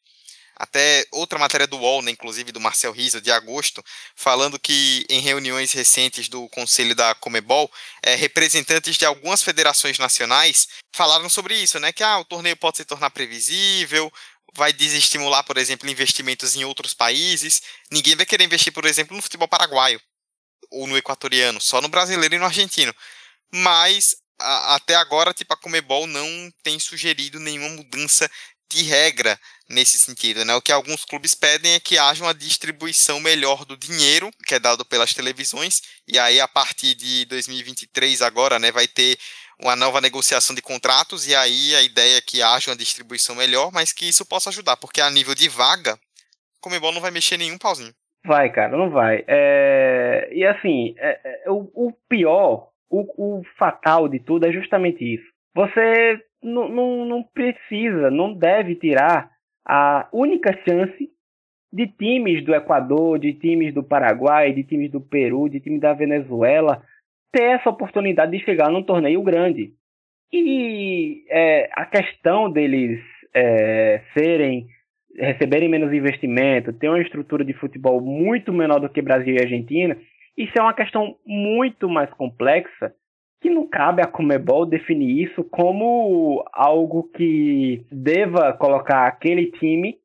até 0.62 1.04
outra 1.10 1.38
matéria 1.40 1.66
do 1.66 1.76
UOL, 1.76 2.02
né, 2.02 2.12
inclusive 2.12 2.52
do 2.52 2.60
Marcel 2.60 2.92
Riso, 2.92 3.20
de 3.20 3.32
agosto, 3.32 3.82
falando 4.14 4.60
que 4.60 5.04
em 5.08 5.20
reuniões 5.20 5.72
recentes 5.72 6.28
do 6.28 6.48
Conselho 6.50 6.94
da 6.94 7.14
Comebol, 7.16 7.68
é, 8.02 8.14
representantes 8.14 8.96
de 8.96 9.04
algumas 9.04 9.42
federações 9.42 9.98
nacionais 9.98 10.68
falaram 10.92 11.28
sobre 11.28 11.56
isso, 11.56 11.80
né? 11.80 11.92
Que 11.92 12.04
ah, 12.04 12.18
o 12.18 12.24
torneio 12.24 12.56
pode 12.56 12.76
se 12.76 12.84
tornar 12.84 13.10
previsível, 13.10 14.12
vai 14.54 14.72
desestimular, 14.72 15.44
por 15.44 15.56
exemplo, 15.56 15.88
investimentos 15.88 16.54
em 16.56 16.64
outros 16.64 16.94
países. 16.94 17.62
Ninguém 17.90 18.16
vai 18.16 18.26
querer 18.26 18.44
investir, 18.44 18.72
por 18.72 18.84
exemplo, 18.84 19.16
no 19.16 19.22
futebol 19.22 19.48
paraguaio 19.48 20.00
ou 20.70 20.86
no 20.86 20.96
equatoriano, 20.96 21.60
só 21.60 21.80
no 21.80 21.88
brasileiro 21.88 22.34
e 22.34 22.38
no 22.38 22.44
argentino. 22.44 22.94
Mas 23.52 24.16
a, 24.40 24.76
até 24.76 24.94
agora, 24.94 25.34
tipo, 25.34 25.52
a 25.52 25.56
Comebol 25.56 26.06
não 26.06 26.50
tem 26.62 26.78
sugerido 26.78 27.38
nenhuma 27.38 27.68
mudança 27.70 28.30
de 28.72 28.82
regra 28.82 29.38
nesse 29.68 29.98
sentido, 29.98 30.44
né? 30.44 30.54
O 30.54 30.62
que 30.62 30.72
alguns 30.72 31.04
clubes 31.04 31.34
pedem 31.34 31.74
é 31.74 31.80
que 31.80 31.98
haja 31.98 32.24
uma 32.24 32.34
distribuição 32.34 33.20
melhor 33.20 33.64
do 33.64 33.76
dinheiro 33.76 34.30
que 34.46 34.54
é 34.54 34.58
dado 34.58 34.84
pelas 34.84 35.12
televisões 35.12 35.82
e 36.08 36.18
aí 36.18 36.40
a 36.40 36.48
partir 36.48 36.94
de 36.94 37.26
2023 37.26 38.22
agora, 38.22 38.58
né, 38.58 38.72
vai 38.72 38.88
ter 38.88 39.18
uma 39.60 39.76
nova 39.76 40.00
negociação 40.00 40.54
de 40.54 40.62
contratos 40.62 41.26
e 41.26 41.34
aí 41.34 41.74
a 41.74 41.82
ideia 41.82 42.18
é 42.18 42.20
que 42.20 42.42
haja 42.42 42.70
uma 42.70 42.76
distribuição 42.76 43.34
melhor, 43.34 43.70
mas 43.72 43.92
que 43.92 44.08
isso 44.08 44.26
possa 44.26 44.50
ajudar, 44.50 44.76
porque 44.76 45.00
a 45.00 45.10
nível 45.10 45.34
de 45.34 45.48
vaga, 45.48 45.94
o 45.94 46.60
Comebol 46.60 46.92
não 46.92 47.00
vai 47.00 47.10
mexer 47.10 47.36
nenhum 47.36 47.58
pauzinho. 47.58 47.92
Vai, 48.24 48.50
cara, 48.50 48.76
não 48.76 48.90
vai. 48.90 49.24
É... 49.26 50.28
E 50.32 50.44
assim, 50.44 50.94
é, 50.98 51.44
é, 51.44 51.50
o, 51.50 51.70
o, 51.74 51.92
pior, 52.08 52.68
o, 52.88 53.38
o, 53.38 53.42
fatal 53.58 54.08
de 54.08 54.20
tudo 54.20 54.46
é 54.46 54.52
justamente 54.52 55.02
isso. 55.02 55.26
Você 55.54 56.20
não, 56.42 56.68
não 57.04 57.22
precisa, 57.22 58.10
não 58.10 58.32
deve 58.32 58.76
tirar 58.76 59.30
a 59.66 60.08
única 60.12 60.56
chance 60.64 61.10
de 61.72 61.86
times 61.86 62.44
do 62.44 62.54
Equador, 62.54 63.18
de 63.18 63.32
times 63.32 63.74
do 63.74 63.82
Paraguai, 63.82 64.52
de 64.52 64.62
times 64.62 64.90
do 64.90 65.00
Peru, 65.00 65.48
de 65.48 65.58
times 65.58 65.80
da 65.80 65.92
Venezuela 65.92 66.82
ter 67.32 67.54
essa 67.54 67.70
oportunidade 67.70 68.36
de 68.36 68.44
chegar 68.44 68.70
num 68.70 68.82
torneio 68.82 69.22
grande. 69.22 69.72
E 70.32 71.24
é, 71.28 71.70
a 71.72 71.84
questão 71.84 72.50
deles 72.50 73.00
é, 73.34 74.02
serem 74.14 74.66
receberem 75.16 75.68
menos 75.68 75.92
investimento, 75.92 76.72
ter 76.72 76.88
uma 76.88 77.00
estrutura 77.00 77.44
de 77.44 77.52
futebol 77.52 78.00
muito 78.00 78.52
menor 78.52 78.80
do 78.80 78.88
que 78.88 79.02
Brasil 79.02 79.34
e 79.34 79.40
Argentina, 79.40 79.96
isso 80.36 80.52
é 80.56 80.62
uma 80.62 80.72
questão 80.72 81.16
muito 81.26 81.88
mais 81.88 82.10
complexa 82.14 82.94
que 83.40 83.50
não 83.50 83.68
cabe 83.68 84.00
a 84.00 84.06
Comebol 84.06 84.64
definir 84.64 85.24
isso 85.24 85.42
como 85.44 86.44
algo 86.52 87.10
que 87.14 87.84
deva 87.90 88.52
colocar 88.52 89.06
aquele 89.06 89.50
time 89.50 89.98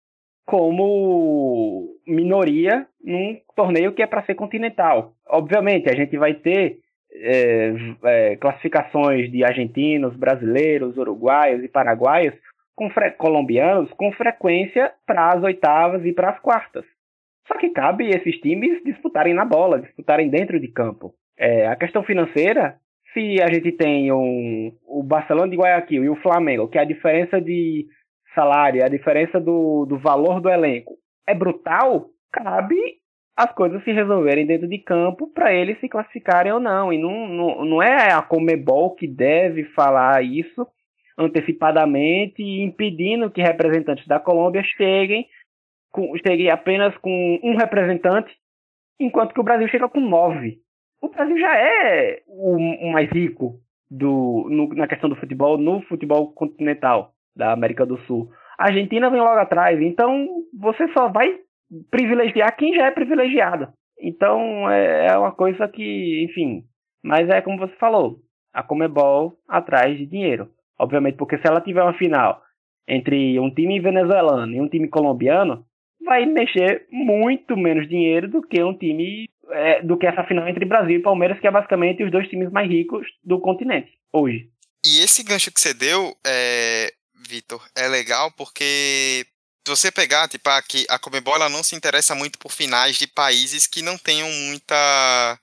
como 0.46 1.96
minoria 2.06 2.88
num 3.04 3.38
torneio 3.56 3.94
que 3.94 4.02
é 4.02 4.08
para 4.08 4.24
ser 4.26 4.36
continental. 4.36 5.14
Obviamente, 5.28 5.90
a 5.90 5.96
gente 5.96 6.18
vai 6.18 6.34
ter 6.34 6.80
é, 7.12 7.74
é, 8.04 8.36
classificações 8.38 9.32
de 9.32 9.44
argentinos, 9.44 10.16
brasileiros, 10.16 10.98
uruguaios 10.98 11.64
e 11.64 11.68
paraguaios, 11.68 12.36
com 12.76 12.90
colombianos, 13.18 13.92
com 13.94 14.12
frequência 14.12 14.94
para 15.06 15.34
as 15.34 15.44
oitavas 15.44 16.06
e 16.06 16.14
para 16.14 16.30
as 16.30 16.40
quartas. 16.40 16.86
Só 17.48 17.58
que 17.58 17.70
cabe 17.70 18.10
esses 18.10 18.40
times 18.40 18.84
disputarem 18.84 19.34
na 19.34 19.46
bola, 19.46 19.80
disputarem 19.80 20.30
dentro 20.30 20.60
de 20.60 20.68
campo. 20.68 21.14
É, 21.38 21.68
a 21.68 21.76
questão 21.76 22.04
financeira, 22.04 22.78
se 23.14 23.42
a 23.42 23.52
gente 23.52 23.72
tem 23.72 24.12
um, 24.12 24.72
o 24.86 25.02
Barcelona 25.02 25.50
de 25.50 25.58
Guayaquil 25.58 26.04
e 26.04 26.10
o 26.10 26.16
Flamengo, 26.18 26.68
que 26.68 26.78
a 26.78 26.84
diferença 26.84 27.42
de 27.42 27.88
salário, 28.36 28.84
a 28.84 28.90
diferença 28.90 29.40
do, 29.40 29.86
do 29.86 29.98
valor 29.98 30.40
do 30.40 30.50
elenco 30.50 30.94
é 31.28 31.34
brutal, 31.34 32.10
cabe 32.32 32.76
as 33.38 33.54
coisas 33.54 33.84
se 33.84 33.92
resolverem 33.92 34.48
dentro 34.48 34.68
de 34.68 34.80
campo 34.80 35.28
para 35.28 35.54
eles 35.54 35.80
se 35.80 35.88
classificarem 35.88 36.52
ou 36.52 36.60
não. 36.60 36.92
E 36.92 36.98
não, 36.98 37.28
não, 37.28 37.66
não 37.66 37.84
é 37.84 38.12
a 38.12 38.22
Comebol 38.24 38.96
que 38.96 39.08
deve 39.08 39.64
falar 39.76 40.24
isso 40.24 40.68
antecipadamente, 41.16 42.42
impedindo 42.42 43.30
que 43.30 43.42
representantes 43.42 44.08
da 44.08 44.20
Colômbia 44.20 44.64
cheguem, 44.64 45.28
com, 45.92 46.16
cheguem 46.18 46.50
apenas 46.50 46.98
com 46.98 47.40
um 47.44 47.56
representante, 47.56 48.36
enquanto 49.00 49.34
que 49.34 49.40
o 49.40 49.44
Brasil 49.44 49.68
chega 49.68 49.88
com 49.88 50.00
nove. 50.00 50.60
O 51.00 51.10
Brasil 51.10 51.38
já 51.38 51.56
é 51.56 52.24
o, 52.28 52.56
o 52.56 52.92
mais 52.92 53.10
rico 53.12 53.60
do, 53.90 54.48
no, 54.50 54.68
na 54.70 54.88
questão 54.88 55.10
do 55.10 55.16
futebol, 55.16 55.60
no 55.60 55.82
futebol 55.84 56.32
continental 56.34 57.14
da 57.36 57.52
América 57.52 57.86
do 57.86 58.00
Sul. 58.02 58.32
A 58.58 58.66
Argentina 58.66 59.12
vem 59.12 59.22
logo 59.22 59.40
atrás, 59.40 59.80
então 59.80 60.28
você 60.60 60.88
só 60.90 61.08
vai 61.08 61.40
privilegiar 61.90 62.56
quem 62.56 62.74
já 62.74 62.88
é 62.88 62.92
privilegiado. 62.92 63.70
Então 64.00 64.70
é, 64.70 65.08
é 65.08 65.18
uma 65.18 65.32
coisa 65.32 65.68
que, 65.68 66.26
enfim. 66.26 66.64
Mas 67.04 67.30
é 67.30 67.42
como 67.42 67.58
você 67.58 67.76
falou, 67.76 68.20
a 68.54 68.64
Comebol 68.64 69.38
atrás 69.48 69.98
de 69.98 70.06
dinheiro. 70.06 70.50
Obviamente, 70.80 71.18
porque 71.18 71.38
se 71.38 71.48
ela 71.48 71.62
tiver 71.62 71.84
uma 71.84 71.98
final 71.98 72.42
entre 72.88 73.40
um 73.40 73.54
time 73.54 73.80
venezuelano 73.80 74.54
e 74.54 74.62
um 74.62 74.70
time 74.70 74.88
colombiano, 74.88 75.66
vai 76.04 76.26
mexer 76.26 76.88
muito 76.92 77.58
menos 77.58 77.88
dinheiro 77.88 78.30
do 78.30 78.42
que 78.42 78.64
um 78.64 78.78
time 78.78 79.28
é, 79.52 79.82
do 79.82 79.98
que 79.98 80.06
essa 80.06 80.24
final 80.24 80.48
entre 80.48 80.66
Brasil 80.66 80.98
e 80.98 81.02
Palmeiras, 81.02 81.40
que 81.40 81.48
é 81.48 81.52
basicamente 81.52 82.04
os 82.04 82.12
dois 82.12 82.28
times 82.30 82.52
mais 82.52 82.70
ricos 82.70 83.06
do 83.24 83.40
continente 83.40 83.92
hoje. 84.14 84.50
E 84.86 85.04
esse 85.04 85.24
gancho 85.24 85.52
que 85.52 85.60
você 85.60 85.74
deu, 85.74 86.16
é, 86.26 86.92
Vitor, 87.28 87.62
é 87.76 87.88
legal 87.88 88.32
porque 88.38 89.26
se 89.68 89.70
você 89.70 89.92
pegar, 89.92 90.30
tipo, 90.30 90.50
aqui, 90.50 90.86
a 90.88 90.98
Comebol 90.98 91.38
não 91.50 91.62
se 91.62 91.76
interessa 91.76 92.16
muito 92.16 92.40
por 92.40 92.54
finais 92.54 92.96
de 92.96 93.06
países 93.06 93.68
que 93.68 93.82
não 93.82 93.98
tenham 93.98 94.32
muita 94.32 95.38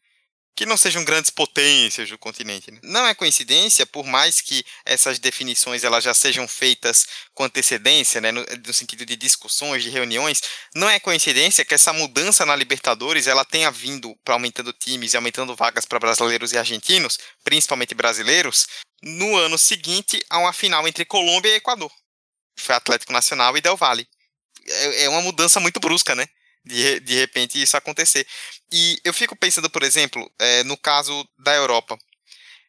que 0.57 0.65
não 0.65 0.77
sejam 0.77 1.05
grandes 1.05 1.33
potências 1.33 2.09
do 2.09 2.17
continente. 2.17 2.71
Né? 2.71 2.79
Não 2.85 3.05
é 3.05 3.13
coincidência, 3.13 3.85
por 3.85 4.07
mais 4.07 4.41
que 4.41 4.65
essas 4.87 5.19
definições 5.19 5.83
elas 5.83 6.05
já 6.05 6.15
sejam 6.15 6.47
feitas 6.47 7.07
com 7.35 7.43
antecedência, 7.43 8.21
né, 8.21 8.31
no, 8.31 8.47
no, 8.65 8.73
sentido 8.73 9.05
de 9.05 9.17
discussões, 9.17 9.83
de 9.83 9.91
reuniões, 9.91 10.41
não 10.73 10.89
é 10.89 11.01
coincidência 11.01 11.65
que 11.65 11.75
essa 11.75 11.93
mudança 11.93 12.47
na 12.47 12.55
Libertadores 12.55 13.27
ela 13.27 13.45
tenha 13.45 13.69
vindo 13.69 14.17
para 14.25 14.35
aumentando 14.35 14.73
times 14.73 15.13
e 15.13 15.17
aumentando 15.17 15.57
vagas 15.57 15.85
para 15.85 15.99
brasileiros 15.99 16.53
e 16.53 16.57
argentinos, 16.57 17.19
principalmente 17.43 17.93
brasileiros, 17.93 18.69
no 19.03 19.37
ano 19.37 19.59
seguinte 19.59 20.25
a 20.31 20.39
uma 20.39 20.53
final 20.53 20.87
entre 20.87 21.05
Colômbia 21.05 21.51
e 21.51 21.57
Equador. 21.57 21.91
Foi 22.57 22.77
Atlético 22.77 23.13
Nacional 23.13 23.57
e 23.57 23.61
Del 23.61 23.77
Valle 23.77 24.07
é, 24.67 25.05
é 25.05 25.09
uma 25.09 25.23
mudança 25.23 25.61
muito 25.61 25.81
brusca, 25.81 26.15
né? 26.15 26.27
De, 26.65 27.01
de 27.01 27.15
repente 27.15 27.61
isso 27.61 27.77
acontecer. 27.77 28.27
E 28.73 28.99
eu 29.05 29.13
fico 29.13 29.37
pensando, 29.37 29.69
por 29.69 29.83
exemplo, 29.83 30.31
é, 30.39 30.65
no 30.65 30.77
caso 30.77 31.29
da 31.39 31.55
Europa. 31.55 31.99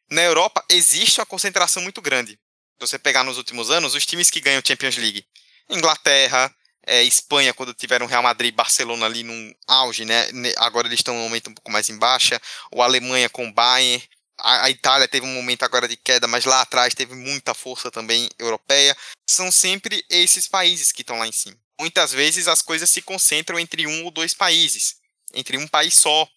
Na 0.09 0.21
Europa 0.21 0.63
existe 0.69 1.19
uma 1.19 1.25
concentração 1.25 1.81
muito 1.81 2.01
grande. 2.01 2.33
Se 2.33 2.87
você 2.87 2.99
pegar 2.99 3.23
nos 3.23 3.37
últimos 3.37 3.71
anos, 3.71 3.95
os 3.95 4.05
times 4.05 4.29
que 4.29 4.41
ganham 4.41 4.61
Champions 4.65 4.97
League 4.97 5.25
Inglaterra, 5.69 6.53
é, 6.85 7.03
Espanha, 7.03 7.53
quando 7.53 7.73
tiveram 7.73 8.05
Real 8.05 8.21
Madrid 8.21 8.53
e 8.53 8.55
Barcelona 8.55 9.05
ali 9.05 9.23
num 9.23 9.53
auge, 9.67 10.05
né? 10.05 10.27
Agora 10.57 10.87
eles 10.87 10.99
estão 10.99 11.15
num 11.15 11.23
momento 11.23 11.49
um 11.49 11.53
pouco 11.53 11.71
mais 11.71 11.89
em 11.89 11.97
baixa. 11.97 12.39
O 12.71 12.81
Alemanha 12.81 13.29
com 13.29 13.51
Bayern. 13.51 14.03
A, 14.37 14.65
a, 14.65 14.69
Itália 14.69 15.07
teve 15.07 15.25
um 15.25 15.33
momento 15.33 15.63
agora 15.63 15.87
de 15.87 15.95
queda, 15.95 16.27
mas 16.27 16.43
lá 16.43 16.61
atrás 16.61 16.93
teve 16.93 17.15
muita 17.15 17.53
força 17.53 17.89
também 17.89 18.29
europeia. 18.37 18.95
São 19.27 19.49
sempre 19.49 20.03
esses 20.09 20.47
países 20.47 20.91
que 20.91 21.01
estão 21.01 21.17
lá 21.17 21.27
em 21.27 21.31
cima. 21.31 21.57
Muitas 21.79 22.11
vezes 22.11 22.47
as 22.47 22.61
coisas 22.61 22.89
se 22.89 23.01
concentram 23.01 23.59
entre 23.59 23.85
um 23.85 24.05
ou 24.05 24.11
dois 24.11 24.33
países, 24.33 24.95
entre 25.33 25.57
um 25.57 25.67
país 25.67 25.93
só. 25.93 26.27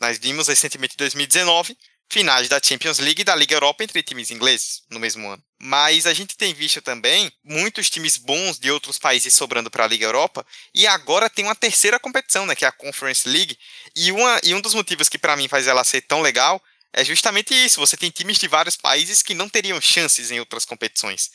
Nós 0.00 0.18
vimos 0.18 0.48
recentemente 0.48 0.94
em 0.94 0.98
2019 0.98 1.76
finais 2.10 2.48
da 2.48 2.60
Champions 2.62 2.98
League 2.98 3.20
e 3.20 3.24
da 3.24 3.36
Liga 3.36 3.54
Europa 3.54 3.84
entre 3.84 4.02
times 4.02 4.30
ingleses 4.30 4.82
no 4.90 4.98
mesmo 4.98 5.28
ano. 5.28 5.42
Mas 5.60 6.06
a 6.06 6.14
gente 6.14 6.36
tem 6.36 6.54
visto 6.54 6.80
também 6.80 7.30
muitos 7.44 7.90
times 7.90 8.16
bons 8.16 8.58
de 8.58 8.70
outros 8.70 8.98
países 8.98 9.34
sobrando 9.34 9.70
para 9.70 9.84
a 9.84 9.88
Liga 9.88 10.06
Europa 10.06 10.46
e 10.74 10.86
agora 10.86 11.28
tem 11.28 11.44
uma 11.44 11.54
terceira 11.54 11.98
competição, 11.98 12.46
né, 12.46 12.54
que 12.54 12.64
é 12.64 12.68
a 12.68 12.72
Conference 12.72 13.28
League. 13.28 13.58
E, 13.94 14.10
uma, 14.10 14.40
e 14.42 14.54
um 14.54 14.60
dos 14.60 14.74
motivos 14.74 15.08
que 15.08 15.18
para 15.18 15.36
mim 15.36 15.48
faz 15.48 15.66
ela 15.66 15.84
ser 15.84 16.02
tão 16.02 16.22
legal 16.22 16.62
é 16.92 17.04
justamente 17.04 17.54
isso. 17.54 17.80
Você 17.80 17.96
tem 17.96 18.10
times 18.10 18.38
de 18.38 18.48
vários 18.48 18.76
países 18.76 19.22
que 19.22 19.34
não 19.34 19.48
teriam 19.48 19.80
chances 19.80 20.30
em 20.30 20.40
outras 20.40 20.64
competições. 20.64 21.30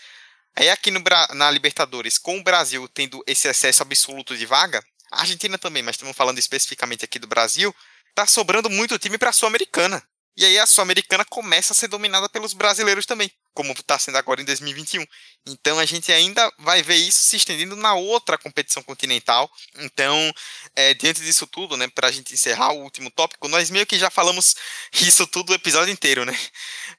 Aí 0.55 0.69
aqui 0.69 0.91
no, 0.91 1.01
na 1.33 1.49
Libertadores, 1.49 2.17
com 2.17 2.37
o 2.37 2.43
Brasil 2.43 2.87
tendo 2.87 3.23
esse 3.25 3.47
excesso 3.47 3.81
absoluto 3.81 4.37
de 4.37 4.45
vaga, 4.45 4.83
a 5.11 5.21
Argentina 5.21 5.57
também, 5.57 5.83
mas 5.83 5.95
estamos 5.95 6.15
falando 6.15 6.39
especificamente 6.39 7.05
aqui 7.05 7.19
do 7.19 7.27
Brasil, 7.27 7.73
tá 8.15 8.25
sobrando 8.25 8.69
muito 8.69 8.97
time 8.99 9.17
para 9.17 9.29
a 9.29 9.33
Sul-Americana. 9.33 10.03
E 10.35 10.43
aí 10.43 10.57
a 10.57 10.65
Sul-Americana 10.65 11.23
começa 11.23 11.73
a 11.73 11.75
ser 11.75 11.87
dominada 11.87 12.27
pelos 12.27 12.53
brasileiros 12.53 13.05
também, 13.05 13.31
como 13.53 13.71
está 13.73 13.99
sendo 13.99 14.17
agora 14.17 14.41
em 14.41 14.45
2021. 14.45 15.05
Então 15.45 15.77
a 15.77 15.85
gente 15.85 16.11
ainda 16.11 16.51
vai 16.57 16.81
ver 16.81 16.95
isso 16.95 17.19
se 17.19 17.35
estendendo 17.35 17.75
na 17.75 17.93
outra 17.93 18.35
competição 18.35 18.81
continental. 18.81 19.51
Então, 19.77 20.33
é, 20.75 20.95
diante 20.95 21.21
disso 21.21 21.45
tudo, 21.45 21.77
né, 21.77 21.87
para 21.87 22.07
a 22.07 22.11
gente 22.11 22.33
encerrar 22.33 22.73
o 22.73 22.81
último 22.81 23.11
tópico, 23.11 23.47
nós 23.47 23.69
meio 23.69 23.85
que 23.85 23.99
já 23.99 24.09
falamos 24.09 24.55
isso 24.93 25.27
tudo 25.27 25.51
o 25.51 25.55
episódio 25.55 25.91
inteiro, 25.91 26.25
né? 26.25 26.37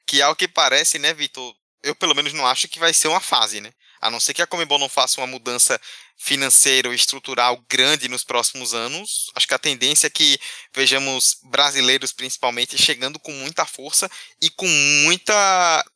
Que 0.07 0.21
ao 0.21 0.35
que 0.35 0.47
parece, 0.47 0.97
né, 0.97 1.13
Vitor, 1.13 1.53
eu 1.85 1.95
pelo 1.95 2.15
menos 2.15 2.33
não 2.33 2.45
acho 2.45 2.67
que 2.67 2.79
vai 2.79 2.93
ser 2.93 3.07
uma 3.07 3.21
fase, 3.21 3.61
né? 3.61 3.71
A 4.01 4.11
não 4.11 4.19
ser 4.19 4.33
que 4.33 4.41
a 4.41 4.47
Comebol 4.47 4.77
não 4.77 4.89
faça 4.89 5.21
uma 5.21 5.27
mudança 5.27 5.79
financeira 6.17 6.87
ou 6.87 6.93
estrutural 6.93 7.57
grande 7.69 8.09
nos 8.09 8.23
próximos 8.23 8.73
anos, 8.73 9.31
acho 9.35 9.47
que 9.47 9.53
a 9.53 9.59
tendência 9.59 10.07
é 10.07 10.09
que 10.09 10.37
vejamos 10.75 11.39
brasileiros 11.49 12.11
principalmente 12.11 12.77
chegando 12.77 13.19
com 13.19 13.31
muita 13.31 13.65
força 13.65 14.09
e 14.41 14.49
com 14.49 14.67
muita 15.05 15.33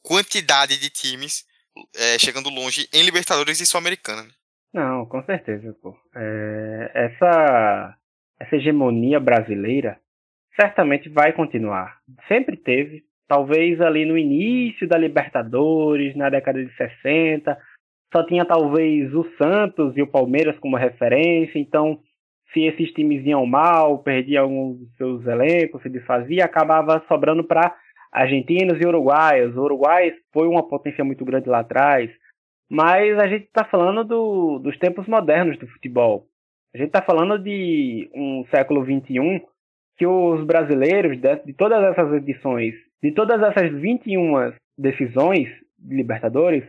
quantidade 0.02 0.80
de 0.80 0.90
times 0.90 1.46
é, 1.96 2.18
chegando 2.20 2.50
longe 2.50 2.88
em 2.94 3.04
Libertadores 3.04 3.60
e 3.60 3.66
Sul-Americana. 3.66 4.24
Né? 4.24 4.30
Não, 4.74 5.06
com 5.06 5.24
certeza, 5.24 5.76
pô. 5.82 5.98
É, 6.16 6.92
essa, 6.94 7.98
essa 8.40 8.56
hegemonia 8.56 9.20
brasileira 9.20 10.00
certamente 10.60 11.10
vai 11.10 11.34
continuar. 11.34 12.00
Sempre 12.28 12.58
teve, 12.58 13.04
talvez 13.30 13.80
ali 13.80 14.05
no 14.05 14.17
início 14.17 14.88
da 14.88 14.97
Libertadores, 14.97 16.15
na 16.15 16.30
década 16.30 16.65
de 16.65 16.75
60, 16.75 17.55
só 18.11 18.25
tinha 18.25 18.43
talvez 18.43 19.13
o 19.13 19.23
Santos 19.38 19.95
e 19.95 20.01
o 20.01 20.07
Palmeiras 20.07 20.57
como 20.59 20.75
referência, 20.75 21.59
então 21.59 21.99
se 22.51 22.61
esses 22.61 22.91
times 22.93 23.23
iam 23.27 23.45
mal, 23.45 23.99
perdiam 23.99 24.45
alguns 24.45 24.80
dos 24.80 24.95
seus 24.95 25.27
elencos, 25.27 25.84
se 25.84 25.89
desfazia, 25.89 26.43
acabava 26.43 27.03
sobrando 27.07 27.43
para 27.43 27.75
argentinos 28.11 28.82
e 28.82 28.88
uruguaios. 28.88 29.55
O 29.55 29.61
Uruguai 29.61 30.11
foi 30.34 30.47
uma 30.47 30.67
potência 30.67 31.03
muito 31.03 31.23
grande 31.23 31.47
lá 31.47 31.59
atrás, 31.59 32.09
mas 32.67 33.19
a 33.19 33.27
gente 33.27 33.45
está 33.45 33.63
falando 33.63 34.03
do, 34.03 34.57
dos 34.57 34.75
tempos 34.80 35.05
modernos 35.07 35.59
do 35.59 35.67
futebol. 35.67 36.25
A 36.73 36.77
gente 36.80 36.88
está 36.88 37.03
falando 37.03 37.38
de 37.38 38.09
um 38.15 38.43
século 38.49 38.84
XXI 38.84 39.43
que 39.95 40.07
os 40.07 40.43
brasileiros, 40.43 41.19
de, 41.21 41.36
de 41.45 41.53
todas 41.53 41.84
essas 41.84 42.11
edições, 42.13 42.73
de 43.02 43.12
todas 43.12 43.41
essas 43.41 43.72
21 43.72 44.54
decisões 44.78 45.47
de 45.78 45.95
Libertadores, 45.95 46.64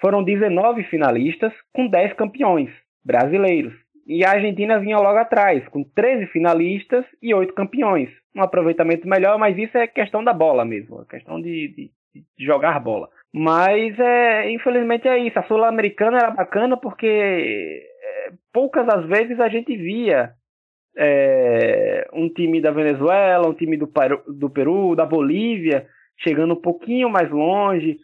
foram 0.00 0.22
19 0.22 0.84
finalistas 0.84 1.52
com 1.72 1.86
10 1.86 2.14
campeões 2.14 2.70
brasileiros. 3.04 3.72
E 4.06 4.24
a 4.24 4.32
Argentina 4.32 4.78
vinha 4.78 4.98
logo 4.98 5.18
atrás, 5.18 5.66
com 5.68 5.82
13 5.82 6.26
finalistas 6.26 7.04
e 7.20 7.34
8 7.34 7.52
campeões. 7.54 8.08
Um 8.34 8.42
aproveitamento 8.42 9.08
melhor, 9.08 9.38
mas 9.38 9.56
isso 9.58 9.76
é 9.76 9.86
questão 9.86 10.22
da 10.22 10.32
bola 10.32 10.64
mesmo, 10.64 11.02
é 11.02 11.04
questão 11.10 11.40
de, 11.40 11.68
de, 11.68 11.90
de 12.38 12.44
jogar 12.44 12.78
bola. 12.78 13.08
Mas, 13.32 13.98
é, 13.98 14.50
infelizmente, 14.50 15.08
é 15.08 15.18
isso. 15.18 15.38
A 15.38 15.42
Sul-Americana 15.44 16.18
era 16.18 16.30
bacana 16.30 16.76
porque 16.76 17.06
é, 17.06 18.32
poucas 18.52 18.88
as 18.88 19.06
vezes 19.06 19.40
a 19.40 19.48
gente 19.48 19.76
via 19.76 20.32
é, 20.96 22.08
um 22.12 22.28
time 22.28 22.60
da 22.60 22.70
Venezuela, 22.70 23.48
um 23.48 23.54
time 23.54 23.76
do 23.76 23.86
Peru, 23.86 24.22
do 24.26 24.50
Peru, 24.50 24.94
da 24.94 25.04
Bolívia, 25.04 25.86
chegando 26.18 26.54
um 26.54 26.60
pouquinho 26.60 27.08
mais 27.10 27.30
longe. 27.30 27.98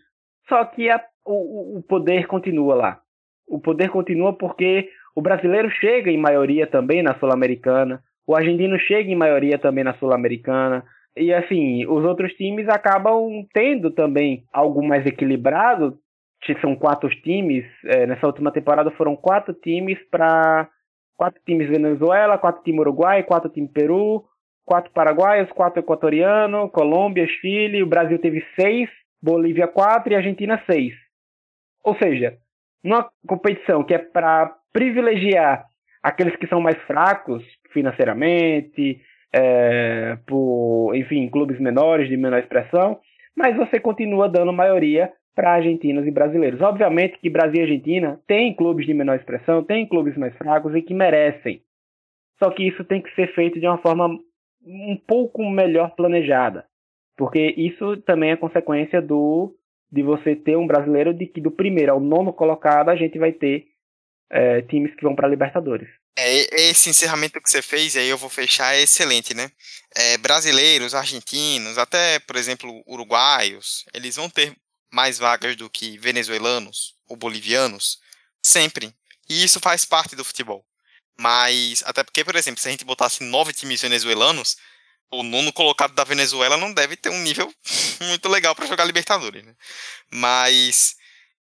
Só 0.49 0.64
que 0.64 0.90
a 0.90 1.01
o, 1.24 1.78
o 1.78 1.82
poder 1.82 2.26
continua 2.26 2.74
lá. 2.74 3.01
O 3.49 3.61
poder 3.61 3.90
continua 3.90 4.32
porque 4.32 4.88
o 5.14 5.22
brasileiro 5.22 5.70
chega 5.70 6.11
em 6.11 6.18
maioria 6.18 6.66
também 6.66 7.03
na 7.03 7.18
Sul-Americana, 7.18 8.03
o 8.26 8.34
argentino 8.34 8.78
chega 8.78 9.11
em 9.11 9.16
maioria 9.16 9.59
também 9.59 9.84
na 9.84 9.95
Sul-Americana. 9.95 10.84
E 11.16 11.32
assim, 11.32 11.84
os 11.86 12.05
outros 12.05 12.32
times 12.34 12.68
acabam 12.68 13.47
tendo 13.53 13.90
também 13.90 14.45
algo 14.53 14.82
mais 14.82 15.05
equilibrado. 15.05 15.99
São 16.61 16.74
quatro 16.74 17.09
times. 17.22 17.64
É, 17.84 18.07
nessa 18.07 18.26
última 18.26 18.51
temporada 18.51 18.90
foram 18.93 19.14
quatro 19.14 19.53
times 19.53 19.99
para. 20.11 20.68
Quatro 21.16 21.40
times 21.44 21.68
Venezuela, 21.68 22.38
quatro 22.38 22.62
times 22.62 22.80
Uruguai, 22.80 23.22
quatro 23.22 23.50
times 23.50 23.70
Peru, 23.72 24.24
quatro 24.64 24.90
paraguaios, 24.92 25.50
quatro 25.52 25.80
equatorianos, 25.80 26.70
Colômbia, 26.72 27.26
Chile. 27.26 27.82
O 27.82 27.86
Brasil 27.86 28.18
teve 28.18 28.44
seis, 28.58 28.88
Bolívia 29.22 29.68
quatro 29.68 30.12
e 30.12 30.16
Argentina 30.16 30.62
seis. 30.66 30.94
Ou 31.84 31.96
seja, 31.96 32.38
numa 32.82 33.08
competição 33.26 33.84
que 33.84 33.94
é 33.94 33.98
para 33.98 34.56
privilegiar 34.72 35.66
aqueles 36.02 36.34
que 36.36 36.46
são 36.46 36.60
mais 36.60 36.76
fracos 36.82 37.44
financeiramente, 37.72 39.00
é, 39.32 40.18
por, 40.26 40.94
enfim, 40.94 41.28
clubes 41.28 41.58
menores, 41.58 42.08
de 42.08 42.16
menor 42.16 42.38
expressão, 42.38 43.00
mas 43.36 43.56
você 43.56 43.80
continua 43.80 44.28
dando 44.28 44.52
maioria 44.52 45.10
para 45.35 45.55
argentinos 45.55 46.07
e 46.07 46.11
brasileiros. 46.11 46.61
Obviamente 46.61 47.18
que 47.18 47.30
Brasil 47.30 47.61
e 47.61 47.62
Argentina 47.62 48.20
têm 48.26 48.55
clubes 48.55 48.87
de 48.87 48.95
menor 48.95 49.16
expressão, 49.16 49.64
têm 49.64 49.87
clubes 49.87 50.16
mais 50.16 50.37
fracos 50.37 50.74
e 50.74 50.83
que 50.83 50.95
merecem. 50.95 51.62
Só 52.39 52.51
que 52.51 52.66
isso 52.66 52.85
tem 52.85 53.01
que 53.01 53.14
ser 53.14 53.33
feito 53.35 53.59
de 53.61 53.66
uma 53.66 53.78
forma 53.78 54.18
um 54.64 54.97
pouco 54.97 55.49
melhor 55.49 55.95
planejada, 55.95 56.66
porque 57.16 57.55
isso 57.57 57.97
também 57.99 58.30
é 58.30 58.37
consequência 58.37 59.01
do 59.01 59.55
de 59.91 60.03
você 60.03 60.35
ter 60.35 60.57
um 60.57 60.66
brasileiro 60.66 61.12
de 61.12 61.26
que 61.26 61.41
do 61.41 61.51
primeiro 61.51 61.93
ao 61.93 62.01
nono 62.01 62.33
colocado 62.33 62.89
a 62.89 62.97
gente 62.97 63.18
vai 63.18 63.30
ter 63.30 63.66
é, 64.30 64.62
times 64.62 64.95
que 64.95 65.03
vão 65.03 65.14
para 65.14 65.28
Libertadores. 65.28 65.89
É, 66.16 66.70
esse 66.70 66.89
encerramento 66.89 67.41
que 67.41 67.51
você 67.51 67.61
fez, 67.61 67.97
aí 67.97 68.09
eu 68.09 68.16
vou 68.16 68.30
fechar, 68.30 68.74
é 68.74 68.83
excelente, 68.83 69.35
né? 69.35 69.51
É, 69.95 70.16
brasileiros, 70.18 70.95
argentinos, 70.95 71.76
até, 71.76 72.18
por 72.20 72.37
exemplo, 72.37 72.83
uruguaios, 72.87 73.85
eles 73.95 74.16
vão 74.16 74.28
ter 74.28 74.55
mais 74.93 75.18
vagas 75.18 75.57
do 75.57 75.70
que 75.70 75.99
venezuelanos 75.99 76.95
ou 77.09 77.16
bolivianos, 77.16 77.99
sempre. 78.43 78.95
E 79.28 79.43
isso 79.43 79.59
faz 79.59 79.84
parte 79.84 80.14
do 80.14 80.24
futebol. 80.24 80.64
Mas, 81.18 81.82
até 81.86 82.03
porque, 82.03 82.24
por 82.24 82.36
exemplo, 82.36 82.61
se 82.61 82.68
a 82.68 82.70
gente 82.70 82.84
botasse 82.84 83.22
nove 83.24 83.53
times 83.53 83.80
venezuelanos, 83.80 84.57
o 85.11 85.22
nono 85.22 85.53
colocado 85.53 85.95
da 85.95 86.05
Venezuela 86.05 86.57
não 86.57 86.72
deve 86.72 86.97
ter 86.97 87.11
um 87.11 87.22
nível 87.22 87.53
muito 88.01 88.28
legal 88.28 88.55
para 88.55 88.66
jogar 88.66 88.84
Libertadores, 88.84 89.45
né? 89.45 89.55
Mas 90.11 90.95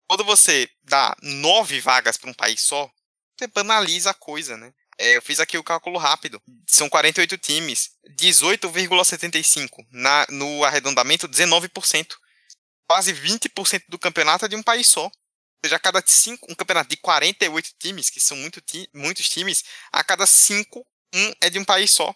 quando 0.07 0.23
você 0.23 0.69
dá 0.83 1.15
nove 1.21 1.79
vagas 1.79 2.17
para 2.17 2.29
um 2.29 2.33
país 2.33 2.61
só, 2.61 2.89
você 3.37 3.47
banaliza 3.47 4.11
a 4.11 4.13
coisa, 4.13 4.55
né? 4.55 4.71
É, 4.97 5.17
eu 5.17 5.21
fiz 5.21 5.39
aqui 5.39 5.57
o 5.57 5.63
cálculo 5.63 5.97
rápido. 5.97 6.41
São 6.67 6.87
48 6.87 7.37
times, 7.37 7.91
18,75 8.17 9.85
na 9.91 10.25
no 10.29 10.63
arredondamento 10.63 11.27
19%. 11.27 12.15
Quase 12.87 13.13
20% 13.13 13.83
do 13.89 13.99
campeonato 13.99 14.45
é 14.45 14.47
de 14.47 14.55
um 14.55 14.63
país 14.63 14.87
só. 14.87 15.05
Ou 15.05 15.11
seja, 15.65 15.77
a 15.77 15.79
cada 15.79 16.03
cinco, 16.05 16.51
um 16.51 16.55
campeonato 16.55 16.89
de 16.89 16.97
48 16.97 17.71
times, 17.79 18.09
que 18.09 18.19
são 18.19 18.37
muito 18.37 18.61
muitos 18.93 19.27
times, 19.29 19.63
a 19.91 20.03
cada 20.03 20.27
cinco 20.27 20.85
um 21.13 21.33
é 21.41 21.49
de 21.49 21.57
um 21.57 21.65
país 21.65 21.91
só. 21.91 22.13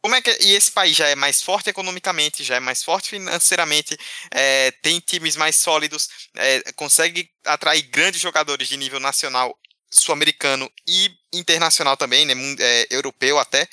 Como 0.00 0.14
é 0.14 0.22
que 0.22 0.30
e 0.42 0.54
esse 0.54 0.70
país 0.70 0.96
já 0.96 1.08
é 1.08 1.14
mais 1.14 1.42
forte 1.42 1.70
economicamente, 1.70 2.44
já 2.44 2.56
é 2.56 2.60
mais 2.60 2.82
forte 2.82 3.10
financeiramente, 3.10 3.98
é, 4.30 4.70
tem 4.70 5.00
times 5.00 5.36
mais 5.36 5.56
sólidos, 5.56 6.08
é, 6.36 6.72
consegue 6.72 7.30
atrair 7.44 7.82
grandes 7.82 8.20
jogadores 8.20 8.68
de 8.68 8.76
nível 8.76 9.00
nacional, 9.00 9.58
sul-americano 9.90 10.70
e 10.86 11.10
internacional 11.32 11.96
também, 11.96 12.24
né, 12.26 12.34
é, 12.60 12.86
europeu 12.90 13.38
até, 13.38 13.68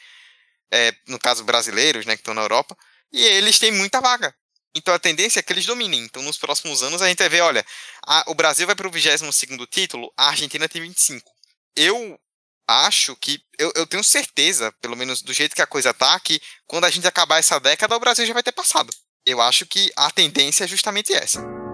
é, 0.72 0.94
no 1.08 1.20
caso 1.20 1.44
brasileiros, 1.44 2.06
né, 2.06 2.16
que 2.16 2.22
estão 2.22 2.34
na 2.34 2.42
Europa, 2.42 2.76
e 3.12 3.24
eles 3.24 3.60
têm 3.60 3.72
muita 3.72 4.02
vaga. 4.02 4.36
Então 4.76 4.94
a 4.94 5.00
tendência 5.00 5.40
é 5.40 5.44
que 5.44 5.54
eles 5.54 5.66
dominem. 5.66 6.02
Então 6.02 6.22
nos 6.22 6.38
próximos 6.38 6.84
anos 6.84 7.02
a 7.02 7.08
gente 7.08 7.20
vai 7.20 7.30
ver, 7.30 7.42
olha, 7.42 7.66
a, 8.06 8.26
o 8.28 8.36
Brasil 8.36 8.68
vai 8.68 8.76
para 8.76 8.88
o 8.88 8.92
22 8.92 9.32
título, 9.70 10.12
a 10.18 10.30
Argentina 10.30 10.68
tem 10.68 10.82
25. 10.82 11.32
eu 11.76 12.20
acho 12.68 13.16
que. 13.16 13.40
Eu, 13.58 13.72
eu 13.76 13.88
tenho 13.88 14.04
certeza, 14.04 14.72
pelo 14.82 14.98
menos 14.98 15.22
do 15.22 15.34
jeito 15.34 15.56
que 15.56 15.62
a 15.62 15.68
coisa 15.68 15.94
tá, 15.94 16.20
que 16.20 16.42
quando 16.68 16.86
a 16.86 16.90
gente 16.90 17.08
acabar 17.08 17.40
essa 17.40 17.60
década, 17.60 17.96
o 17.96 18.00
Brasil 18.00 18.26
já 18.26 18.34
vai 18.34 18.44
ter 18.44 18.52
passado. 18.52 18.94
Eu 19.26 19.42
acho 19.42 19.66
que 19.66 19.92
a 19.96 20.12
tendência 20.12 20.66
é 20.66 20.68
justamente 20.68 21.14
essa. 21.14 21.65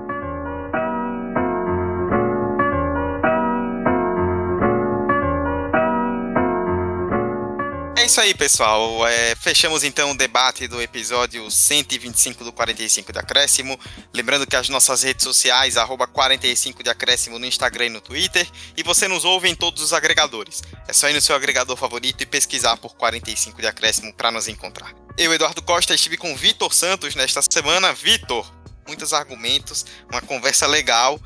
É 8.02 8.06
isso 8.06 8.20
aí, 8.20 8.34
pessoal. 8.34 9.08
É, 9.08 9.36
fechamos 9.36 9.84
então 9.84 10.10
o 10.10 10.18
debate 10.18 10.68
do 10.68 10.82
episódio 10.82 11.52
125 11.52 12.44
do 12.44 12.52
45 12.52 13.14
de 13.14 13.20
Acréscimo. 13.20 13.80
Lembrando 14.12 14.48
que 14.48 14.56
as 14.56 14.70
nossas 14.70 15.04
redes 15.04 15.24
sociais, 15.24 15.78
arroba 15.78 16.08
45 16.08 16.82
de 16.82 16.90
Acréscimo 16.90 17.38
no 17.38 17.46
Instagram 17.46 17.86
e 17.86 17.90
no 17.90 18.02
Twitter. 18.02 18.50
E 18.76 18.82
você 18.82 19.08
nos 19.08 19.24
ouve 19.24 19.50
em 19.50 19.54
todos 19.54 19.84
os 19.84 19.94
agregadores. 19.94 20.64
É 20.88 20.94
só 20.94 21.12
ir 21.12 21.14
no 21.14 21.22
seu 21.22 21.36
agregador 21.36 21.78
favorito 21.78 22.24
e 22.24 22.26
pesquisar 22.26 22.76
por 22.76 22.96
45 22.96 23.62
de 23.62 23.68
Acréscimo 23.68 24.12
para 24.16 24.32
nos 24.32 24.48
encontrar. 24.48 24.96
Eu, 25.16 25.32
Eduardo 25.32 25.62
Costa, 25.62 25.94
estive 25.94 26.18
com 26.18 26.36
Vitor 26.36 26.74
Santos 26.74 27.14
nesta 27.14 27.44
semana. 27.44 27.94
Vitor, 27.94 28.52
muitos 28.88 29.14
argumentos, 29.14 29.86
uma 30.12 30.24
conversa 30.24 30.66
legal. 30.66 31.22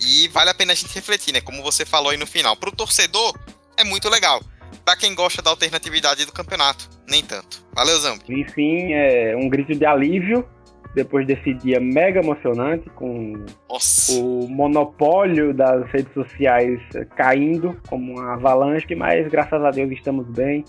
E 0.00 0.26
vale 0.30 0.50
a 0.50 0.54
pena 0.54 0.72
a 0.72 0.76
gente 0.76 0.92
refletir, 0.92 1.32
né? 1.32 1.40
Como 1.40 1.62
você 1.62 1.86
falou 1.86 2.10
aí 2.10 2.16
no 2.16 2.26
final. 2.26 2.56
Para 2.56 2.70
o 2.70 2.74
torcedor, 2.74 3.32
é 3.76 3.84
muito 3.84 4.08
legal 4.08 4.42
para 4.86 4.96
quem 4.96 5.16
gosta 5.16 5.42
da 5.42 5.50
alternatividade 5.50 6.24
do 6.24 6.32
campeonato, 6.32 6.88
nem 7.08 7.20
tanto. 7.20 7.66
Valeu, 7.74 7.98
Zambi. 7.98 8.22
Enfim, 8.28 8.92
é 8.92 9.36
um 9.36 9.48
grito 9.48 9.74
de 9.74 9.84
alívio 9.84 10.48
depois 10.94 11.26
desse 11.26 11.52
dia 11.52 11.80
mega 11.80 12.20
emocionante, 12.20 12.88
com 12.90 13.44
Nossa. 13.68 14.12
o 14.12 14.48
monopólio 14.48 15.52
das 15.52 15.90
redes 15.90 16.14
sociais 16.14 16.80
caindo 17.16 17.76
como 17.88 18.12
uma 18.12 18.34
avalanche, 18.34 18.94
mas 18.94 19.28
graças 19.28 19.62
a 19.62 19.70
Deus 19.72 19.90
estamos 19.90 20.26
bem. 20.28 20.64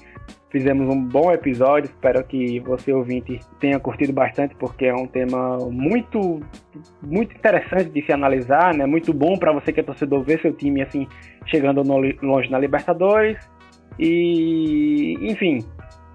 Fizemos 0.49 0.93
um 0.93 0.99
bom 0.99 1.31
episódio, 1.31 1.89
espero 1.89 2.23
que 2.23 2.59
você 2.61 2.91
ouvinte 2.91 3.39
tenha 3.59 3.79
curtido 3.79 4.11
bastante, 4.11 4.55
porque 4.55 4.85
é 4.85 4.95
um 4.95 5.05
tema 5.05 5.57
muito 5.69 6.41
muito 7.01 7.35
interessante 7.35 7.89
de 7.91 8.03
se 8.03 8.11
analisar, 8.11 8.73
né? 8.73 8.85
Muito 8.85 9.13
bom 9.13 9.37
para 9.37 9.51
você 9.53 9.71
que 9.71 9.79
é 9.79 9.83
torcedor 9.83 10.23
ver 10.23 10.41
seu 10.41 10.51
time 10.53 10.81
assim 10.81 11.07
chegando 11.45 11.81
longe 11.83 12.49
na 12.49 12.57
Libertadores 12.57 13.37
e, 13.99 15.17
enfim, 15.21 15.65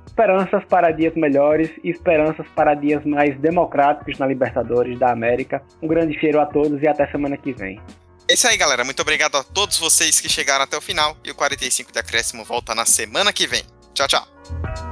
esperanças 0.06 0.64
para 0.64 0.90
dias 0.90 1.14
melhores 1.14 1.70
e 1.82 1.90
esperanças 1.90 2.46
para 2.54 2.74
dias 2.74 3.04
mais 3.04 3.38
democráticos 3.40 4.18
na 4.18 4.26
Libertadores 4.26 4.98
da 4.98 5.10
América. 5.10 5.62
Um 5.80 5.88
grande 5.88 6.18
cheiro 6.18 6.40
a 6.40 6.46
todos 6.46 6.82
e 6.82 6.88
até 6.88 7.06
semana 7.10 7.36
que 7.36 7.52
vem. 7.52 7.80
É 8.28 8.34
isso 8.34 8.46
aí, 8.46 8.56
galera. 8.56 8.84
Muito 8.84 9.00
obrigado 9.02 9.36
a 9.36 9.42
todos 9.42 9.78
vocês 9.78 10.20
que 10.20 10.28
chegaram 10.28 10.64
até 10.64 10.76
o 10.76 10.80
final. 10.80 11.16
E 11.24 11.30
o 11.30 11.34
45 11.34 11.92
de 11.92 11.98
Acréscimo 11.98 12.44
volta 12.44 12.74
na 12.74 12.86
semana 12.86 13.32
que 13.32 13.46
vem. 13.46 13.62
Tchau, 13.94 14.06
tchau. 14.06 14.91